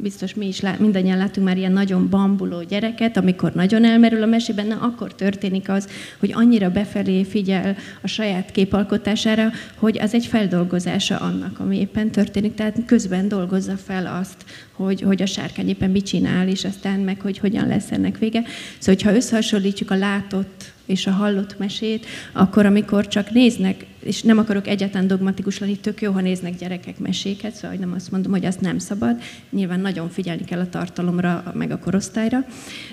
biztos 0.02 0.34
mi 0.34 0.46
is 0.46 0.60
lát, 0.60 0.78
mindannyian 0.78 1.18
látunk 1.18 1.46
már 1.46 1.56
ilyen 1.56 1.72
nagyon 1.72 2.08
bambuló 2.08 2.62
gyereket, 2.62 3.16
amikor 3.16 3.52
nagyon 3.52 3.84
elmerül 3.84 4.22
a 4.22 4.26
mesében, 4.26 4.66
na 4.66 4.78
akkor 4.80 5.14
történik 5.14 5.68
az, 5.68 5.88
hogy 6.18 6.32
annyira 6.34 6.70
befelé 6.70 7.24
figyel 7.24 7.76
a 8.02 8.06
saját 8.06 8.50
képalkotására, 8.50 9.50
hogy 9.76 9.98
az 9.98 10.14
egy 10.14 10.26
feldolgozása 10.26 11.16
annak, 11.16 11.58
ami 11.60 11.78
éppen 11.78 12.10
történik. 12.10 12.54
Tehát 12.54 12.76
közben 12.86 13.28
dolgozza 13.28 13.76
fel 13.76 14.18
azt, 14.20 14.44
hogy, 14.72 15.00
hogy 15.00 15.22
a 15.22 15.26
sárkány 15.26 15.68
éppen 15.68 15.90
mit 15.90 16.06
csinál, 16.06 16.48
és 16.48 16.64
aztán 16.64 17.00
meg, 17.00 17.20
hogy 17.20 17.38
hogyan 17.38 17.66
lesz 17.66 17.90
ennek 17.90 18.18
vége. 18.18 18.42
Szóval, 18.78 18.94
hogyha 18.94 19.14
összehasonlítjuk 19.14 19.90
a 19.90 19.96
látott 19.96 20.72
és 20.92 21.06
a 21.06 21.10
hallott 21.10 21.58
mesét, 21.58 22.06
akkor 22.32 22.66
amikor 22.66 23.08
csak 23.08 23.30
néznek, 23.30 23.86
és 24.02 24.22
nem 24.22 24.38
akarok 24.38 24.66
egyáltalán 24.66 25.06
dogmatikus 25.06 25.58
lenni, 25.58 25.76
tök 25.76 26.00
jó, 26.00 26.12
ha 26.12 26.20
néznek 26.20 26.56
gyerekek 26.56 26.98
meséket, 26.98 27.54
szóval 27.54 27.76
nem 27.76 27.92
azt 27.92 28.10
mondom, 28.10 28.32
hogy 28.32 28.44
azt 28.44 28.60
nem 28.60 28.78
szabad. 28.78 29.20
Nyilván 29.50 29.80
nagyon 29.80 30.10
figyelni 30.10 30.44
kell 30.44 30.60
a 30.60 30.68
tartalomra, 30.68 31.52
meg 31.54 31.70
a 31.70 31.78
korosztályra, 31.78 32.44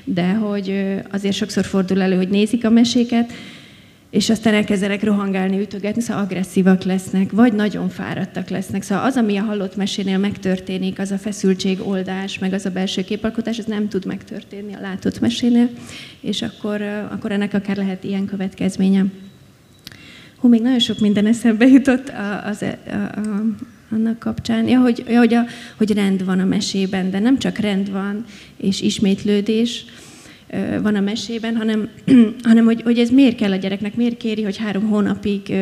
de 0.03 0.33
hogy 0.33 0.85
azért 1.11 1.35
sokszor 1.35 1.65
fordul 1.65 2.01
elő, 2.01 2.15
hogy 2.15 2.29
nézik 2.29 2.65
a 2.65 2.69
meséket, 2.69 3.31
és 4.09 4.29
aztán 4.29 4.53
elkezdenek 4.53 5.03
rohangálni, 5.03 5.59
ütögetni, 5.59 6.01
szóval 6.01 6.23
agresszívak 6.23 6.83
lesznek, 6.83 7.31
vagy 7.31 7.53
nagyon 7.53 7.89
fáradtak 7.89 8.49
lesznek. 8.49 8.81
Szóval 8.81 9.05
az, 9.05 9.15
ami 9.15 9.37
a 9.37 9.43
hallott 9.43 9.75
mesénél 9.75 10.17
megtörténik, 10.17 10.99
az 10.99 11.11
a 11.11 11.17
feszültség 11.17 11.79
oldás, 11.87 12.39
meg 12.39 12.53
az 12.53 12.65
a 12.65 12.69
belső 12.69 13.03
képalkotás, 13.03 13.57
ez 13.57 13.65
nem 13.65 13.87
tud 13.87 14.05
megtörténni 14.05 14.73
a 14.73 14.79
látott 14.81 15.19
mesénél, 15.19 15.69
és 16.19 16.41
akkor, 16.41 16.81
akkor 17.11 17.31
ennek 17.31 17.53
akár 17.53 17.75
lehet 17.75 18.03
ilyen 18.03 18.25
következménye. 18.25 19.05
Hú, 20.37 20.47
még 20.47 20.61
nagyon 20.61 20.79
sok 20.79 20.99
minden 20.99 21.25
eszembe 21.25 21.67
jutott 21.67 22.11
az, 22.43 22.61
a, 22.61 22.91
a, 22.91 23.19
a, 23.19 23.43
annak 23.91 24.19
kapcsán, 24.19 24.67
ja, 24.67 24.79
hogy, 24.79 25.03
ja, 25.07 25.17
hogy, 25.17 25.33
a, 25.33 25.45
hogy 25.77 25.93
rend 25.93 26.25
van 26.25 26.39
a 26.39 26.45
mesében, 26.45 27.11
de 27.11 27.19
nem 27.19 27.37
csak 27.37 27.57
rend 27.57 27.91
van 27.91 28.25
és 28.57 28.81
ismétlődés, 28.81 29.85
van 30.81 30.95
a 30.95 30.99
mesében, 30.99 31.55
hanem, 31.55 31.89
hanem 32.49 32.65
hogy, 32.65 32.81
hogy 32.81 32.99
ez 32.99 33.09
miért 33.09 33.35
kell 33.35 33.51
a 33.51 33.55
gyereknek, 33.55 33.95
miért 33.95 34.17
kéri, 34.17 34.43
hogy 34.43 34.57
három 34.57 34.87
hónapig 34.87 35.53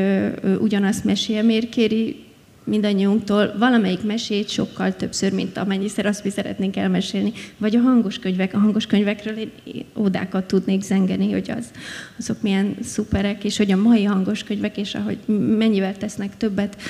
ugyanazt 0.60 1.04
mesél, 1.04 1.44
miért 1.44 1.70
kéri 1.70 2.16
mindannyiunktól 2.68 3.54
valamelyik 3.58 4.04
mesét 4.04 4.50
sokkal 4.50 4.96
többször, 4.96 5.34
mint 5.34 5.58
amennyiszer 5.58 6.06
azt 6.06 6.24
mi 6.24 6.30
szeretnénk 6.30 6.76
elmesélni. 6.76 7.34
Vagy 7.58 7.76
a 7.76 7.80
hangos 7.80 8.20
könyvek. 8.20 8.54
A 8.54 8.58
hangos 8.58 8.86
könyvekről 8.86 9.38
én 9.38 9.52
ódákat 9.98 10.46
tudnék 10.46 10.82
zengeni, 10.82 11.32
hogy 11.32 11.52
az, 11.58 11.72
azok 12.20 12.42
milyen 12.42 12.76
szuperek, 12.82 13.44
és 13.44 13.58
hogy 13.58 13.72
a 13.72 13.78
mai 13.78 14.04
hangos 14.04 14.44
könyvek, 14.44 14.78
és 14.78 14.96
ahogy 14.96 15.18
mennyivel 15.58 15.98
tesznek 15.98 16.38
többet 16.38 16.82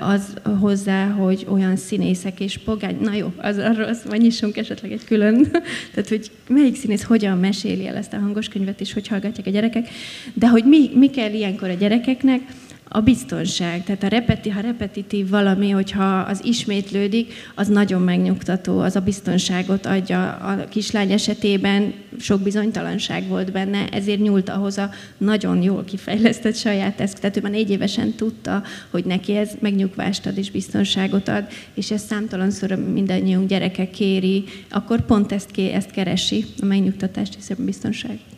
az 0.00 0.34
hozzá, 0.60 1.06
hogy 1.06 1.46
olyan 1.48 1.76
színészek 1.76 2.40
és 2.40 2.58
pogány. 2.58 2.96
Na 3.00 3.14
jó, 3.14 3.32
az, 3.36 3.58
arról 3.58 3.84
azt 3.84 4.08
majd 4.08 4.22
nyissunk 4.22 4.56
esetleg 4.56 4.92
egy 4.92 5.04
külön. 5.04 5.50
Tehát, 5.94 6.08
hogy 6.08 6.30
melyik 6.48 6.76
színész 6.76 7.02
hogyan 7.02 7.38
meséli 7.38 7.86
el 7.86 7.96
ezt 7.96 8.12
a 8.12 8.18
hangos 8.18 8.48
könyvet, 8.48 8.80
és 8.80 8.92
hogy 8.92 9.08
hallgatják 9.08 9.46
a 9.46 9.50
gyerekek. 9.50 9.88
De 10.34 10.48
hogy 10.48 10.64
mi, 10.64 10.90
mi 10.94 11.10
kell 11.10 11.32
ilyenkor 11.32 11.68
a 11.68 11.74
gyerekeknek, 11.74 12.40
a 12.88 13.00
biztonság. 13.00 13.84
Tehát 13.84 14.02
a 14.02 14.08
repeti, 14.08 14.50
ha 14.50 14.60
repetitív 14.60 15.28
valami, 15.28 15.70
hogyha 15.70 16.18
az 16.18 16.44
ismétlődik, 16.44 17.32
az 17.54 17.68
nagyon 17.68 18.02
megnyugtató, 18.02 18.78
az 18.78 18.96
a 18.96 19.00
biztonságot 19.00 19.86
adja. 19.86 20.32
A 20.32 20.64
kislány 20.68 21.12
esetében 21.12 21.94
sok 22.18 22.40
bizonytalanság 22.40 23.28
volt 23.28 23.52
benne, 23.52 23.88
ezért 23.88 24.20
nyúlt 24.20 24.48
ahhoz 24.48 24.78
a 24.78 24.90
nagyon 25.18 25.62
jól 25.62 25.84
kifejlesztett 25.84 26.56
saját 26.56 27.00
eszk. 27.00 27.18
Tehát 27.18 27.36
ő 27.36 27.40
már 27.40 27.52
négy 27.52 27.70
évesen 27.70 28.12
tudta, 28.12 28.62
hogy 28.90 29.04
neki 29.04 29.36
ez 29.36 29.50
megnyugvást 29.60 30.26
ad 30.26 30.38
és 30.38 30.50
biztonságot 30.50 31.28
ad, 31.28 31.46
és 31.74 31.90
ezt 31.90 32.06
számtalanszor 32.06 32.70
mindannyiunk 32.92 33.48
gyereke 33.48 33.90
kéri, 33.90 34.44
akkor 34.70 35.00
pont 35.00 35.32
ezt, 35.32 35.50
ké, 35.50 35.70
ezt 35.70 35.90
keresi, 35.90 36.44
a 36.60 36.64
megnyugtatást 36.64 37.36
és 37.40 37.50
a 37.50 37.64
biztonságot. 37.64 38.33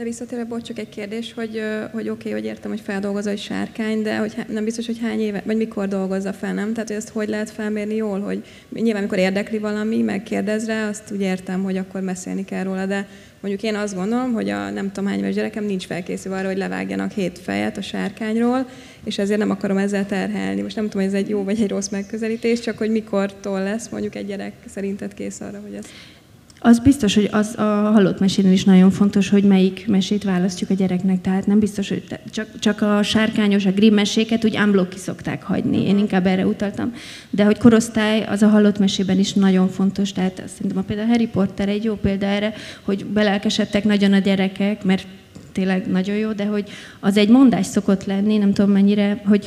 De 0.00 0.06
visszatérve, 0.06 0.44
bocs, 0.44 0.62
csak 0.62 0.78
egy 0.78 0.88
kérdés, 0.88 1.32
hogy, 1.32 1.62
hogy 1.92 2.08
oké, 2.08 2.28
okay, 2.28 2.32
hogy 2.32 2.44
értem, 2.44 2.70
hogy 2.70 2.80
feldolgozza 2.80 3.30
egy 3.30 3.38
sárkány, 3.38 4.02
de 4.02 4.18
hogy 4.18 4.34
nem 4.48 4.64
biztos, 4.64 4.86
hogy 4.86 4.98
hány 5.02 5.20
éve, 5.20 5.42
vagy 5.44 5.56
mikor 5.56 5.88
dolgozza 5.88 6.32
fel, 6.32 6.54
nem? 6.54 6.72
Tehát, 6.72 6.88
hogy 6.88 6.96
ezt 6.96 7.08
hogy 7.08 7.28
lehet 7.28 7.50
felmérni 7.50 7.94
jól, 7.94 8.20
hogy 8.20 8.44
nyilván, 8.72 8.96
amikor 8.96 9.18
érdekli 9.18 9.58
valami, 9.58 10.02
megkérdez 10.02 10.66
rá, 10.66 10.88
azt 10.88 11.10
úgy 11.12 11.20
értem, 11.20 11.62
hogy 11.62 11.76
akkor 11.76 12.02
beszélni 12.02 12.44
kell 12.44 12.62
róla, 12.62 12.86
de 12.86 13.06
mondjuk 13.40 13.62
én 13.62 13.74
azt 13.74 13.94
gondolom, 13.94 14.32
hogy 14.32 14.48
a 14.48 14.70
nem 14.70 14.92
tudom 14.92 15.10
hány 15.10 15.18
éves 15.18 15.34
gyerekem 15.34 15.64
nincs 15.64 15.86
felkészülve 15.86 16.38
arra, 16.38 16.48
hogy 16.48 16.56
levágjanak 16.56 17.10
hét 17.10 17.38
fejet 17.38 17.76
a 17.76 17.82
sárkányról, 17.82 18.68
és 19.04 19.18
ezért 19.18 19.38
nem 19.38 19.50
akarom 19.50 19.76
ezzel 19.76 20.06
terhelni. 20.06 20.60
Most 20.60 20.76
nem 20.76 20.88
tudom, 20.88 21.06
hogy 21.06 21.14
ez 21.14 21.20
egy 21.22 21.28
jó 21.28 21.44
vagy 21.44 21.60
egy 21.60 21.70
rossz 21.70 21.88
megközelítés, 21.88 22.60
csak 22.60 22.78
hogy 22.78 22.90
mikortól 22.90 23.62
lesz 23.62 23.88
mondjuk 23.88 24.14
egy 24.14 24.26
gyerek 24.26 24.52
szerinted 24.66 25.14
kész 25.14 25.40
arra, 25.40 25.60
hogy 25.60 25.74
ezt 25.74 25.88
az 26.62 26.78
biztos, 26.78 27.14
hogy 27.14 27.28
az 27.32 27.54
a 27.56 27.90
halott 27.92 28.20
mesénél 28.20 28.52
is 28.52 28.64
nagyon 28.64 28.90
fontos, 28.90 29.28
hogy 29.28 29.44
melyik 29.44 29.86
mesét 29.86 30.24
választjuk 30.24 30.70
a 30.70 30.74
gyereknek. 30.74 31.20
Tehát 31.20 31.46
nem 31.46 31.58
biztos, 31.58 31.88
hogy 31.88 32.02
csak, 32.30 32.46
csak 32.58 32.82
a 32.82 33.02
sárkányos, 33.02 33.66
a 33.66 33.70
grimm 33.70 33.94
meséket 33.94 34.44
úgy 34.44 34.56
unblock 34.56 34.88
ki 34.88 34.98
szokták 34.98 35.42
hagyni. 35.42 35.86
Én 35.86 35.98
inkább 35.98 36.26
erre 36.26 36.46
utaltam. 36.46 36.92
De 37.30 37.44
hogy 37.44 37.58
korosztály, 37.58 38.24
az 38.24 38.42
a 38.42 38.48
halott 38.48 38.78
mesében 38.78 39.18
is 39.18 39.32
nagyon 39.32 39.68
fontos. 39.68 40.12
Tehát 40.12 40.42
szerintem 40.54 40.78
a 40.78 40.82
például 40.86 41.08
Harry 41.08 41.26
Potter 41.26 41.68
egy 41.68 41.84
jó 41.84 41.94
példa 41.94 42.26
erre, 42.26 42.54
hogy 42.82 43.04
belelkesedtek 43.04 43.84
nagyon 43.84 44.12
a 44.12 44.18
gyerekek, 44.18 44.84
mert 44.84 45.06
tényleg 45.52 45.86
nagyon 45.86 46.16
jó, 46.16 46.32
de 46.32 46.44
hogy 46.44 46.68
az 47.00 47.16
egy 47.16 47.28
mondás 47.28 47.66
szokott 47.66 48.04
lenni, 48.04 48.36
nem 48.36 48.52
tudom 48.52 48.70
mennyire, 48.70 49.22
hogy 49.24 49.46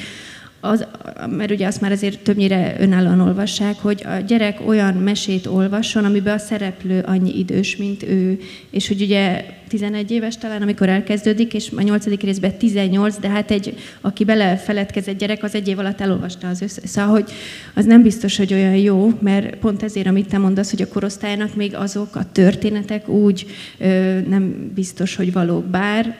az, 0.65 0.85
mert 1.29 1.51
ugye 1.51 1.67
azt 1.67 1.81
már 1.81 1.91
azért 1.91 2.19
többnyire 2.19 2.75
önállóan 2.79 3.19
olvassák, 3.19 3.75
hogy 3.81 4.05
a 4.05 4.19
gyerek 4.27 4.67
olyan 4.67 4.93
mesét 4.93 5.45
olvasson, 5.45 6.05
amiben 6.05 6.33
a 6.33 6.37
szereplő 6.37 7.03
annyi 7.05 7.37
idős, 7.37 7.77
mint 7.77 8.03
ő. 8.03 8.39
És 8.69 8.87
hogy 8.87 9.01
ugye 9.01 9.45
11 9.67 10.11
éves 10.11 10.37
talán, 10.37 10.61
amikor 10.61 10.89
elkezdődik, 10.89 11.53
és 11.53 11.71
a 11.75 11.81
8. 11.81 12.05
részben 12.05 12.57
18, 12.57 13.19
de 13.19 13.29
hát 13.29 13.51
egy, 13.51 13.75
aki 14.01 14.23
belefeledkezett 14.23 15.17
gyerek, 15.17 15.43
az 15.43 15.55
egy 15.55 15.67
év 15.67 15.79
alatt 15.79 16.01
elolvasta 16.01 16.47
az 16.47 16.61
össze. 16.61 16.87
Szóval, 16.87 17.11
hogy 17.11 17.31
az 17.73 17.85
nem 17.85 18.01
biztos, 18.01 18.37
hogy 18.37 18.53
olyan 18.53 18.75
jó, 18.75 19.11
mert 19.19 19.55
pont 19.55 19.83
ezért, 19.83 20.07
amit 20.07 20.29
te 20.29 20.37
mondasz, 20.37 20.69
hogy 20.69 20.81
a 20.81 20.87
korosztálynak 20.87 21.55
még 21.55 21.75
azok 21.75 22.15
a 22.15 22.31
történetek 22.31 23.07
úgy 23.07 23.45
ö, 23.77 24.19
nem 24.27 24.71
biztos, 24.75 25.15
hogy 25.15 25.33
valók. 25.33 25.65
Bár 25.65 26.17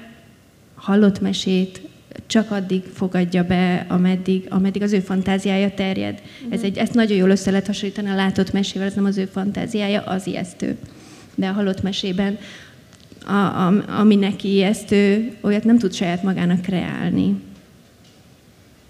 hallott 0.75 1.21
mesét, 1.21 1.81
csak 2.27 2.51
addig 2.51 2.83
fogadja 2.93 3.43
be, 3.43 3.85
ameddig, 3.89 4.45
ameddig 4.49 4.81
az 4.81 4.91
ő 4.91 4.99
fantáziája 4.99 5.73
terjed. 5.73 6.13
Uh-huh. 6.13 6.53
Ez 6.53 6.61
egy, 6.61 6.77
ezt 6.77 6.93
nagyon 6.93 7.17
jól 7.17 7.29
össze 7.29 7.51
lehet 7.51 7.67
hasonlítani 7.67 8.09
a 8.09 8.15
látott 8.15 8.51
mesével, 8.51 8.87
ez 8.87 8.93
nem 8.93 9.05
az 9.05 9.17
ő 9.17 9.25
fantáziája, 9.25 10.01
az 10.01 10.27
ijesztő. 10.27 10.77
De 11.35 11.47
a 11.47 11.51
halott 11.51 11.81
mesében, 11.81 12.37
a, 13.25 13.31
a, 13.31 13.83
ami 13.99 14.15
neki 14.15 14.47
ijesztő, 14.47 15.31
olyat 15.41 15.63
nem 15.63 15.77
tud 15.77 15.93
saját 15.93 16.23
magának 16.23 16.61
kreálni. 16.61 17.35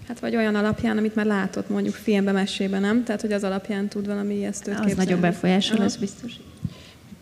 Hát 0.08 0.20
vagy 0.20 0.36
olyan 0.36 0.54
alapján, 0.54 0.98
amit 0.98 1.14
már 1.14 1.26
látott 1.26 1.68
mondjuk 1.68 1.94
filmben, 1.94 2.34
mesében, 2.34 2.80
nem? 2.80 3.04
Tehát, 3.04 3.20
hogy 3.20 3.32
az 3.32 3.44
alapján 3.44 3.88
tud 3.88 4.06
valami 4.06 4.34
ijesztőt 4.34 4.74
Az 4.74 4.80
képzelni. 4.80 5.04
nagyobb 5.04 5.20
befolyásol, 5.20 5.82
ez 5.82 5.96
biztos. 5.96 6.32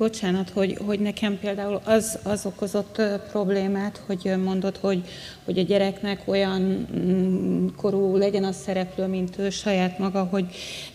Bocsánat, 0.02 0.50
hogy, 0.50 0.78
hogy 0.86 1.00
nekem 1.00 1.38
például 1.38 1.80
az, 1.84 2.18
az 2.22 2.46
okozott 2.46 3.02
problémát, 3.30 4.02
hogy 4.06 4.34
mondod, 4.44 4.76
hogy, 4.76 5.02
hogy 5.44 5.58
a 5.58 5.62
gyereknek 5.62 6.22
olyan 6.24 6.86
mm, 6.96 7.66
korú 7.76 8.16
legyen 8.16 8.44
a 8.44 8.52
szereplő, 8.52 9.06
mint 9.06 9.38
ő 9.38 9.50
saját 9.50 9.98
maga, 9.98 10.22
hogy 10.24 10.46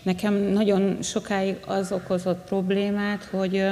nekem 0.02 0.34
nagyon 0.34 1.02
sokáig 1.02 1.56
az 1.66 1.92
okozott 1.92 2.38
problémát, 2.38 3.24
hogy 3.24 3.64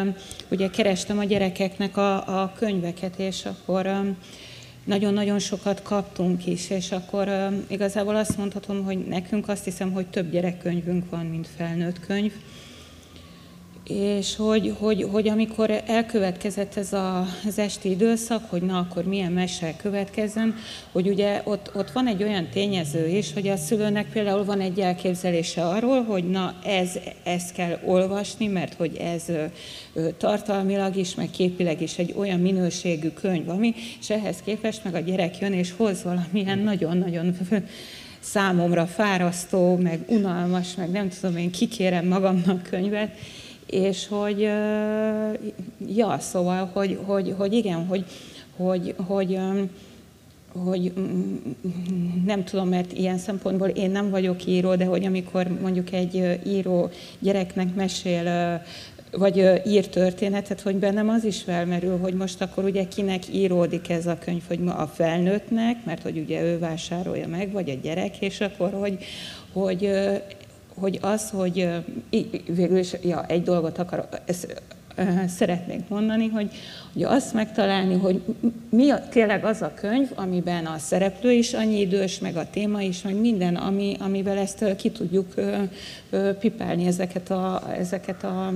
ugye 0.51 0.71
kerestem 0.71 1.19
a 1.19 1.25
gyerekeknek 1.25 1.97
a, 1.97 2.43
a 2.43 2.53
könyveket, 2.59 3.19
és 3.19 3.45
akkor 3.45 4.15
nagyon-nagyon 4.85 5.39
sokat 5.39 5.83
kaptunk 5.83 6.47
is, 6.47 6.71
és 6.71 6.93
akkor 6.93 7.29
igazából 7.67 8.17
azt 8.17 8.37
mondhatom, 8.37 8.85
hogy 8.85 8.99
nekünk 8.99 9.49
azt 9.49 9.65
hiszem, 9.65 9.93
hogy 9.93 10.07
több 10.07 10.31
gyerekkönyvünk 10.31 11.11
van, 11.11 11.27
mint 11.27 11.49
felnőtt 11.57 12.01
könyv 12.01 12.33
és 13.89 14.37
hogy, 14.37 14.75
hogy, 14.79 15.07
hogy 15.13 15.29
amikor 15.29 15.83
elkövetkezett 15.87 16.77
ez 16.77 16.93
a, 16.93 17.27
az 17.47 17.59
esti 17.59 17.91
időszak, 17.91 18.51
hogy 18.51 18.63
na 18.63 18.79
akkor 18.79 19.05
milyen 19.05 19.33
mese 19.33 19.77
következzen, 19.77 20.55
hogy 20.93 21.09
ugye 21.09 21.41
ott, 21.45 21.71
ott 21.75 21.91
van 21.91 22.07
egy 22.07 22.23
olyan 22.23 22.49
tényező 22.49 23.09
is, 23.09 23.33
hogy 23.33 23.49
a 23.49 23.57
szülőnek 23.57 24.09
például 24.13 24.45
van 24.45 24.61
egy 24.61 24.81
elképzelése 24.81 25.67
arról, 25.67 26.03
hogy 26.03 26.31
na 26.31 26.55
ez, 26.65 26.99
ezt 27.25 27.53
kell 27.53 27.79
olvasni, 27.85 28.47
mert 28.47 28.75
hogy 28.75 28.97
ez 28.97 29.25
tartalmilag 30.19 30.97
is, 30.97 31.15
meg 31.15 31.31
képileg 31.31 31.83
is 31.83 31.99
egy 31.99 32.15
olyan 32.17 32.41
minőségű 32.41 33.09
könyv, 33.09 33.49
ami, 33.49 33.75
és 34.01 34.11
ehhez 34.11 34.37
képest 34.45 34.85
meg 34.85 34.95
a 34.95 34.99
gyerek 35.01 35.39
jön 35.39 35.53
és 35.53 35.73
hoz 35.77 36.03
valamilyen 36.03 36.59
nagyon-nagyon 36.59 37.37
számomra 38.21 38.87
fárasztó, 38.87 39.77
meg 39.77 40.01
unalmas, 40.07 40.75
meg 40.75 40.91
nem 40.91 41.09
tudom 41.09 41.37
én, 41.37 41.51
kikérem 41.51 42.07
magamnak 42.07 42.63
könyvet, 42.63 43.11
és 43.67 44.09
hogy, 44.09 44.41
ja, 45.97 46.19
szóval, 46.19 46.71
hogy, 46.73 46.99
hogy, 47.05 47.35
hogy 47.37 47.53
igen, 47.53 47.87
hogy, 47.87 48.05
hogy, 48.57 48.95
hogy, 49.07 49.39
hogy 50.53 50.93
nem 52.25 52.45
tudom, 52.45 52.69
mert 52.69 52.93
ilyen 52.93 53.19
szempontból 53.19 53.69
én 53.69 53.91
nem 53.91 54.11
vagyok 54.11 54.47
író, 54.47 54.75
de 54.75 54.85
hogy 54.85 55.05
amikor 55.05 55.61
mondjuk 55.61 55.93
egy 55.93 56.41
író 56.47 56.91
gyereknek 57.19 57.75
mesél 57.75 58.61
vagy 59.11 59.63
ír 59.67 59.89
történetet, 59.89 60.61
hogy 60.61 60.77
bennem 60.77 61.09
az 61.09 61.25
is 61.25 61.43
felmerül, 61.43 61.99
hogy 61.99 62.15
most 62.15 62.43
akkor 62.43 62.65
ugye 62.65 62.89
kinek 62.89 63.23
íródik 63.35 63.91
ez 63.91 64.07
a 64.07 64.19
könyv, 64.19 64.43
hogy 64.49 64.59
ma 64.59 64.75
a 64.75 64.87
felnőttnek, 64.87 65.85
mert 65.85 66.03
hogy 66.03 66.19
ugye 66.19 66.43
ő 66.43 66.59
vásárolja 66.59 67.29
meg, 67.29 67.53
vagy 67.53 67.71
a 67.71 67.75
gyerek, 67.83 68.21
és 68.21 68.41
akkor 68.41 68.73
hogy, 68.73 69.05
hogy 69.53 69.91
hogy 70.79 70.99
az, 71.03 71.31
hogy 71.31 71.69
végül 72.47 72.79
is 72.79 72.93
ja, 73.03 73.27
egy 73.27 73.43
dolgot 73.43 73.79
akarok, 73.79 74.09
ezt, 74.25 74.63
szeretnék 75.29 75.89
mondani, 75.89 76.29
hogy, 76.29 76.51
hogy 76.93 77.03
azt 77.03 77.35
megtalálni, 77.35 77.95
hogy 77.95 78.23
mi 78.71 78.91
a, 78.91 79.09
tényleg 79.09 79.45
az 79.45 79.63
a 79.63 79.73
könyv, 79.75 80.11
amiben 80.15 80.67
a 80.67 80.79
szereplő 80.79 81.33
is 81.33 81.55
annyi 81.55 81.81
idős, 81.81 82.19
meg 82.19 82.37
a 82.37 82.51
téma 82.51 82.81
is, 82.81 83.03
meg 83.03 83.21
minden, 83.21 83.57
ami, 83.57 83.97
amivel 83.99 84.39
ezt 84.39 84.77
ki 84.77 84.91
tudjuk 84.91 85.35
pipálni, 86.41 86.87
ezeket, 86.87 87.31
a, 87.31 87.63
ezeket 87.79 88.25
a, 88.25 88.53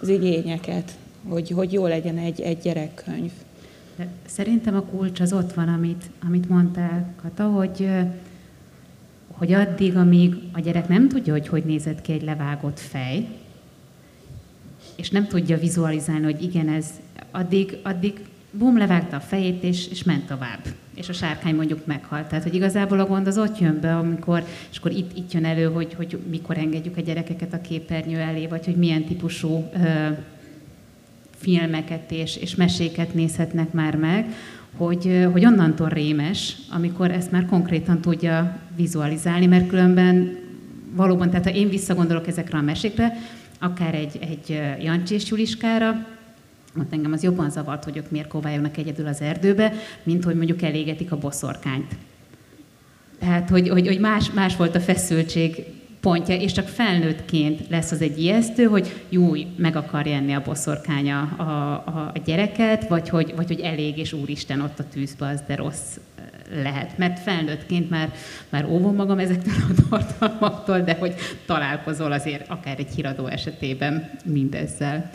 az 0.00 0.08
igényeket, 0.08 0.92
hogy, 1.28 1.50
hogy 1.50 1.72
jó 1.72 1.86
legyen 1.86 2.18
egy, 2.18 2.40
egy 2.40 2.58
gyerekkönyv. 2.58 3.30
Szerintem 4.26 4.74
a 4.74 4.82
kulcs 4.82 5.20
az 5.20 5.32
ott 5.32 5.52
van, 5.52 5.68
amit, 5.68 6.04
amit 6.26 6.48
mondtál, 6.48 7.06
Kata, 7.22 7.44
hogy 7.44 7.88
hogy 9.42 9.52
addig, 9.52 9.96
amíg 9.96 10.34
a 10.52 10.60
gyerek 10.60 10.88
nem 10.88 11.08
tudja, 11.08 11.32
hogy 11.32 11.48
hogy 11.48 11.64
nézett 11.64 12.00
ki 12.00 12.12
egy 12.12 12.22
levágott 12.22 12.78
fej, 12.78 13.28
és 14.96 15.10
nem 15.10 15.26
tudja 15.26 15.58
vizualizálni, 15.58 16.24
hogy 16.24 16.42
igen, 16.42 16.68
ez 16.68 16.90
addig, 17.30 17.78
addig 17.82 18.20
bum, 18.50 18.78
levágta 18.78 19.16
a 19.16 19.20
fejét, 19.20 19.62
és, 19.62 19.88
és 19.88 20.02
ment 20.02 20.26
tovább. 20.26 20.58
És 20.94 21.08
a 21.08 21.12
sárkány 21.12 21.54
mondjuk 21.54 21.86
meghalt. 21.86 22.26
Tehát, 22.26 22.44
hogy 22.44 22.54
igazából 22.54 23.00
a 23.00 23.06
gond 23.06 23.26
az 23.26 23.38
ott 23.38 23.58
jön 23.58 23.80
be, 23.80 23.96
amikor, 23.96 24.44
és 24.70 24.78
akkor 24.78 24.90
itt, 24.90 25.16
itt 25.16 25.32
jön 25.32 25.44
elő, 25.44 25.64
hogy, 25.64 25.94
hogy 25.94 26.18
mikor 26.30 26.58
engedjük 26.58 26.96
a 26.96 27.00
gyerekeket 27.00 27.52
a 27.52 27.60
képernyő 27.60 28.18
elé, 28.18 28.46
vagy 28.46 28.64
hogy 28.64 28.76
milyen 28.76 29.04
típusú 29.04 29.70
ö, 29.74 30.08
filmeket 31.36 32.10
és, 32.10 32.36
és 32.36 32.54
meséket 32.54 33.14
nézhetnek 33.14 33.72
már 33.72 33.96
meg, 33.96 34.34
hogy, 34.76 35.28
hogy 35.32 35.44
onnantól 35.44 35.88
rémes, 35.88 36.56
amikor 36.70 37.10
ezt 37.10 37.30
már 37.30 37.46
konkrétan 37.46 38.00
tudja 38.00 38.58
vizualizálni, 38.76 39.46
mert 39.46 39.68
különben 39.68 40.38
valóban, 40.94 41.30
tehát 41.30 41.44
ha 41.44 41.54
én 41.54 41.68
visszagondolok 41.68 42.26
ezekre 42.26 42.58
a 42.58 42.62
mesékre, 42.62 43.12
akár 43.58 43.94
egy, 43.94 44.18
egy 44.20 44.60
Jancsi 44.82 45.14
és 45.14 45.30
Juliskára, 45.30 46.06
ott 46.78 46.92
engem 46.92 47.12
az 47.12 47.22
jobban 47.22 47.50
zavart, 47.50 47.84
hogy 47.84 47.96
ők 47.96 48.10
miért 48.10 48.28
kovályognak 48.28 48.76
egyedül 48.76 49.06
az 49.06 49.20
erdőbe, 49.20 49.72
mint 50.02 50.24
hogy 50.24 50.36
mondjuk 50.36 50.62
elégetik 50.62 51.12
a 51.12 51.18
boszorkányt. 51.18 51.96
Tehát, 53.18 53.48
hogy, 53.48 53.68
hogy, 53.68 53.86
hogy 53.86 54.00
más, 54.00 54.30
más 54.30 54.56
volt 54.56 54.74
a 54.74 54.80
feszültség 54.80 55.64
pontja, 56.02 56.34
és 56.34 56.52
csak 56.52 56.68
felnőttként 56.68 57.68
lesz 57.68 57.90
az 57.90 58.00
egy 58.00 58.18
ijesztő, 58.18 58.64
hogy 58.64 59.04
jó, 59.08 59.32
meg 59.56 59.76
akarja 59.76 60.14
enni 60.14 60.32
a 60.32 60.42
boszorkánya 60.42 61.20
a, 61.20 61.42
a, 61.42 62.12
a 62.14 62.18
gyereket, 62.24 62.88
vagy 62.88 63.08
hogy, 63.08 63.32
vagy 63.36 63.46
hogy 63.46 63.60
elég, 63.60 63.98
és 63.98 64.12
úristen 64.12 64.60
ott 64.60 64.78
a 64.78 64.88
tűzbe, 64.92 65.26
az 65.26 65.42
de 65.46 65.54
rossz 65.54 65.96
lehet. 66.62 66.98
Mert 66.98 67.18
felnőttként 67.18 67.90
már, 67.90 68.12
már 68.48 68.64
óvom 68.64 68.94
magam 68.94 69.18
ezektől 69.18 69.54
a 69.68 69.88
tartalmaktól, 69.88 70.80
de 70.80 70.96
hogy 70.98 71.14
találkozol 71.46 72.12
azért 72.12 72.48
akár 72.48 72.78
egy 72.78 72.94
híradó 72.94 73.26
esetében 73.26 74.10
mindezzel. 74.24 75.10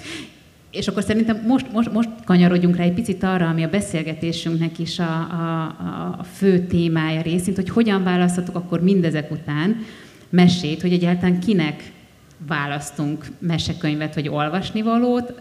És 0.71 0.87
akkor 0.87 1.03
szerintem 1.03 1.43
most, 1.47 1.71
most, 1.71 1.91
most 1.91 2.09
kanyarodjunk 2.25 2.75
rá 2.75 2.83
egy 2.83 2.93
picit 2.93 3.23
arra, 3.23 3.47
ami 3.47 3.63
a 3.63 3.69
beszélgetésünknek 3.69 4.79
is 4.79 4.99
a, 4.99 5.13
a, 5.13 5.63
a 6.19 6.23
fő 6.23 6.59
témája 6.59 7.21
részint, 7.21 7.55
hogy 7.55 7.69
hogyan 7.69 8.03
választhatok 8.03 8.55
akkor 8.55 8.81
mindezek 8.81 9.31
után 9.31 9.75
mesét, 10.29 10.81
hogy 10.81 10.93
egyáltalán 10.93 11.39
kinek 11.39 11.91
választunk 12.47 13.25
mesekönyvet 13.39 14.15
vagy 14.15 14.27
olvasnivalót, 14.27 15.33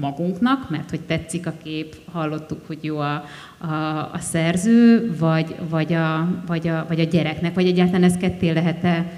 magunknak, 0.00 0.70
mert 0.70 0.90
hogy 0.90 1.00
tetszik 1.00 1.46
a 1.46 1.54
kép, 1.62 1.94
hallottuk, 2.12 2.66
hogy 2.66 2.78
jó 2.80 2.98
a, 2.98 3.24
a, 3.58 3.74
a 4.12 4.18
szerző, 4.18 5.12
vagy, 5.18 5.54
vagy, 5.68 5.92
a, 5.92 6.28
vagy, 6.46 6.68
a, 6.68 6.84
vagy 6.88 7.00
a 7.00 7.04
gyereknek, 7.04 7.54
vagy 7.54 7.66
egyáltalán 7.66 8.02
ezt 8.02 8.18
ketté 8.18 8.50
lehet-e 8.50 9.12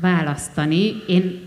választani. 0.00 0.92
Én, 1.06 1.40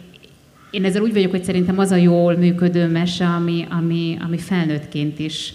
én 0.71 0.85
ezzel 0.85 1.01
úgy 1.01 1.13
vagyok, 1.13 1.31
hogy 1.31 1.43
szerintem 1.43 1.79
az 1.79 1.91
a 1.91 1.95
jól 1.95 2.35
működő 2.37 2.87
mese, 2.87 3.25
ami, 3.25 3.65
ami, 3.69 4.17
ami 4.21 4.37
felnőttként 4.37 5.19
is 5.19 5.53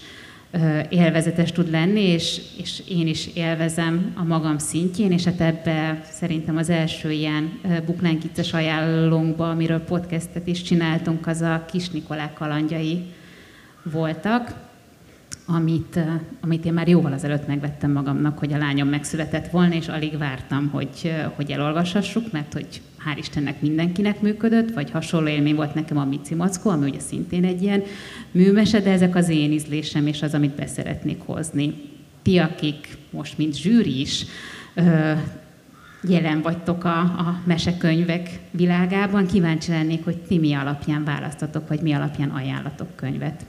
élvezetes 0.89 1.51
tud 1.51 1.71
lenni, 1.71 2.01
és, 2.01 2.41
és 2.57 2.81
én 2.89 3.07
is 3.07 3.29
élvezem 3.33 4.13
a 4.15 4.23
magam 4.23 4.57
szintjén, 4.57 5.11
és 5.11 5.23
hát 5.23 5.41
ebbe 5.41 6.01
szerintem 6.11 6.57
az 6.57 6.69
első 6.69 7.11
ilyen 7.11 7.59
buklánkices 7.85 8.53
ajánlónkba, 8.53 9.49
amiről 9.49 9.79
podcastet 9.79 10.47
is 10.47 10.61
csináltunk, 10.61 11.27
az 11.27 11.41
a 11.41 11.65
Kis 11.71 11.89
Nikolák 11.89 12.33
kalandjai 12.33 13.03
voltak, 13.83 14.53
amit, 15.45 15.99
amit 16.41 16.65
én 16.65 16.73
már 16.73 16.87
jóval 16.87 17.13
azelőtt 17.13 17.47
megvettem 17.47 17.91
magamnak, 17.91 18.39
hogy 18.39 18.53
a 18.53 18.57
lányom 18.57 18.87
megszületett 18.87 19.49
volna, 19.49 19.73
és 19.73 19.87
alig 19.87 20.17
vártam, 20.17 20.69
hogy, 20.69 21.13
hogy 21.35 21.51
elolvashassuk, 21.51 22.31
mert 22.31 22.53
hogy 22.53 22.81
hál' 23.05 23.17
Istennek 23.17 23.61
mindenkinek 23.61 24.21
működött, 24.21 24.73
vagy 24.73 24.91
hasonló 24.91 25.27
élmény 25.27 25.55
volt 25.55 25.73
nekem 25.73 25.97
a 25.97 26.05
Mici 26.05 26.35
Mackó, 26.35 26.69
ami 26.69 26.89
ugye 26.89 26.99
szintén 26.99 27.43
egy 27.43 27.61
ilyen 27.61 27.83
műmese, 28.31 28.79
de 28.79 28.91
ezek 28.91 29.15
az 29.15 29.29
én 29.29 29.51
ízlésem, 29.51 30.07
és 30.07 30.21
az, 30.21 30.33
amit 30.33 30.55
beszeretnék 30.55 31.21
hozni. 31.25 31.73
Ti, 32.21 32.37
akik 32.37 32.97
most, 33.09 33.37
mint 33.37 33.55
zsűri 33.55 33.99
is, 33.99 34.25
jelen 36.03 36.41
vagytok 36.41 36.83
a, 36.83 36.99
a 36.99 37.41
mesekönyvek 37.43 38.39
világában, 38.51 39.25
kíváncsi 39.25 39.71
lennék, 39.71 40.03
hogy 40.03 40.17
ti 40.17 40.37
mi 40.37 40.53
alapján 40.53 41.03
választatok, 41.03 41.67
vagy 41.67 41.79
mi 41.81 41.93
alapján 41.93 42.29
ajánlatok 42.29 42.95
könyvet. 42.95 43.45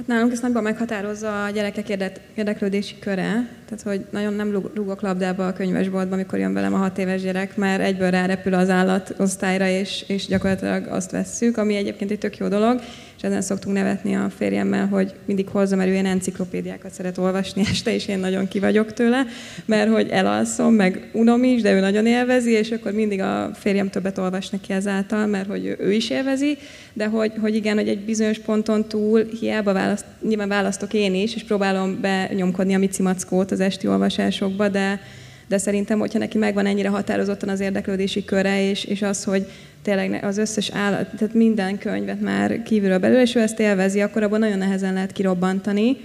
Hát 0.00 0.08
nálunk 0.08 0.32
ezt 0.32 0.42
nagyban 0.42 0.62
meghatározza 0.62 1.44
a 1.44 1.50
gyerekek 1.50 1.88
érdeklődési 2.34 2.98
köre, 2.98 3.48
tehát 3.64 3.82
hogy 3.84 4.04
nagyon 4.10 4.32
nem 4.32 4.70
rúgok 4.74 5.00
labdába 5.00 5.46
a 5.46 5.52
könyvesboltba, 5.52 6.14
amikor 6.14 6.38
jön 6.38 6.52
velem 6.52 6.74
a 6.74 6.76
hat 6.76 6.98
éves 6.98 7.22
gyerek, 7.22 7.56
mert 7.56 7.82
egyből 7.82 8.10
rárepül 8.10 8.54
az 8.54 8.70
állatosztályra, 8.70 9.68
és, 9.68 10.04
és 10.06 10.26
gyakorlatilag 10.26 10.86
azt 10.86 11.10
vesszük, 11.10 11.56
ami 11.56 11.76
egyébként 11.76 12.10
egy 12.10 12.18
tök 12.18 12.36
jó 12.36 12.48
dolog, 12.48 12.80
és 13.20 13.26
ezen 13.26 13.42
szoktunk 13.42 13.76
nevetni 13.76 14.16
a 14.16 14.30
férjemmel, 14.36 14.86
hogy 14.86 15.14
mindig 15.24 15.48
hozzá, 15.48 15.76
mert 15.76 15.88
ő 15.88 15.92
ilyen 15.92 16.06
enciklopédiákat 16.06 16.92
szeret 16.92 17.18
olvasni 17.18 17.62
este, 17.70 17.94
és 17.94 18.08
én 18.08 18.18
nagyon 18.18 18.48
kivagyok 18.48 18.92
tőle, 18.92 19.26
mert 19.64 19.90
hogy 19.90 20.08
elalszom, 20.08 20.74
meg 20.74 21.10
unom 21.12 21.44
is, 21.44 21.62
de 21.62 21.72
ő 21.72 21.80
nagyon 21.80 22.06
élvezi, 22.06 22.50
és 22.50 22.70
akkor 22.70 22.92
mindig 22.92 23.20
a 23.20 23.50
férjem 23.54 23.90
többet 23.90 24.18
olvas 24.18 24.48
neki 24.48 24.72
ezáltal, 24.72 25.26
mert 25.26 25.48
hogy 25.48 25.76
ő 25.78 25.92
is 25.92 26.10
élvezi, 26.10 26.58
de 26.92 27.06
hogy, 27.06 27.32
hogy 27.40 27.54
igen, 27.54 27.76
hogy 27.76 27.88
egy 27.88 28.04
bizonyos 28.04 28.38
ponton 28.38 28.88
túl 28.88 29.24
hiába 29.40 29.72
választ, 29.72 30.04
nyilván 30.28 30.48
választok 30.48 30.94
én 30.94 31.14
is, 31.14 31.34
és 31.34 31.42
próbálom 31.42 32.00
benyomkodni 32.00 32.74
a 32.74 32.78
Mici 32.78 33.02
Mackót 33.02 33.50
az 33.50 33.60
esti 33.60 33.86
olvasásokba, 33.86 34.68
de, 34.68 35.00
de 35.48 35.58
szerintem, 35.58 35.98
hogyha 35.98 36.18
neki 36.18 36.38
megvan 36.38 36.66
ennyire 36.66 36.88
határozottan 36.88 37.48
az 37.48 37.60
érdeklődési 37.60 38.24
köre, 38.24 38.68
és, 38.68 38.84
és 38.84 39.02
az, 39.02 39.24
hogy 39.24 39.46
tényleg 39.82 40.24
az 40.24 40.38
összes 40.38 40.70
állat, 40.70 41.06
tehát 41.18 41.34
minden 41.34 41.78
könyvet 41.78 42.20
már 42.20 42.62
kívülről 42.62 42.98
belül, 42.98 43.20
és 43.20 43.34
ő 43.34 43.40
ezt 43.40 43.60
élvezi, 43.60 44.00
akkor 44.00 44.22
abban 44.22 44.38
nagyon 44.38 44.58
nehezen 44.58 44.92
lehet 44.92 45.12
kirobbantani. 45.12 45.96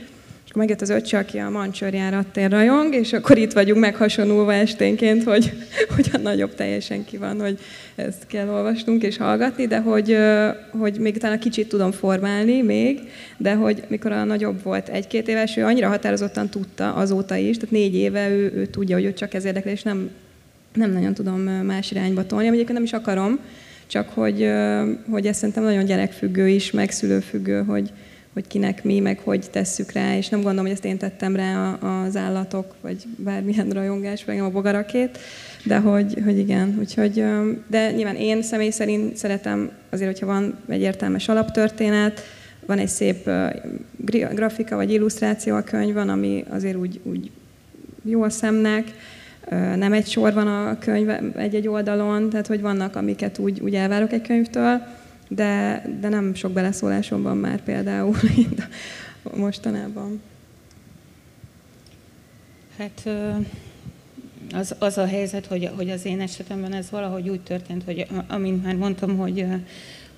Akkor 0.55 0.67
megjött 0.67 0.89
az 0.89 0.89
öccse, 0.89 1.17
aki 1.17 1.37
a 1.37 1.49
mancsőrjárattén 1.49 2.49
rajong, 2.49 2.93
és 2.93 3.13
akkor 3.13 3.37
itt 3.37 3.53
vagyunk 3.53 3.79
meghasonulva 3.79 4.53
esténként, 4.53 5.23
hogy, 5.23 5.51
hogy 5.95 6.09
a 6.13 6.17
nagyobb 6.17 6.55
teljesen 6.55 7.05
ki 7.05 7.17
van, 7.17 7.39
hogy 7.39 7.59
ezt 7.95 8.27
kell 8.27 8.49
olvasnunk 8.49 9.03
és 9.03 9.17
hallgatni, 9.17 9.67
de 9.67 9.79
hogy, 9.79 10.17
hogy 10.79 10.99
még 10.99 11.17
talán 11.17 11.39
kicsit 11.39 11.69
tudom 11.69 11.91
formálni 11.91 12.61
még, 12.61 12.99
de 13.37 13.53
hogy 13.53 13.83
mikor 13.87 14.11
a 14.11 14.23
nagyobb 14.23 14.63
volt 14.63 14.89
egy-két 14.89 15.27
éves, 15.27 15.57
ő 15.57 15.63
annyira 15.63 15.87
határozottan 15.87 16.49
tudta 16.49 16.93
azóta 16.93 17.35
is, 17.35 17.55
tehát 17.55 17.71
négy 17.71 17.95
éve 17.95 18.29
ő, 18.29 18.51
ő 18.55 18.65
tudja, 18.65 18.95
hogy 18.95 19.05
ő 19.05 19.13
csak 19.13 19.33
ez 19.33 19.45
érdekel, 19.45 19.71
és 19.71 19.81
nem, 19.81 20.09
nem 20.73 20.91
nagyon 20.91 21.13
tudom 21.13 21.39
más 21.41 21.91
irányba 21.91 22.25
tolni, 22.25 22.47
egyébként 22.47 22.73
nem 22.73 22.83
is 22.83 22.93
akarom, 22.93 23.39
csak 23.87 24.09
hogy, 24.09 24.51
hogy 25.09 25.27
ez 25.27 25.37
szerintem 25.37 25.63
nagyon 25.63 25.85
gyerekfüggő 25.85 26.47
is, 26.47 26.71
meg 26.71 26.91
szülőfüggő, 26.91 27.63
hogy, 27.63 27.91
hogy 28.33 28.47
kinek 28.47 28.83
mi, 28.83 28.99
meg 28.99 29.19
hogy 29.19 29.49
tesszük 29.51 29.91
rá, 29.91 30.17
és 30.17 30.29
nem 30.29 30.39
gondolom, 30.41 30.65
hogy 30.65 30.73
ezt 30.73 30.85
én 30.85 30.97
tettem 30.97 31.35
rá 31.35 31.73
az 31.73 32.15
állatok, 32.15 32.75
vagy 32.81 33.03
bármilyen 33.17 33.69
rajongás, 33.69 34.25
vagy 34.25 34.37
a 34.37 34.51
bogarakét, 34.51 35.17
de 35.63 35.77
hogy, 35.77 36.17
hogy 36.23 36.37
igen, 36.37 36.75
úgyhogy, 36.79 37.23
de 37.67 37.91
nyilván 37.91 38.15
én 38.15 38.41
személy 38.41 38.69
szerint 38.69 39.17
szeretem 39.17 39.71
azért, 39.89 40.11
hogyha 40.11 40.25
van 40.25 40.57
egy 40.69 40.81
értelmes 40.81 41.27
alaptörténet, 41.27 42.21
van 42.65 42.77
egy 42.77 42.87
szép 42.87 43.29
grafika 44.33 44.75
vagy 44.75 44.91
illusztráció 44.91 45.55
a 45.55 45.63
könyvön, 45.63 46.09
ami 46.09 46.43
azért 46.49 46.75
úgy, 46.75 46.99
úgy 47.03 47.31
jó 48.03 48.21
a 48.21 48.29
szemnek, 48.29 48.83
nem 49.75 49.93
egy 49.93 50.07
sor 50.07 50.33
van 50.33 50.47
a 50.47 50.77
könyv 50.79 51.09
egy-egy 51.35 51.67
oldalon, 51.67 52.29
tehát 52.29 52.47
hogy 52.47 52.61
vannak, 52.61 52.95
amiket 52.95 53.37
úgy, 53.37 53.59
úgy 53.59 53.75
elvárok 53.75 54.11
egy 54.11 54.21
könyvtől, 54.21 54.81
de, 55.27 55.83
de 56.01 56.09
nem 56.09 56.33
sok 56.33 56.51
beleszólásom 56.51 57.21
van 57.21 57.37
már 57.37 57.63
például 57.63 58.15
mostanában. 59.35 60.21
Hát 62.77 63.09
az, 64.53 64.75
az 64.79 64.97
a 64.97 65.05
helyzet, 65.05 65.45
hogy, 65.45 65.69
hogy 65.75 65.89
az 65.89 66.05
én 66.05 66.21
esetemben 66.21 66.73
ez 66.73 66.89
valahogy 66.89 67.29
úgy 67.29 67.41
történt, 67.41 67.83
hogy 67.83 68.07
amint 68.27 68.63
már 68.63 68.75
mondtam, 68.75 69.17
hogy 69.17 69.45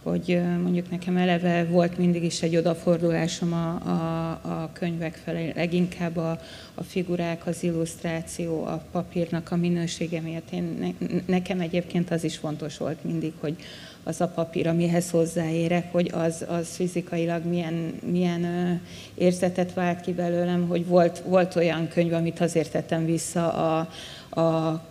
hogy 0.09 0.41
mondjuk 0.63 0.89
nekem 0.89 1.17
eleve 1.17 1.65
volt 1.65 1.97
mindig 1.97 2.23
is 2.23 2.41
egy 2.41 2.55
odafordulásom 2.55 3.53
a, 3.53 3.69
a, 3.89 4.29
a 4.31 4.69
könyvek 4.73 5.21
felé, 5.23 5.51
leginkább 5.55 6.17
a, 6.17 6.39
a 6.75 6.83
figurák, 6.83 7.47
az 7.47 7.63
illusztráció, 7.63 8.63
a 8.63 8.83
papírnak 8.91 9.51
a 9.51 9.55
minősége 9.55 10.21
miatt. 10.21 10.51
Én, 10.51 10.77
ne, 10.79 11.07
nekem 11.25 11.59
egyébként 11.59 12.11
az 12.11 12.23
is 12.23 12.37
fontos 12.37 12.77
volt 12.77 13.03
mindig, 13.03 13.33
hogy 13.39 13.55
az 14.03 14.21
a 14.21 14.27
papír, 14.27 14.67
amihez 14.67 15.09
hozzáérek, 15.09 15.91
hogy 15.91 16.11
az, 16.13 16.45
az 16.47 16.75
fizikailag 16.75 17.45
milyen, 17.45 17.99
milyen 18.11 18.43
ö, 18.43 18.71
érzetet 19.15 19.73
vált 19.73 20.01
ki 20.01 20.13
belőlem, 20.13 20.67
hogy 20.67 20.85
volt, 20.85 21.23
volt 21.25 21.55
olyan 21.55 21.87
könyv, 21.87 22.13
amit 22.13 22.41
azért 22.41 22.71
tettem 22.71 23.05
vissza 23.05 23.53
a, 23.53 23.89
a 24.37 24.81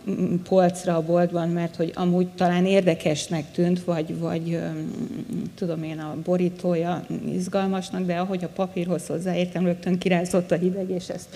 polcra 0.43 0.95
a 0.95 1.01
boltban, 1.01 1.49
mert 1.49 1.75
hogy 1.75 1.91
amúgy 1.95 2.27
talán 2.27 2.65
érdekesnek 2.65 3.51
tűnt, 3.51 3.83
vagy, 3.83 4.19
vagy 4.19 4.59
tudom 5.55 5.83
én, 5.83 5.99
a 5.99 6.15
borítója 6.23 7.05
izgalmasnak, 7.31 8.05
de 8.05 8.17
ahogy 8.17 8.43
a 8.43 8.49
papírhoz 8.55 9.07
hozzáértem, 9.07 9.65
rögtön 9.65 9.97
kirázott 9.97 10.51
a 10.51 10.55
hideg, 10.55 10.89
és 10.89 11.09
ezt 11.09 11.27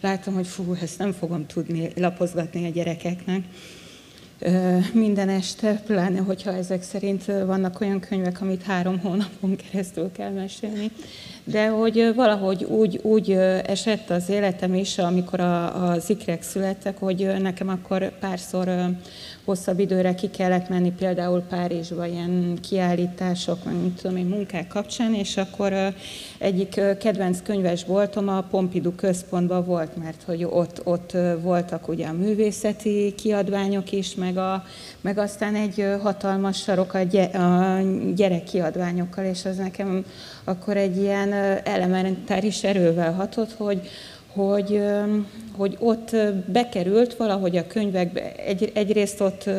láttam, 0.00 0.34
hogy 0.34 0.46
fú, 0.46 0.76
ezt 0.82 0.98
nem 0.98 1.12
fogom 1.12 1.46
tudni 1.46 1.90
lapozgatni 1.96 2.66
a 2.66 2.70
gyerekeknek. 2.70 3.42
Minden 4.92 5.28
este, 5.28 5.82
pláne 5.86 6.18
hogyha 6.18 6.54
ezek 6.54 6.82
szerint 6.82 7.24
vannak 7.24 7.80
olyan 7.80 8.00
könyvek, 8.00 8.40
amit 8.40 8.62
három 8.62 8.98
hónapon 8.98 9.56
keresztül 9.56 10.12
kell 10.12 10.30
mesélni. 10.30 10.90
De 11.44 11.68
hogy 11.68 12.12
valahogy 12.14 12.64
úgy, 12.64 13.00
úgy 13.02 13.30
esett 13.66 14.10
az 14.10 14.28
életem 14.28 14.74
is, 14.74 14.98
amikor 14.98 15.40
a, 15.40 15.90
az 15.90 16.10
ikrek 16.10 16.42
születtek, 16.42 16.98
hogy 16.98 17.34
nekem 17.40 17.68
akkor 17.68 18.18
párszor 18.18 18.68
hosszabb 19.48 19.78
időre 19.78 20.14
ki 20.14 20.30
kellett 20.30 20.68
menni 20.68 20.92
például 20.92 21.40
Párizsba 21.40 22.06
ilyen 22.06 22.58
kiállítások, 22.68 23.64
mint 23.64 24.00
tudom 24.00 24.16
én, 24.16 24.26
munkák 24.26 24.68
kapcsán, 24.68 25.14
és 25.14 25.36
akkor 25.36 25.72
egyik 26.38 26.80
kedvenc 26.98 27.42
könyves 27.42 27.84
voltam 27.84 28.28
a 28.28 28.40
Pompidou 28.40 28.94
központban 28.94 29.64
volt, 29.64 29.96
mert 29.96 30.22
hogy 30.22 30.44
ott, 30.44 30.80
ott 30.84 31.16
voltak 31.40 31.88
ugye 31.88 32.06
a 32.06 32.12
művészeti 32.12 33.14
kiadványok 33.16 33.92
is, 33.92 34.14
meg, 34.14 34.36
a, 34.36 34.64
meg 35.00 35.18
aztán 35.18 35.54
egy 35.54 35.86
hatalmas 36.02 36.58
sarok 36.62 36.94
a, 36.94 37.04
gy- 37.04 37.34
a 37.34 37.80
gyerekkiadványokkal, 38.14 39.24
és 39.24 39.44
az 39.44 39.56
nekem 39.56 40.04
akkor 40.44 40.76
egy 40.76 40.96
ilyen 40.96 41.32
elementáris 41.64 42.64
erővel 42.64 43.12
hatott, 43.12 43.52
hogy, 43.52 43.88
hogy, 44.38 44.82
hogy 45.56 45.76
ott 45.78 46.16
bekerült 46.52 47.14
valahogy 47.14 47.56
a 47.56 47.66
könyvekbe, 47.66 48.32
egy, 48.32 48.70
egyrészt 48.74 49.20
ott 49.20 49.50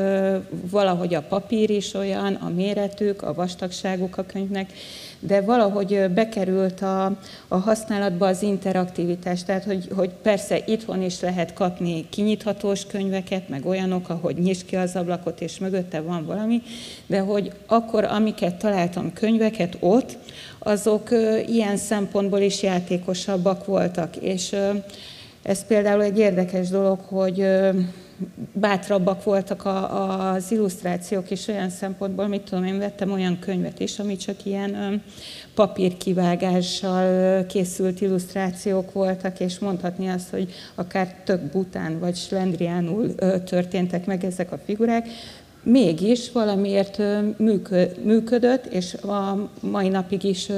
valahogy 0.72 1.14
a 1.14 1.22
papír 1.22 1.70
is 1.70 1.94
olyan, 1.94 2.34
a 2.34 2.50
méretük, 2.50 3.22
a 3.22 3.34
vastagságuk 3.34 4.18
a 4.18 4.24
könyvnek, 4.26 4.72
de 5.20 5.42
valahogy 5.42 6.10
bekerült 6.14 6.82
a, 6.82 7.06
a 7.48 7.58
használatba 7.58 8.28
az 8.28 8.42
interaktivitás, 8.42 9.44
tehát 9.44 9.64
hogy, 9.64 9.88
hogy 9.96 10.10
persze 10.10 10.60
itthon 10.66 11.02
is 11.02 11.20
lehet 11.20 11.54
kapni 11.54 12.10
kinyithatós 12.10 12.86
könyveket, 12.86 13.50
meg 13.50 13.66
olyanok, 13.66 14.10
ahogy 14.10 14.38
nyisd 14.38 14.66
ki 14.66 14.76
az 14.76 14.96
ablakot, 14.96 15.42
és 15.42 15.60
mögötte 15.60 16.02
van 16.02 16.26
valami, 16.26 16.62
de 17.08 17.20
hogy 17.20 17.52
akkor, 17.66 18.04
amiket 18.04 18.56
találtam 18.56 19.14
könyveket 19.14 19.78
ott, 19.80 20.18
azok 20.60 21.10
ilyen 21.48 21.78
szempontból 21.78 22.40
is 22.40 22.64
játékosabbak 22.64 23.66
voltak, 23.66 24.16
és 24.16 24.56
ez 25.42 25.66
például 25.66 26.04
egy 26.04 26.18
érdekes 26.18 26.70
dolog, 26.70 27.00
hogy 27.00 27.46
bátrabbak 28.54 29.24
voltak 29.24 29.66
a, 29.66 30.32
az 30.32 30.52
illusztrációk 30.52 31.32
is 31.32 31.48
olyan 31.48 31.70
szempontból, 31.70 32.28
mit 32.28 32.42
tudom, 32.42 32.64
én 32.64 32.78
vettem 32.78 33.12
olyan 33.12 33.40
könyvet 33.40 33.80
is, 33.80 34.00
ami 34.00 34.16
csak 34.16 34.46
ilyen 34.46 35.04
papírkivágással 35.54 37.46
készült 37.46 38.02
illusztrációk 38.02 38.92
voltak, 38.92 39.40
és 39.40 39.60
mondhatni 39.60 40.08
azt, 40.08 40.30
hogy 40.30 40.54
akár 40.76 41.16
tök 41.24 41.42
bután 41.42 42.00
vagy 42.00 42.16
slendriánul 42.16 43.16
történtek 43.44 44.06
meg 44.06 44.26
ezek 44.26 44.52
a 44.52 44.60
figurák, 44.66 45.08
mégis 45.70 46.32
valamiért 46.32 47.02
működött, 48.04 48.66
és 48.66 48.94
a 48.94 49.50
mai 49.60 49.88
napig 49.88 50.24
is 50.24 50.50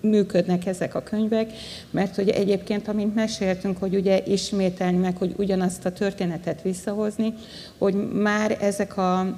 működnek 0.00 0.66
ezek 0.66 0.94
a 0.94 1.02
könyvek, 1.02 1.52
mert 1.90 2.14
hogy 2.14 2.28
egyébként, 2.28 2.88
amint 2.88 3.14
meséltünk, 3.14 3.78
hogy 3.78 3.94
ugye 3.94 4.22
ismételni 4.26 4.96
meg, 4.96 5.16
hogy 5.16 5.34
ugyanazt 5.36 5.84
a 5.84 5.92
történetet 5.92 6.62
visszahozni, 6.62 7.34
hogy 7.78 7.94
már 8.12 8.56
ezek 8.60 8.96
a 8.96 9.36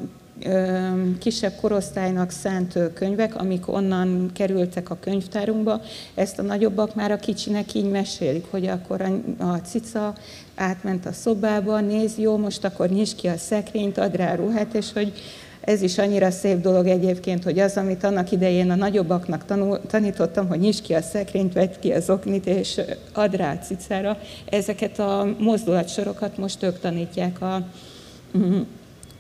kisebb 1.18 1.52
korosztálynak 1.60 2.30
szánt 2.30 2.78
könyvek, 2.94 3.36
amik 3.36 3.72
onnan 3.72 4.30
kerültek 4.34 4.90
a 4.90 4.96
könyvtárunkba, 5.00 5.80
ezt 6.14 6.38
a 6.38 6.42
nagyobbak 6.42 6.94
már 6.94 7.10
a 7.10 7.16
kicsinek 7.16 7.74
így 7.74 7.90
mesélik, 7.90 8.44
hogy 8.50 8.66
akkor 8.66 9.02
a, 9.38 9.44
cica 9.44 10.14
átment 10.54 11.06
a 11.06 11.12
szobába, 11.12 11.80
néz, 11.80 12.16
jó, 12.16 12.36
most 12.36 12.64
akkor 12.64 12.88
nyisd 12.88 13.16
ki 13.16 13.28
a 13.28 13.36
szekrényt, 13.36 13.98
ad 13.98 14.16
rá 14.16 14.34
ruhát, 14.34 14.74
és 14.74 14.92
hogy 14.92 15.12
ez 15.60 15.82
is 15.82 15.98
annyira 15.98 16.30
szép 16.30 16.60
dolog 16.60 16.86
egyébként, 16.86 17.44
hogy 17.44 17.58
az, 17.58 17.76
amit 17.76 18.04
annak 18.04 18.30
idején 18.30 18.70
a 18.70 18.74
nagyobbaknak 18.74 19.44
tanul, 19.44 19.80
tanítottam, 19.86 20.48
hogy 20.48 20.58
nyisd 20.58 20.82
ki 20.82 20.94
a 20.94 21.02
szekrényt, 21.02 21.52
vedd 21.52 21.70
ki 21.80 21.92
az 21.92 22.10
oknit, 22.10 22.46
és 22.46 22.80
ad 23.12 23.34
rá 23.34 23.52
a 23.52 23.58
cicára, 23.58 24.18
ezeket 24.50 24.98
a 24.98 25.34
mozdulatsorokat 25.38 26.38
most 26.38 26.62
ők 26.62 26.78
tanítják 26.78 27.40
a, 27.40 27.54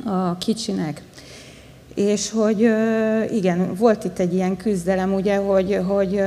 a 0.04 0.36
kicsinek 0.36 1.02
és 1.98 2.30
hogy 2.30 2.60
igen, 3.32 3.74
volt 3.74 4.04
itt 4.04 4.18
egy 4.18 4.34
ilyen 4.34 4.56
küzdelem, 4.56 5.14
ugye, 5.14 5.36
hogy, 5.36 5.78
hogy, 5.86 6.22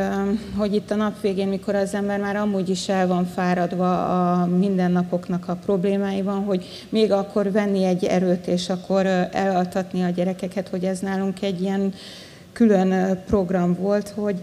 hogy 0.57 0.75
itt 0.75 0.91
a 0.91 0.95
nap 0.95 1.21
végén, 1.21 1.47
mikor 1.47 1.75
az 1.75 1.93
ember 1.93 2.19
már 2.19 2.35
amúgy 2.35 2.69
is 2.69 2.89
el 2.89 3.07
van 3.07 3.25
fáradva 3.25 4.05
a 4.05 4.45
mindennapoknak 4.45 5.47
a 5.47 5.57
problémáiban, 5.65 6.43
hogy 6.43 6.85
még 6.89 7.11
akkor 7.11 7.51
venni 7.51 7.83
egy 7.83 8.05
erőt, 8.05 8.47
és 8.47 8.69
akkor 8.69 9.05
elaltatni 9.31 10.03
a 10.03 10.09
gyerekeket, 10.09 10.67
hogy 10.67 10.83
ez 10.83 10.99
nálunk 10.99 11.41
egy 11.41 11.61
ilyen 11.61 11.93
külön 12.53 13.21
program 13.25 13.75
volt, 13.79 14.09
hogy, 14.09 14.41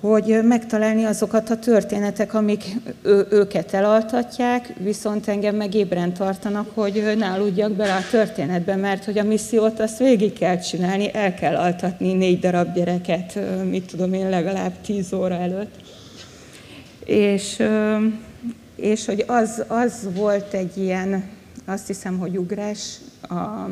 hogy 0.00 0.40
megtalálni 0.42 1.04
azokat 1.04 1.50
a 1.50 1.58
történetek, 1.58 2.34
amik 2.34 2.64
ő, 3.02 3.26
őket 3.30 3.72
elaltatják, 3.74 4.72
viszont 4.78 5.28
engem 5.28 5.56
meg 5.56 5.74
ébren 5.74 6.12
tartanak, 6.12 6.70
hogy 6.74 7.14
ne 7.16 7.30
aludjak 7.30 7.72
bele 7.72 7.94
a 7.94 8.08
történetbe, 8.10 8.76
mert 8.76 9.04
hogy 9.04 9.18
a 9.18 9.24
missziót 9.24 9.80
azt 9.80 9.98
végig 9.98 10.32
kell 10.32 10.58
csinálni, 10.58 11.14
el 11.14 11.34
kell 11.34 11.56
altatni 11.56 12.12
négy 12.12 12.38
darab 12.38 12.74
gyereket, 12.74 13.38
mit 13.70 13.84
tudom 13.84 14.12
én, 14.12 14.28
legalább 14.28 14.80
tíz 14.80 15.12
óra 15.12 15.34
előtt. 15.34 15.74
És, 17.04 17.62
és 18.76 19.06
hogy 19.06 19.24
az, 19.26 19.64
az 19.68 20.08
volt 20.14 20.54
egy 20.54 20.76
ilyen, 20.76 21.24
azt 21.64 21.86
hiszem, 21.86 22.18
hogy 22.18 22.36
ugrás 22.36 22.98
a 23.22 23.68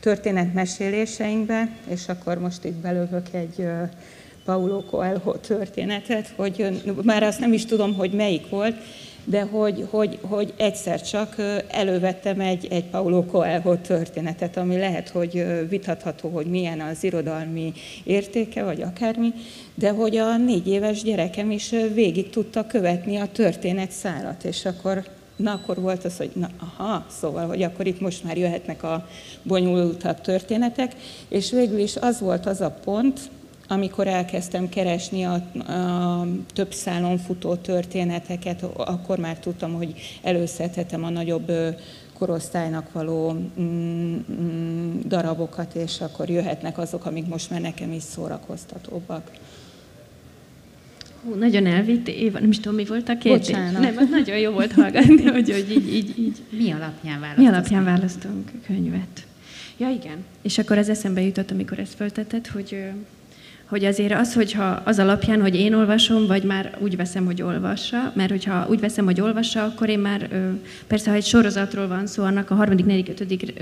történetmeséléseinkbe, 0.00 1.68
és 1.88 2.08
akkor 2.08 2.38
most 2.38 2.64
itt 2.64 2.76
belövök 2.76 3.26
egy 3.32 3.66
Paulo 4.44 4.82
Coelho 4.82 5.36
történetet, 5.36 6.32
hogy 6.36 6.82
már 7.02 7.22
azt 7.22 7.40
nem 7.40 7.52
is 7.52 7.64
tudom, 7.64 7.94
hogy 7.94 8.12
melyik 8.12 8.48
volt, 8.48 8.76
de 9.24 9.42
hogy, 9.42 9.86
hogy, 9.90 10.18
hogy 10.22 10.52
egyszer 10.56 11.02
csak 11.02 11.34
elővettem 11.68 12.40
egy, 12.40 12.66
egy 12.70 12.84
Paulo 12.84 13.24
Coelho 13.24 13.76
történetet, 13.76 14.56
ami 14.56 14.76
lehet, 14.76 15.08
hogy 15.08 15.46
vitatható, 15.68 16.28
hogy 16.28 16.46
milyen 16.46 16.80
az 16.80 17.04
irodalmi 17.04 17.72
értéke, 18.04 18.64
vagy 18.64 18.82
akármi, 18.82 19.32
de 19.74 19.90
hogy 19.90 20.16
a 20.16 20.36
négy 20.36 20.68
éves 20.68 21.02
gyerekem 21.02 21.50
is 21.50 21.70
végig 21.94 22.30
tudta 22.30 22.66
követni 22.66 23.16
a 23.16 23.28
történet 23.32 23.90
szállat, 23.90 24.44
és 24.44 24.64
akkor 24.64 25.04
Na, 25.36 25.52
akkor 25.52 25.80
volt 25.80 26.04
az, 26.04 26.16
hogy 26.16 26.30
na, 26.32 26.48
aha, 26.58 27.06
szóval, 27.08 27.46
hogy 27.46 27.62
akkor 27.62 27.86
itt 27.86 28.00
most 28.00 28.24
már 28.24 28.36
jöhetnek 28.36 28.82
a 28.82 29.08
bonyolultabb 29.42 30.20
történetek, 30.20 30.94
és 31.28 31.50
végül 31.50 31.78
is 31.78 31.96
az 31.96 32.20
volt 32.20 32.46
az 32.46 32.60
a 32.60 32.76
pont, 32.84 33.20
amikor 33.68 34.06
elkezdtem 34.06 34.68
keresni 34.68 35.24
a, 35.24 35.32
a 35.72 36.26
több 36.52 36.72
szálon 36.72 37.18
futó 37.18 37.54
történeteket, 37.54 38.62
akkor 38.76 39.18
már 39.18 39.38
tudtam, 39.38 39.72
hogy 39.72 39.94
előszedhetem 40.22 41.04
a 41.04 41.10
nagyobb 41.10 41.52
korosztálynak 42.18 42.92
való 42.92 43.32
mm, 43.32 44.16
mm, 44.30 44.98
darabokat, 45.06 45.74
és 45.74 46.00
akkor 46.00 46.30
jöhetnek 46.30 46.78
azok, 46.78 47.06
amik 47.06 47.26
most 47.26 47.50
már 47.50 47.60
nekem 47.60 47.92
is 47.92 48.02
szórakoztatóbbak. 48.02 49.30
Hú, 51.24 51.34
nagyon 51.34 51.66
elvitt, 51.66 52.08
Éva, 52.08 52.38
nem 52.38 52.50
is 52.50 52.60
tudom, 52.60 52.74
mi 52.74 52.84
volt 52.84 53.08
a 53.08 53.18
kérdés. 53.18 53.46
Bocsánat. 53.46 53.82
Nem, 53.82 54.08
nagyon 54.10 54.38
jó 54.38 54.52
volt 54.52 54.72
hallgatni, 54.72 55.22
hogy, 55.36 55.50
hogy 55.50 55.70
így, 55.70 55.94
így, 55.94 56.18
így. 56.18 56.42
Mi 56.50 56.70
alapján 56.70 57.20
választunk? 57.20 57.36
Mi 57.36 57.46
alapján 57.46 57.84
választunk 57.84 58.50
könyvet? 58.66 59.26
Ja, 59.76 59.88
igen. 59.88 60.24
És 60.42 60.58
akkor 60.58 60.78
ez 60.78 60.88
eszembe 60.88 61.20
jutott, 61.20 61.50
amikor 61.50 61.78
ezt 61.78 61.94
föltetted, 61.94 62.46
hogy 62.46 62.78
hogy 63.64 63.84
azért 63.84 64.12
az, 64.12 64.34
hogyha 64.34 64.80
az 64.84 64.98
alapján, 64.98 65.40
hogy 65.40 65.54
én 65.54 65.74
olvasom, 65.74 66.26
vagy 66.26 66.42
már 66.42 66.78
úgy 66.78 66.96
veszem, 66.96 67.24
hogy 67.24 67.42
olvassa, 67.42 68.12
mert 68.14 68.30
hogyha 68.30 68.66
úgy 68.68 68.80
veszem, 68.80 69.04
hogy 69.04 69.20
olvassa, 69.20 69.64
akkor 69.64 69.88
én 69.88 69.98
már, 69.98 70.28
persze, 70.86 71.10
ha 71.10 71.16
egy 71.16 71.24
sorozatról 71.24 71.88
van 71.88 72.06
szó, 72.06 72.24
annak 72.24 72.50
a 72.50 72.54
harmadik, 72.54 72.86
negyedik, 72.86 73.08
ötödik 73.08 73.52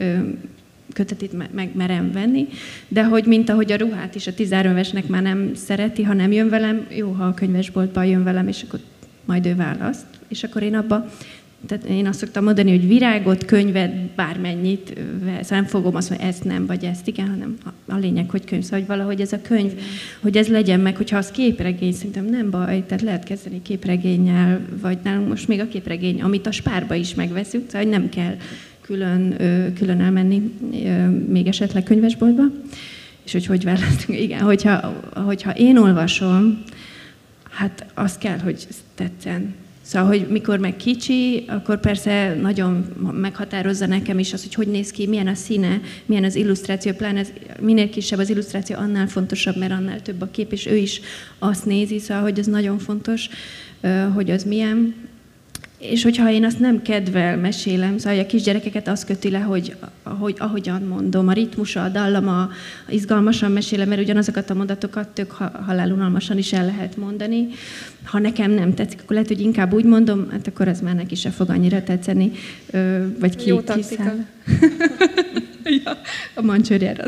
kötetét 0.92 1.52
meg 1.52 1.70
merem 1.74 2.12
venni, 2.12 2.48
de 2.88 3.04
hogy 3.04 3.24
mint 3.24 3.48
ahogy 3.48 3.72
a 3.72 3.76
ruhát 3.76 4.14
is 4.14 4.26
a 4.26 4.34
13 4.34 4.72
évesnek 4.72 5.06
már 5.06 5.22
nem 5.22 5.54
szereti, 5.54 6.02
ha 6.02 6.12
nem 6.12 6.32
jön 6.32 6.48
velem, 6.48 6.86
jó, 6.90 7.10
ha 7.10 7.24
a 7.24 7.34
könyvesboltba 7.34 8.02
jön 8.02 8.24
velem, 8.24 8.48
és 8.48 8.62
akkor 8.62 8.80
majd 9.24 9.46
ő 9.46 9.54
választ, 9.54 10.06
és 10.28 10.42
akkor 10.42 10.62
én 10.62 10.74
abba 10.74 11.06
tehát 11.66 11.84
én 11.84 12.06
azt 12.06 12.18
szoktam 12.18 12.44
mondani, 12.44 12.70
hogy 12.70 12.88
virágot, 12.88 13.44
könyvet, 13.44 13.94
bármennyit, 13.94 14.92
szóval 15.20 15.42
nem 15.48 15.64
fogom 15.64 15.94
azt 15.94 16.10
mondani, 16.10 16.30
ezt 16.30 16.44
nem, 16.44 16.66
vagy 16.66 16.84
ezt 16.84 17.08
igen, 17.08 17.28
hanem 17.28 17.56
a 17.86 17.96
lényeg, 17.96 18.30
hogy 18.30 18.44
könyv. 18.44 18.62
Szóval 18.62 18.78
hogy 18.78 18.88
valahogy 18.88 19.20
ez 19.20 19.32
a 19.32 19.40
könyv, 19.42 19.72
hogy 20.20 20.36
ez 20.36 20.48
legyen 20.48 20.80
meg, 20.80 20.96
hogyha 20.96 21.16
az 21.16 21.30
képregény, 21.30 21.92
szerintem 21.92 22.24
nem 22.24 22.50
baj, 22.50 22.84
tehát 22.86 23.02
lehet 23.02 23.24
kezdeni 23.24 23.62
képregénnyel, 23.62 24.60
vagy 24.80 24.98
nálunk 25.02 25.28
most 25.28 25.48
még 25.48 25.60
a 25.60 25.68
képregény, 25.68 26.22
amit 26.22 26.46
a 26.46 26.52
spárba 26.52 26.94
is 26.94 27.14
megveszünk, 27.14 27.70
szóval 27.70 27.88
nem 27.88 28.08
kell 28.08 28.36
külön, 28.80 29.36
külön 29.74 30.00
elmenni 30.00 30.52
még 31.28 31.46
esetleg 31.46 31.82
könyvesboltba. 31.82 32.42
És 33.24 33.32
hogy 33.32 33.46
hogy 33.46 33.64
választunk? 33.64 34.18
Igen, 34.26 34.40
hogyha, 34.40 35.02
hogyha 35.14 35.50
én 35.50 35.78
olvasom, 35.78 36.62
hát 37.50 37.86
az 37.94 38.18
kell, 38.18 38.38
hogy 38.38 38.66
tetszen 38.94 39.54
Szóval, 39.92 40.08
hogy 40.08 40.26
mikor 40.28 40.58
meg 40.58 40.76
kicsi, 40.76 41.44
akkor 41.48 41.80
persze 41.80 42.34
nagyon 42.34 42.84
meghatározza 43.12 43.86
nekem 43.86 44.18
is 44.18 44.32
az, 44.32 44.42
hogy 44.42 44.54
hogy 44.54 44.68
néz 44.68 44.90
ki, 44.90 45.06
milyen 45.06 45.26
a 45.26 45.34
színe, 45.34 45.80
milyen 46.06 46.24
az 46.24 46.34
illusztráció, 46.34 46.92
pláne 46.92 47.18
ez, 47.18 47.32
minél 47.60 47.90
kisebb 47.90 48.18
az 48.18 48.30
illusztráció, 48.30 48.76
annál 48.76 49.06
fontosabb, 49.06 49.56
mert 49.56 49.72
annál 49.72 50.02
több 50.02 50.20
a 50.20 50.30
kép, 50.30 50.52
és 50.52 50.66
ő 50.66 50.76
is 50.76 51.00
azt 51.38 51.66
nézi, 51.66 51.98
szóval, 51.98 52.22
hogy 52.22 52.38
ez 52.38 52.46
nagyon 52.46 52.78
fontos, 52.78 53.28
hogy 54.14 54.30
az 54.30 54.44
milyen. 54.44 54.94
És 55.90 56.02
hogyha 56.02 56.30
én 56.30 56.44
azt 56.44 56.58
nem 56.58 56.82
kedvel 56.82 57.36
mesélem, 57.36 57.98
szóval 57.98 58.18
a 58.18 58.26
kisgyerekeket 58.26 58.88
azt 58.88 59.06
köti 59.06 59.30
le, 59.30 59.38
hogy 59.38 59.76
ahogy, 60.02 60.34
ahogyan 60.38 60.82
mondom, 60.82 61.28
a 61.28 61.32
ritmusa, 61.32 61.82
a 61.82 61.88
dallama, 61.88 62.50
izgalmasan 62.88 63.52
mesélem, 63.52 63.88
mert 63.88 64.00
ugyanazokat 64.00 64.50
a 64.50 64.54
mondatokat 64.54 65.08
tök 65.08 65.30
halálunalmasan 65.66 66.38
is 66.38 66.52
el 66.52 66.64
lehet 66.64 66.96
mondani. 66.96 67.48
Ha 68.04 68.18
nekem 68.18 68.50
nem 68.50 68.74
tetszik, 68.74 69.00
akkor 69.00 69.12
lehet, 69.12 69.28
hogy 69.28 69.40
inkább 69.40 69.72
úgy 69.72 69.84
mondom, 69.84 70.30
hát 70.30 70.46
akkor 70.46 70.68
az 70.68 70.80
már 70.80 70.94
neki 70.94 71.14
se 71.14 71.30
fog 71.30 71.50
annyira 71.50 71.82
tetszeni, 71.82 72.32
vagy 73.20 73.36
ki, 73.36 73.48
Jó 73.48 73.60
taktika. 73.60 74.14
ja, 75.84 76.00
a 76.34 76.42
mancsőrjára. 76.42 77.04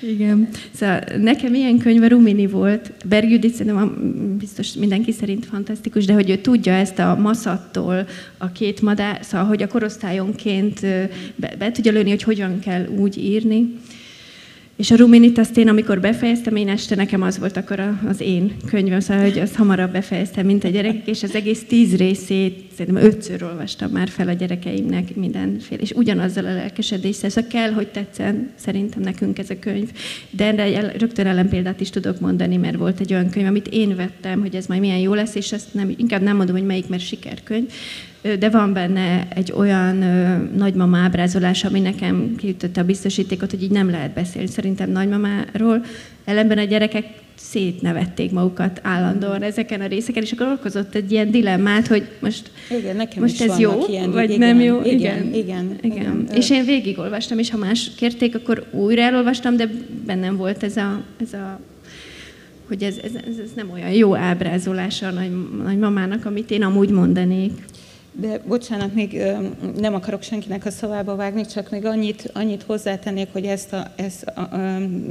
Igen. 0.00 0.48
Szóval 0.74 1.00
nekem 1.18 1.54
ilyen 1.54 1.78
könyv 1.78 2.02
a 2.02 2.08
Rumini 2.08 2.46
volt. 2.46 2.92
Berg 3.04 3.30
Judit 3.30 3.54
szerintem 3.54 4.36
biztos 4.38 4.72
mindenki 4.72 5.12
szerint 5.12 5.46
fantasztikus, 5.46 6.04
de 6.04 6.12
hogy 6.12 6.30
ő 6.30 6.36
tudja 6.36 6.72
ezt 6.72 6.98
a 6.98 7.16
maszattól 7.20 8.06
a 8.38 8.52
két 8.52 8.82
madár, 8.82 9.18
szóval 9.22 9.46
hogy 9.46 9.62
a 9.62 9.68
korosztályonként 9.68 10.80
be, 11.36 11.54
be 11.58 11.72
tudja 11.72 11.92
lőni, 11.92 12.10
hogy 12.10 12.22
hogyan 12.22 12.58
kell 12.58 12.86
úgy 12.86 13.18
írni. 13.18 13.78
És 14.80 14.90
a 14.90 14.96
Ruminit 14.96 15.38
azt 15.38 15.58
én, 15.58 15.68
amikor 15.68 16.00
befejeztem, 16.00 16.56
én 16.56 16.68
este 16.68 16.94
nekem 16.94 17.22
az 17.22 17.38
volt 17.38 17.56
akkor 17.56 17.98
az 18.06 18.20
én 18.20 18.56
könyvem, 18.66 19.00
szóval, 19.00 19.22
hogy 19.22 19.38
azt 19.38 19.54
hamarabb 19.54 19.92
befejeztem, 19.92 20.46
mint 20.46 20.64
a 20.64 20.68
gyerekek, 20.68 21.06
és 21.06 21.22
az 21.22 21.34
egész 21.34 21.64
tíz 21.68 21.96
részét 21.96 22.64
szerintem 22.76 23.04
ötször 23.04 23.42
olvastam 23.42 23.90
már 23.90 24.08
fel 24.08 24.28
a 24.28 24.32
gyerekeimnek 24.32 25.14
mindenféle, 25.14 25.80
és 25.80 25.90
ugyanazzal 25.90 26.44
a 26.44 26.54
lelkesedéssel. 26.54 27.30
Szóval 27.30 27.50
kell, 27.50 27.72
hogy 27.72 27.88
tetszen 27.88 28.50
szerintem 28.54 29.02
nekünk 29.02 29.38
ez 29.38 29.50
a 29.50 29.58
könyv. 29.58 29.90
De, 30.30 30.52
de 30.52 30.92
rögtön 30.98 31.26
ellenpéldát 31.26 31.80
is 31.80 31.90
tudok 31.90 32.20
mondani, 32.20 32.56
mert 32.56 32.76
volt 32.76 33.00
egy 33.00 33.12
olyan 33.12 33.30
könyv, 33.30 33.46
amit 33.46 33.68
én 33.68 33.96
vettem, 33.96 34.40
hogy 34.40 34.54
ez 34.54 34.66
majd 34.66 34.80
milyen 34.80 34.98
jó 34.98 35.14
lesz, 35.14 35.34
és 35.34 35.52
ezt 35.52 35.74
nem, 35.74 35.94
inkább 35.96 36.22
nem 36.22 36.36
mondom, 36.36 36.56
hogy 36.56 36.66
melyik, 36.66 36.88
mert 36.88 37.02
sikerkönyv, 37.06 37.72
de 38.22 38.48
van 38.50 38.72
benne 38.72 39.28
egy 39.34 39.52
olyan 39.56 39.96
nagymama 40.56 40.98
ábrázolás, 40.98 41.64
ami 41.64 41.80
nekem 41.80 42.34
kiütötte 42.36 42.80
a 42.80 42.84
biztosítékot, 42.84 43.50
hogy 43.50 43.62
így 43.62 43.70
nem 43.70 43.90
lehet 43.90 44.12
beszélni 44.12 44.48
szerintem 44.48 44.90
nagymamáról. 44.90 45.84
Ellenben 46.24 46.58
a 46.58 46.64
gyerekek 46.64 47.04
szétnevették 47.34 48.30
magukat 48.30 48.80
állandóan 48.82 49.42
ezeken 49.42 49.80
a 49.80 49.86
részeken, 49.86 50.22
és 50.22 50.32
akkor 50.32 50.46
okozott 50.46 50.94
egy 50.94 51.12
ilyen 51.12 51.30
dilemmát, 51.30 51.86
hogy 51.86 52.08
most, 52.18 52.50
igen, 52.78 52.96
nekem 52.96 53.22
most 53.22 53.42
ez 53.42 53.58
jó, 53.58 53.84
ilyen, 53.88 54.10
vagy 54.10 54.30
igen, 54.30 54.38
nem 54.38 54.60
jó. 54.60 54.80
Igen, 54.82 54.98
igen. 54.98 55.34
igen, 55.34 55.78
igen. 55.82 55.92
igen. 55.92 56.36
És 56.36 56.50
én 56.50 56.64
végigolvastam, 56.64 57.38
és 57.38 57.50
ha 57.50 57.56
más 57.56 57.90
kérték, 57.96 58.34
akkor 58.34 58.66
újra 58.70 59.02
elolvastam, 59.02 59.56
de 59.56 59.70
bennem 60.06 60.36
volt 60.36 60.62
ez 60.62 60.76
a, 60.76 61.02
ez 61.22 61.32
a 61.32 61.60
hogy 62.66 62.82
ez, 62.82 62.96
ez, 63.04 63.10
ez, 63.14 63.38
ez 63.44 63.50
nem 63.56 63.70
olyan 63.70 63.90
jó 63.90 64.16
ábrázolása 64.16 65.06
a 65.06 65.10
nagy, 65.10 65.30
nagymamának, 65.64 66.24
amit 66.24 66.50
én 66.50 66.62
amúgy 66.62 66.90
mondanék. 66.90 67.52
De 68.12 68.38
bocsánat, 68.46 68.94
még 68.94 69.22
nem 69.76 69.94
akarok 69.94 70.22
senkinek 70.22 70.64
a 70.66 70.70
szavába 70.70 71.16
vágni, 71.16 71.46
csak 71.46 71.70
még 71.70 71.84
annyit, 71.84 72.30
annyit 72.34 72.62
hozzátennék, 72.62 73.28
hogy 73.32 73.44
ezt, 73.44 73.72
a, 73.72 73.86
ezt 73.96 74.22
a, 74.22 74.48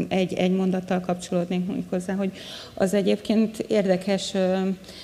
egy, 0.07 0.33
egy 0.33 0.51
mondattal 0.51 0.99
kapcsolódnék 0.99 1.89
hozzá, 1.89 2.13
hogy 2.13 2.31
az 2.73 2.93
egyébként 2.93 3.59
érdekes 3.59 4.33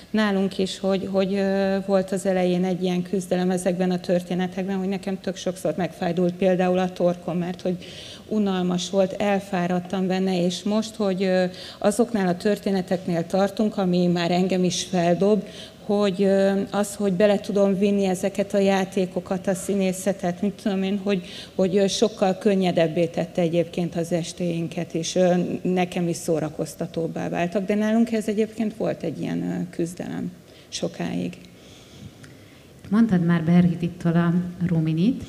nálunk 0.10 0.58
is, 0.58 0.80
hogy, 0.80 1.10
hogy 1.12 1.44
volt 1.86 2.12
az 2.12 2.26
elején 2.26 2.64
egy 2.64 2.84
ilyen 2.84 3.02
küzdelem 3.02 3.50
ezekben 3.50 3.92
a 3.92 4.00
történetekben, 4.00 4.78
hogy 4.78 4.90
nekem 4.90 5.22
tök 5.22 5.36
sokszor 5.36 5.74
megfájdult 5.78 6.34
például 6.34 6.80
a 6.80 6.92
torkom, 6.92 7.38
mert 7.38 7.62
hogy 7.62 7.86
unalmas 8.28 8.90
volt, 8.90 9.12
elfáradtam 9.12 10.08
benne, 10.08 10.44
és 10.44 10.64
most, 10.64 10.96
hogy 10.96 11.32
azoknál 11.80 12.28
a 12.28 12.38
történeteknél 12.38 13.26
tartunk, 13.26 13.78
ami 13.78 14.08
már 14.08 14.32
engem 14.32 14.64
is 14.64 14.84
feldob, 14.84 15.44
hogy 15.86 16.28
az, 16.72 16.96
hogy 16.96 17.14
bele 17.14 17.40
tudom 17.40 17.78
vinni 17.78 18.06
ezeket 18.06 18.54
a 18.54 18.58
játékokat, 18.58 19.48
a 19.48 19.54
színészetet, 19.54 20.42
mit 20.42 20.62
tudom 20.64 20.84
én, 20.84 21.00
hogy, 21.04 21.26
hogy 21.56 21.90
sokkal 21.90 22.38
könnyedebbé 22.38 23.06
tette 23.06 23.42
egyébként 23.42 23.96
az 23.96 24.12
estéinket, 24.12 24.94
és 24.94 25.20
nekem 25.62 26.08
is 26.08 26.16
szórakoztatóbbá 26.16 27.30
váltak, 27.30 27.66
de 27.66 27.76
nálunk 27.76 28.12
ez 28.12 28.28
egyébként 28.28 28.76
volt 28.76 29.04
egy 29.04 29.22
ilyen 29.22 29.68
küzdelem 29.72 30.32
sokáig. 30.70 31.38
Mondtad 32.90 33.26
már 33.26 33.44
Bergidittól 33.44 34.16
a 34.16 34.34
Ruminit, 34.68 35.24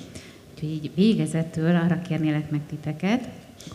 úgyhogy 0.56 0.72
így 0.72 0.90
végezetül 0.94 1.76
arra 1.76 2.02
kérnélek 2.02 2.50
meg 2.50 2.60
titeket, 2.68 3.28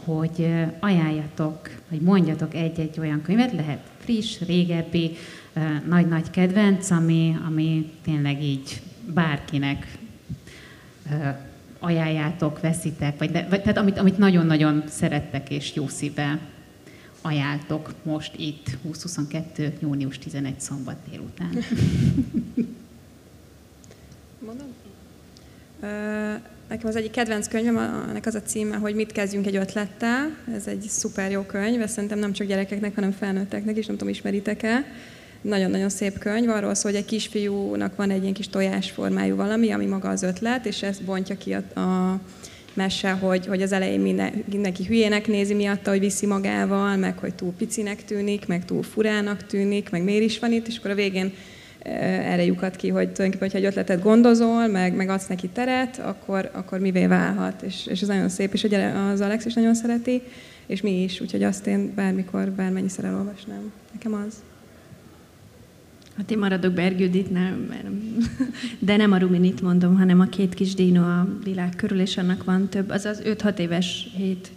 hogy 0.04 0.48
ajánljatok, 0.80 1.70
vagy 1.90 2.02
mondjatok 2.02 2.54
egy-egy 2.54 3.00
olyan 3.00 3.22
könyvet, 3.22 3.52
lehet 3.52 3.80
friss, 3.98 4.40
régebbi, 4.40 5.12
nagy-nagy 5.88 6.30
kedvenc, 6.30 6.90
ami, 6.92 7.38
ami 7.48 7.92
tényleg 8.04 8.44
így 8.44 8.82
bárkinek 9.14 9.98
ajánljátok, 11.80 12.60
veszitek, 12.60 13.18
vagy, 13.18 13.32
de, 13.32 13.48
vagy 13.50 13.62
tehát 13.62 13.78
amit, 13.78 13.98
amit 13.98 14.18
nagyon-nagyon 14.18 14.84
szerettek 14.88 15.50
és 15.50 15.76
jó 15.76 15.88
szívvel 15.88 16.40
ajánltok 17.22 17.94
most 18.04 18.34
itt, 18.36 18.64
2022. 18.64 19.74
június 19.80 20.18
11 20.18 20.60
szombat 20.60 20.98
délután. 21.10 21.50
Mondom? 24.46 24.81
Nekem 26.70 26.88
az 26.88 26.96
egyik 26.96 27.12
kedvenc 27.12 27.48
könyvem, 27.48 27.78
ennek 28.10 28.26
az 28.26 28.36
a 28.36 28.42
címe, 28.42 28.76
hogy 28.76 28.96
mit 28.96 29.12
kezdjünk 29.12 29.48
egy 29.48 29.56
ötlettel. 29.56 30.38
Ez 30.56 30.68
egy 30.68 30.86
szuper 30.88 31.32
jó 31.32 31.42
könyv, 31.42 31.82
ezt 31.82 31.94
szerintem 31.94 32.20
nem 32.20 32.34
csak 32.34 32.48
gyerekeknek, 32.48 32.96
hanem 32.96 33.12
felnőtteknek 33.12 33.78
is, 33.78 33.86
nem 33.86 33.98
tudom, 33.98 34.14
ismeritek-e. 34.14 34.86
Nagyon-nagyon 35.42 35.90
szép 35.90 36.18
könyv, 36.18 36.50
arról 36.50 36.74
szól, 36.74 36.92
hogy 36.92 37.00
egy 37.00 37.08
kisfiúnak 37.08 37.96
van 37.96 38.10
egy 38.10 38.22
ilyen 38.22 38.34
kis 38.34 38.50
tojásformájú 38.50 39.36
valami, 39.36 39.72
ami 39.72 39.86
maga 39.86 40.10
az 40.10 40.24
ötlet, 40.24 40.66
és 40.66 40.82
ezt 40.82 41.04
bontja 41.04 41.38
ki 41.38 41.54
a, 41.54 41.80
a 41.80 42.20
mese, 42.74 43.12
hogy, 43.12 43.46
hogy 43.46 43.62
az 43.62 43.72
elején 43.72 44.00
minden, 44.00 44.44
mindenki 44.52 44.86
hülyének 44.86 45.28
nézi 45.28 45.54
miatta, 45.54 45.90
hogy 45.90 46.00
viszi 46.00 46.26
magával, 46.26 46.96
meg 46.96 47.18
hogy 47.18 47.36
túl 47.36 47.54
picinek 47.58 48.06
tűnik, 48.06 48.48
meg 48.48 48.66
túl 48.66 48.84
furának 48.84 49.46
tűnik, 49.46 49.90
meg 49.90 50.04
miért 50.04 50.24
is 50.24 50.40
van 50.40 50.52
itt, 50.52 50.68
és 50.68 50.78
akkor 50.78 50.92
a 50.92 50.96
végén 50.96 51.34
erre 51.84 52.44
lyukat 52.46 52.76
ki, 52.76 52.88
hogy 52.88 53.12
tulajdonképpen, 53.12 53.40
hogyha 53.40 53.58
egy 53.58 53.66
ötletet 53.66 54.02
gondozol, 54.02 54.68
meg, 54.68 54.96
meg 54.96 55.10
adsz 55.10 55.28
neki 55.28 55.48
teret, 55.48 56.00
akkor, 56.00 56.50
akkor 56.54 56.80
mivé 56.80 57.06
válhat. 57.06 57.62
És, 57.62 57.86
és 57.86 58.02
ez 58.02 58.08
nagyon 58.08 58.30
szép, 58.30 58.54
és 58.54 58.64
ugye 58.64 58.88
az 58.88 59.22
Alex 59.22 59.46
is 59.46 59.54
nagyon 59.54 59.74
szereti, 59.74 60.22
és 60.66 60.82
mi 60.82 61.04
is, 61.04 61.22
úgyhogy 61.22 61.44
azt 61.44 61.68
én 61.68 61.94
bármikor, 61.96 62.50
bármennyiszer 62.50 63.06
elolvasnám. 63.06 63.72
Nekem 63.94 64.14
az. 64.14 64.44
Hát 66.18 66.32
én 66.32 66.38
maradok 66.38 66.74
Bergőditnál, 66.74 67.58
de 68.80 68.98
nem 68.98 69.12
a 69.12 69.18
Ruminit 69.18 69.62
mondom, 69.62 69.98
hanem 69.98 70.20
a 70.20 70.26
két 70.26 70.54
kis 70.54 70.74
dino 70.74 71.02
a 71.02 71.28
világ 71.44 71.76
körül, 71.76 72.00
és 72.00 72.18
annak 72.18 72.44
van 72.44 72.70
több, 72.70 72.90
az 72.90 73.06
az 73.06 73.22
5-6 73.26 73.58
éves, 73.58 74.12
7 74.16 74.52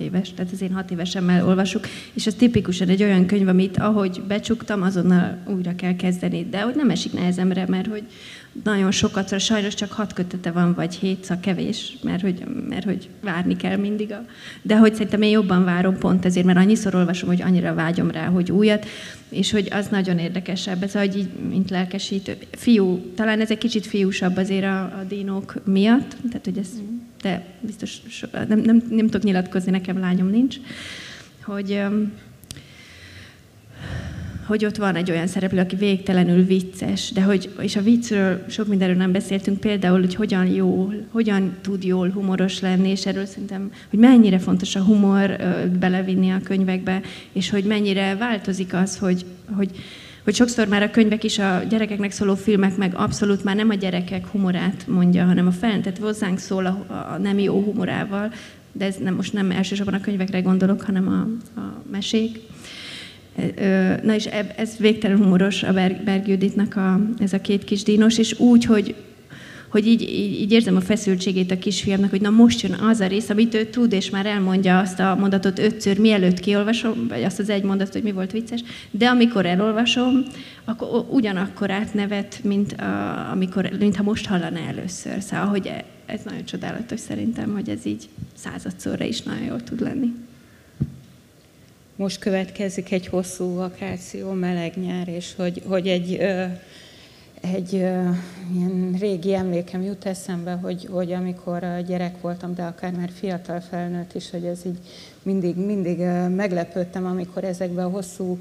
éves, 0.00 0.32
tehát 0.34 0.52
az 0.52 0.62
én 0.62 0.72
hat 0.72 0.90
évesemmel 0.90 1.46
olvasuk, 1.46 1.86
és 2.12 2.26
ez 2.26 2.34
tipikusan 2.34 2.88
egy 2.88 3.02
olyan 3.02 3.26
könyv, 3.26 3.48
amit 3.48 3.76
ahogy 3.76 4.22
becsuktam, 4.28 4.82
azonnal 4.82 5.38
újra 5.46 5.74
kell 5.74 5.96
kezdeni, 5.96 6.46
de 6.50 6.60
hogy 6.60 6.74
nem 6.74 6.90
esik 6.90 7.12
nehezemre, 7.12 7.64
mert 7.68 7.86
hogy 7.86 8.02
nagyon 8.64 8.90
sokat, 8.90 9.40
sajnos 9.40 9.74
csak 9.74 9.92
hat 9.92 10.12
kötete 10.12 10.50
van, 10.50 10.74
vagy 10.74 10.94
hét, 10.94 11.24
szóval 11.24 11.42
kevés, 11.42 11.96
mert 12.02 12.20
hogy, 12.20 12.44
mert 12.68 12.84
hogy 12.84 13.08
várni 13.22 13.56
kell 13.56 13.76
mindig. 13.76 14.12
A... 14.12 14.24
De 14.62 14.76
hogy 14.76 14.92
szerintem 14.92 15.22
én 15.22 15.30
jobban 15.30 15.64
várom 15.64 15.98
pont 15.98 16.24
ezért, 16.24 16.46
mert 16.46 16.58
annyiszor 16.58 16.94
olvasom, 16.94 17.28
hogy 17.28 17.42
annyira 17.42 17.74
vágyom 17.74 18.10
rá, 18.10 18.26
hogy 18.26 18.50
újat, 18.50 18.86
és 19.28 19.50
hogy 19.50 19.68
az 19.70 19.88
nagyon 19.88 20.18
érdekesebb, 20.18 20.82
ez, 20.82 20.92
hogy 20.92 21.16
így, 21.16 21.28
mint 21.48 21.70
lelkesítő. 21.70 22.36
Fiú, 22.50 22.98
talán 23.14 23.40
ez 23.40 23.50
egy 23.50 23.58
kicsit 23.58 23.86
fiúsabb 23.86 24.36
azért 24.36 24.64
a, 24.64 24.82
a 24.82 25.04
dinók 25.08 25.54
miatt, 25.64 26.16
tehát 26.28 26.44
hogy 26.44 26.58
ez, 26.58 26.68
de 27.22 27.46
biztos 27.60 28.00
nem, 28.48 28.58
nem, 28.58 28.82
nem 28.90 29.06
tudok 29.06 29.22
nyilatkozni, 29.22 29.70
nekem 29.70 29.98
lányom 29.98 30.28
nincs, 30.28 30.56
hogy 31.42 31.82
hogy 34.50 34.64
ott 34.64 34.76
van 34.76 34.96
egy 34.96 35.10
olyan 35.10 35.26
szereplő, 35.26 35.58
aki 35.58 35.76
végtelenül 35.76 36.44
vicces, 36.44 37.10
de 37.10 37.22
hogy, 37.22 37.50
és 37.60 37.76
a 37.76 37.82
viccről 37.82 38.44
sok 38.48 38.66
mindenről 38.66 38.96
nem 38.96 39.12
beszéltünk, 39.12 39.60
például, 39.60 40.00
hogy 40.00 40.14
hogyan 40.14 40.46
jól, 40.46 40.94
hogyan 41.10 41.56
tud 41.60 41.84
jól 41.84 42.08
humoros 42.08 42.60
lenni, 42.60 42.88
és 42.88 43.06
erről 43.06 43.26
szerintem, 43.26 43.72
hogy 43.90 43.98
mennyire 43.98 44.38
fontos 44.38 44.76
a 44.76 44.82
humor 44.82 45.36
belevinni 45.78 46.30
a 46.30 46.40
könyvekbe, 46.44 47.00
és 47.32 47.50
hogy 47.50 47.64
mennyire 47.64 48.16
változik 48.16 48.74
az, 48.74 48.98
hogy, 48.98 49.24
hogy, 49.56 49.70
hogy 50.24 50.34
sokszor 50.34 50.68
már 50.68 50.82
a 50.82 50.90
könyvek 50.90 51.24
is 51.24 51.38
a 51.38 51.62
gyerekeknek 51.68 52.10
szóló 52.10 52.34
filmek 52.34 52.76
meg 52.76 52.94
abszolút 52.94 53.44
már 53.44 53.56
nem 53.56 53.70
a 53.70 53.74
gyerekek 53.74 54.26
humorát 54.26 54.84
mondja, 54.86 55.24
hanem 55.24 55.46
a 55.46 55.52
felnőtt 55.52 55.98
hozzánk 55.98 56.38
szól 56.38 56.66
a, 56.66 56.86
a 57.12 57.18
nem 57.18 57.38
jó 57.38 57.62
humorával, 57.62 58.32
de 58.72 58.84
ez 58.84 58.96
nem, 58.96 59.14
most 59.14 59.32
nem 59.32 59.50
elsősorban 59.50 59.94
a 59.94 60.00
könyvekre 60.00 60.40
gondolok, 60.40 60.82
hanem 60.82 61.08
a, 61.08 61.20
a 61.60 61.82
mesék. 61.90 62.38
Na 64.02 64.14
és 64.14 64.24
ez 64.56 64.76
végtelen 64.78 65.16
humoros 65.16 65.62
a 65.62 65.72
Berg 65.72 66.28
Juditnak 66.28 66.76
a, 66.76 67.00
ez 67.18 67.32
a 67.32 67.40
két 67.40 67.64
kis 67.64 67.82
dínos, 67.82 68.18
és 68.18 68.38
úgy, 68.38 68.64
hogy 68.64 68.94
hogy 69.70 69.86
így, 69.86 70.02
így, 70.02 70.40
így 70.40 70.52
érzem 70.52 70.76
a 70.76 70.80
feszültségét 70.80 71.50
a 71.50 71.58
kisfiamnak, 71.58 72.10
hogy 72.10 72.20
na 72.20 72.30
most 72.30 72.60
jön 72.60 72.72
az 72.72 73.00
a 73.00 73.06
rész, 73.06 73.28
amit 73.28 73.54
ő 73.54 73.64
tud, 73.64 73.92
és 73.92 74.10
már 74.10 74.26
elmondja 74.26 74.78
azt 74.78 75.00
a 75.00 75.16
mondatot 75.18 75.58
ötször, 75.58 75.98
mielőtt 75.98 76.40
kiolvasom, 76.40 77.08
vagy 77.08 77.22
azt 77.22 77.38
az 77.38 77.48
egy 77.48 77.62
mondatot, 77.62 77.92
hogy 77.92 78.02
mi 78.02 78.12
volt 78.12 78.32
vicces, 78.32 78.60
de 78.90 79.08
amikor 79.08 79.46
elolvasom, 79.46 80.22
akkor 80.64 81.06
ugyanakkor 81.10 81.70
átnevet, 81.70 82.40
mint 82.42 82.72
a, 82.72 83.30
amikor, 83.30 83.70
mintha 83.78 84.02
most 84.02 84.26
hallaná 84.26 84.68
először. 84.68 85.22
Szóval, 85.22 85.46
hogy 85.46 85.70
ez 86.06 86.20
nagyon 86.24 86.44
csodálatos 86.44 87.00
szerintem, 87.00 87.52
hogy 87.52 87.68
ez 87.68 87.86
így 87.86 88.08
századszorra 88.34 89.04
is 89.04 89.22
nagyon 89.22 89.44
jól 89.44 89.62
tud 89.62 89.80
lenni. 89.80 90.12
Most 91.96 92.18
következik 92.18 92.92
egy 92.92 93.06
hosszú 93.06 93.54
vakáció, 93.54 94.32
meleg 94.32 94.72
nyár, 94.76 95.08
és 95.08 95.32
hogy, 95.36 95.62
hogy 95.66 95.86
egy 95.86 96.16
ö, 96.20 96.44
egy 97.40 97.72
uh, 97.72 98.16
ilyen 98.54 98.96
régi 98.98 99.34
emlékem 99.34 99.82
jut 99.82 100.04
eszembe, 100.04 100.52
hogy, 100.52 100.88
hogy 100.90 101.12
amikor 101.12 101.82
gyerek 101.86 102.20
voltam, 102.20 102.54
de 102.54 102.62
akár 102.62 102.92
már 102.92 103.10
fiatal 103.14 103.60
felnőtt 103.60 104.14
is, 104.14 104.30
hogy 104.30 104.44
ez 104.44 104.60
így 104.66 104.78
mindig, 105.22 105.56
mindig 105.56 105.98
uh, 105.98 106.28
meglepődtem, 106.28 107.06
amikor 107.06 107.44
ezekbe 107.44 107.84
a 107.84 107.88
hosszú 107.88 108.38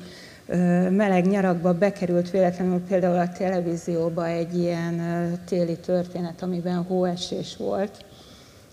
meleg 0.89 1.28
nyarakba 1.28 1.74
bekerült 1.74 2.32
véletlenül 2.32 2.82
például 2.88 3.18
a 3.18 3.32
televízióba 3.32 4.28
egy 4.28 4.58
ilyen 4.58 5.02
téli 5.45 5.78
történet, 5.78 6.41
amiben 6.41 6.84
hóesés 6.84 7.56
volt, 7.58 8.06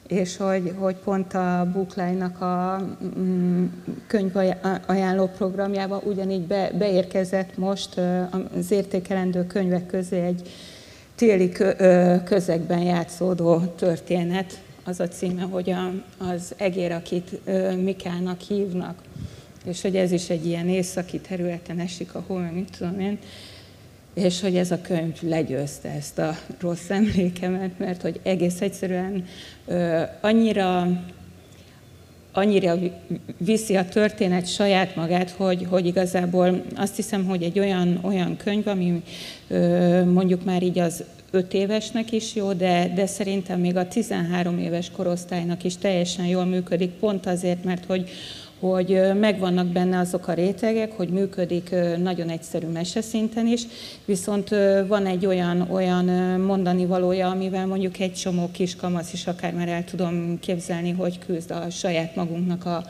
és 0.09 0.36
hogy, 0.36 0.72
hogy 0.78 0.96
pont 0.96 1.34
a 1.34 1.68
Bookline-nak 1.72 2.40
a 2.40 2.86
mm, 3.18 3.64
könyv 4.07 4.36
ajánló 4.86 5.26
programjába 5.26 6.00
ugyanígy 6.04 6.46
be, 6.46 6.70
beérkezett 6.78 7.57
most 7.57 8.00
az 8.57 8.70
értékelendő 8.70 9.46
könyvek 9.46 9.86
közé 9.86 10.20
egy 10.20 10.50
téli 11.14 11.52
közegben 12.24 12.80
játszódó 12.82 13.59
történet. 13.59 14.61
Az 14.84 15.00
a 15.00 15.09
címe, 15.09 15.42
hogy 15.42 15.70
a, 15.70 15.92
az 16.30 16.54
egér, 16.57 16.92
akit 16.92 17.40
Mikának 17.82 18.40
hívnak, 18.40 18.98
és 19.64 19.82
hogy 19.82 19.96
ez 19.96 20.12
is 20.12 20.30
egy 20.30 20.46
ilyen 20.46 20.68
északi 20.68 21.18
területen 21.20 21.78
esik, 21.78 22.14
ahol, 22.14 22.50
mit 22.54 22.76
tudom 22.78 23.00
én, 23.00 23.18
és 24.16 24.40
hogy 24.40 24.56
ez 24.56 24.70
a 24.70 24.80
könyv 24.80 25.22
legyőzte 25.22 25.88
ezt 25.88 26.18
a 26.18 26.36
rossz 26.60 26.90
emlékemet, 26.90 27.78
mert 27.78 28.02
hogy 28.02 28.20
egész 28.22 28.60
egyszerűen 28.60 29.24
ö, 29.66 30.02
annyira 30.20 30.88
annyira 32.32 32.74
viszi 33.38 33.76
a 33.76 33.88
történet 33.88 34.46
saját 34.46 34.96
magát, 34.96 35.30
hogy, 35.30 35.66
hogy 35.70 35.86
igazából 35.86 36.62
azt 36.74 36.96
hiszem, 36.96 37.24
hogy 37.24 37.42
egy 37.42 37.58
olyan, 37.58 37.98
olyan 38.02 38.36
könyv, 38.36 38.66
ami 38.66 39.02
mondjuk 40.04 40.44
már 40.44 40.62
így 40.62 40.78
az 40.78 41.04
öt 41.30 41.54
évesnek 41.54 42.12
is 42.12 42.34
jó, 42.34 42.52
de, 42.52 42.92
de 42.94 43.06
szerintem 43.06 43.60
még 43.60 43.76
a 43.76 43.88
13 43.88 44.58
éves 44.58 44.90
korosztálynak 44.90 45.64
is 45.64 45.76
teljesen 45.76 46.26
jól 46.26 46.44
működik, 46.44 46.90
pont 46.90 47.26
azért, 47.26 47.64
mert 47.64 47.84
hogy, 47.84 48.10
hogy 48.61 49.00
megvannak 49.20 49.66
benne 49.66 49.98
azok 49.98 50.28
a 50.28 50.32
rétegek, 50.32 50.92
hogy 50.92 51.09
működik 51.09 51.74
nagyon 52.02 52.28
egyszerű 52.28 52.66
szinten 52.84 53.46
is, 53.46 53.62
viszont 54.04 54.48
van 54.88 55.07
egy 55.07 55.26
olyan, 55.26 55.66
olyan 55.70 56.04
mondani 56.40 56.86
valója, 56.86 57.28
amivel 57.28 57.66
mondjuk 57.66 57.98
egy 57.98 58.14
csomó 58.14 58.50
kis 58.52 58.76
kamasz 58.76 59.12
is 59.12 59.26
akár 59.26 59.52
már 59.52 59.68
el 59.68 59.84
tudom 59.84 60.38
képzelni, 60.40 60.90
hogy 60.90 61.18
küzd 61.18 61.50
a 61.50 61.70
saját 61.70 62.16
magunknak 62.16 62.64
a 62.64 62.84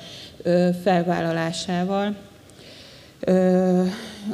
felvállalásával. 0.82 2.14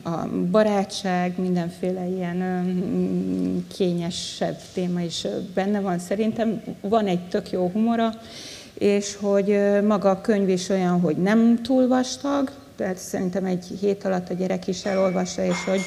A 0.03 0.29
barátság, 0.51 1.39
mindenféle 1.39 2.07
ilyen 2.07 2.43
kényesebb 3.77 4.59
téma 4.75 5.01
is 5.01 5.27
benne 5.55 5.81
van. 5.81 5.99
Szerintem 5.99 6.63
van 6.81 7.07
egy 7.07 7.29
tök 7.29 7.51
jó 7.51 7.69
humora, 7.73 8.13
és 8.83 9.17
hogy 9.21 9.59
maga 9.87 10.11
a 10.11 10.21
könyv 10.21 10.49
is 10.49 10.69
olyan, 10.69 11.01
hogy 11.01 11.17
nem 11.17 11.63
túl 11.63 11.89
vastag, 11.89 12.51
tehát 12.77 12.97
szerintem 12.97 13.45
egy 13.45 13.65
hét 13.81 14.05
alatt 14.05 14.31
a 14.31 14.35
gyerek 14.35 14.67
is 14.67 14.85
elolvassa, 14.85 15.45
és 15.45 15.65
hogy, 15.65 15.81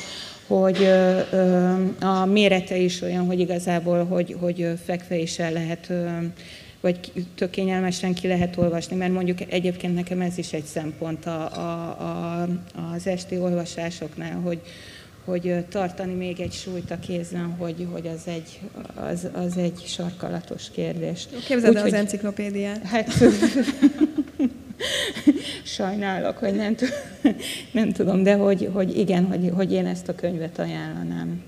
hogy 0.47 0.89
a 1.99 2.25
mérete 2.25 2.77
is 2.77 3.01
olyan, 3.01 3.25
hogy 3.25 3.39
igazából, 3.39 4.05
hogy, 4.05 4.35
hogy 4.39 4.67
fekve 4.85 5.15
is 5.15 5.39
el 5.39 5.51
lehet, 5.51 5.91
vagy 6.81 7.11
tök 7.35 7.49
kényelmesen 7.49 8.13
ki 8.13 8.27
lehet 8.27 8.57
olvasni, 8.57 8.95
mert 8.95 9.13
mondjuk 9.13 9.51
egyébként 9.51 9.95
nekem 9.95 10.21
ez 10.21 10.37
is 10.37 10.53
egy 10.53 10.65
szempont 10.65 11.25
a, 11.25 11.51
a, 11.57 11.89
a, 11.99 12.47
az 12.95 13.07
esti 13.07 13.37
olvasásoknál, 13.37 14.39
hogy, 14.43 14.61
hogy 15.26 15.65
tartani 15.69 16.13
még 16.13 16.39
egy 16.39 16.53
súlyt 16.53 16.91
a 16.91 16.99
kézen, 16.99 17.55
hogy, 17.57 17.88
hogy 17.91 18.07
az, 18.07 18.28
egy, 18.28 18.59
az, 18.93 19.28
az 19.34 19.57
egy 19.57 19.84
sarkalatos 19.86 20.71
kérdés. 20.71 21.28
Képzeld 21.45 21.76
el 21.76 21.86
az 21.86 21.93
enciklopédiát. 21.93 22.84
Hát, 22.84 23.11
sajnálok, 25.63 26.38
hogy 26.38 26.55
nem, 26.55 26.76
nem 27.71 27.91
tudom, 27.91 28.23
de 28.23 28.36
hogy, 28.36 28.69
hogy 28.73 28.97
igen, 28.97 29.26
hogy, 29.26 29.51
hogy 29.55 29.71
én 29.71 29.86
ezt 29.86 30.07
a 30.07 30.15
könyvet 30.15 30.59
ajánlanám 30.59 31.43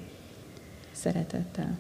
szeretettel. 0.92 1.78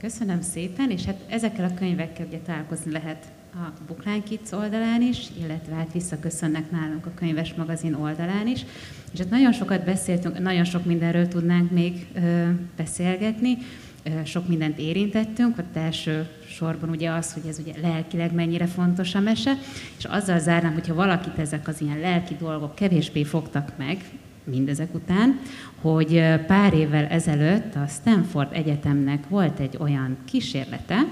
Köszönöm 0.00 0.40
szépen, 0.40 0.90
és 0.90 1.04
hát 1.04 1.16
ezekkel 1.28 1.64
a 1.64 1.74
könyvekkel 1.74 2.26
ugye 2.26 2.38
találkozni 2.38 2.92
lehet 2.92 3.26
a 3.54 3.72
Bookline 3.86 4.22
Kids 4.22 4.52
oldalán 4.52 5.02
is, 5.02 5.26
illetve 5.40 5.74
hát 5.74 5.92
visszaköszönnek 5.92 6.70
nálunk 6.70 7.06
a 7.06 7.14
könyves 7.14 7.54
magazin 7.54 7.94
oldalán 7.94 8.46
is. 8.46 8.64
És 9.12 9.18
hát 9.18 9.30
nagyon 9.30 9.52
sokat 9.52 9.84
beszéltünk, 9.84 10.38
nagyon 10.38 10.64
sok 10.64 10.84
mindenről 10.84 11.28
tudnánk 11.28 11.70
még 11.70 12.06
ö, 12.14 12.48
beszélgetni, 12.76 13.58
ö, 14.02 14.10
sok 14.24 14.48
mindent 14.48 14.78
érintettünk, 14.78 15.58
a 15.58 15.78
első 15.78 16.28
sorban 16.48 16.88
ugye 16.88 17.10
az, 17.10 17.32
hogy 17.32 17.46
ez 17.46 17.58
ugye 17.58 17.72
lelkileg 17.82 18.34
mennyire 18.34 18.66
fontos 18.66 19.14
a 19.14 19.20
mese, 19.20 19.58
és 19.98 20.04
azzal 20.04 20.38
zárnám, 20.38 20.72
hogyha 20.72 20.94
valakit 20.94 21.38
ezek 21.38 21.68
az 21.68 21.80
ilyen 21.80 21.98
lelki 21.98 22.36
dolgok 22.38 22.74
kevésbé 22.74 23.24
fogtak 23.24 23.72
meg, 23.76 24.04
mindezek 24.44 24.94
után, 24.94 25.40
hogy 25.80 26.22
pár 26.46 26.74
évvel 26.74 27.06
ezelőtt 27.06 27.74
a 27.74 27.86
Stanford 27.86 28.48
Egyetemnek 28.52 29.28
volt 29.28 29.58
egy 29.58 29.76
olyan 29.78 30.16
kísérlete, 30.24 31.04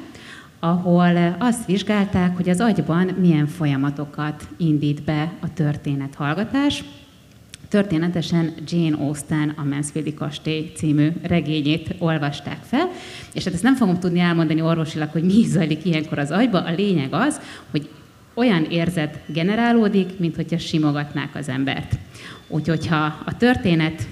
ahol 0.70 1.36
azt 1.38 1.66
vizsgálták, 1.66 2.36
hogy 2.36 2.48
az 2.48 2.60
agyban 2.60 3.06
milyen 3.20 3.46
folyamatokat 3.46 4.48
indít 4.56 5.02
be 5.02 5.32
a 5.40 5.52
történet 5.52 6.14
hallgatás. 6.14 6.84
Történetesen 7.68 8.54
Jane 8.66 8.96
Austen 8.96 9.52
a 9.56 9.64
Mansfieldi 9.64 10.14
Kastély 10.14 10.72
című 10.74 11.08
regényét 11.22 11.94
olvasták 11.98 12.58
fel, 12.62 12.88
és 13.32 13.44
hát 13.44 13.54
ezt 13.54 13.62
nem 13.62 13.74
fogom 13.74 13.98
tudni 13.98 14.18
elmondani 14.18 14.60
orvosilag, 14.60 15.08
hogy 15.10 15.22
mi 15.22 15.44
zajlik 15.44 15.84
ilyenkor 15.84 16.18
az 16.18 16.30
agyba. 16.30 16.64
A 16.64 16.74
lényeg 16.74 17.12
az, 17.12 17.40
hogy 17.70 17.88
olyan 18.34 18.64
érzet 18.64 19.18
generálódik, 19.26 20.18
mint 20.18 20.36
hogyha 20.36 20.58
simogatnák 20.58 21.34
az 21.34 21.48
embert. 21.48 21.98
Úgyhogy 22.48 22.86
ha 22.86 23.04
a 23.24 23.36
történet 23.36 24.06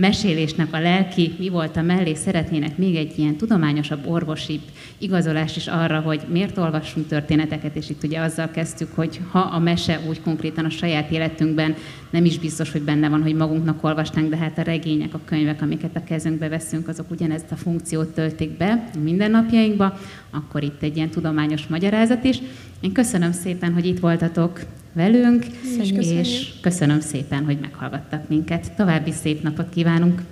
mesélésnek 0.00 0.74
a 0.74 0.80
lelki 0.80 1.34
mi 1.38 1.48
volt 1.48 1.76
a 1.76 1.82
mellé, 1.82 2.14
szeretnének 2.14 2.76
még 2.76 2.96
egy 2.96 3.18
ilyen 3.18 3.36
tudományosabb, 3.36 4.06
orvosi 4.06 4.60
igazolás 4.98 5.56
is 5.56 5.66
arra, 5.66 6.00
hogy 6.00 6.20
miért 6.28 6.58
olvassunk 6.58 7.06
történeteket, 7.06 7.76
és 7.76 7.90
itt 7.90 8.02
ugye 8.02 8.20
azzal 8.20 8.50
kezdtük, 8.50 8.88
hogy 8.94 9.20
ha 9.30 9.38
a 9.38 9.58
mese 9.58 10.00
úgy 10.08 10.22
konkrétan 10.22 10.64
a 10.64 10.70
saját 10.70 11.10
életünkben 11.10 11.74
nem 12.10 12.24
is 12.24 12.38
biztos, 12.38 12.72
hogy 12.72 12.82
benne 12.82 13.08
van, 13.08 13.22
hogy 13.22 13.34
magunknak 13.34 13.84
olvasnánk, 13.84 14.30
de 14.30 14.36
hát 14.36 14.58
a 14.58 14.62
regények, 14.62 15.14
a 15.14 15.20
könyvek, 15.24 15.62
amiket 15.62 15.96
a 15.96 16.04
kezünkbe 16.04 16.48
veszünk, 16.48 16.88
azok 16.88 17.10
ugyanezt 17.10 17.52
a 17.52 17.56
funkciót 17.56 18.08
töltik 18.08 18.56
be 18.56 18.90
a 18.94 18.98
mindennapjainkba, 18.98 19.98
akkor 20.30 20.62
itt 20.62 20.82
egy 20.82 20.96
ilyen 20.96 21.10
tudományos 21.10 21.66
magyarázat 21.66 22.24
is. 22.24 22.38
Én 22.80 22.92
köszönöm 22.92 23.32
szépen, 23.32 23.72
hogy 23.72 23.86
itt 23.86 23.98
voltatok 23.98 24.60
velünk, 24.92 25.46
és, 25.78 25.90
és 25.90 26.52
köszönöm 26.60 27.00
szépen, 27.00 27.44
hogy 27.44 27.58
meghallgattak 27.60 28.28
minket. 28.28 28.72
További 28.76 29.12
szép 29.12 29.42
napot 29.42 29.68
kívánunk! 29.68 30.22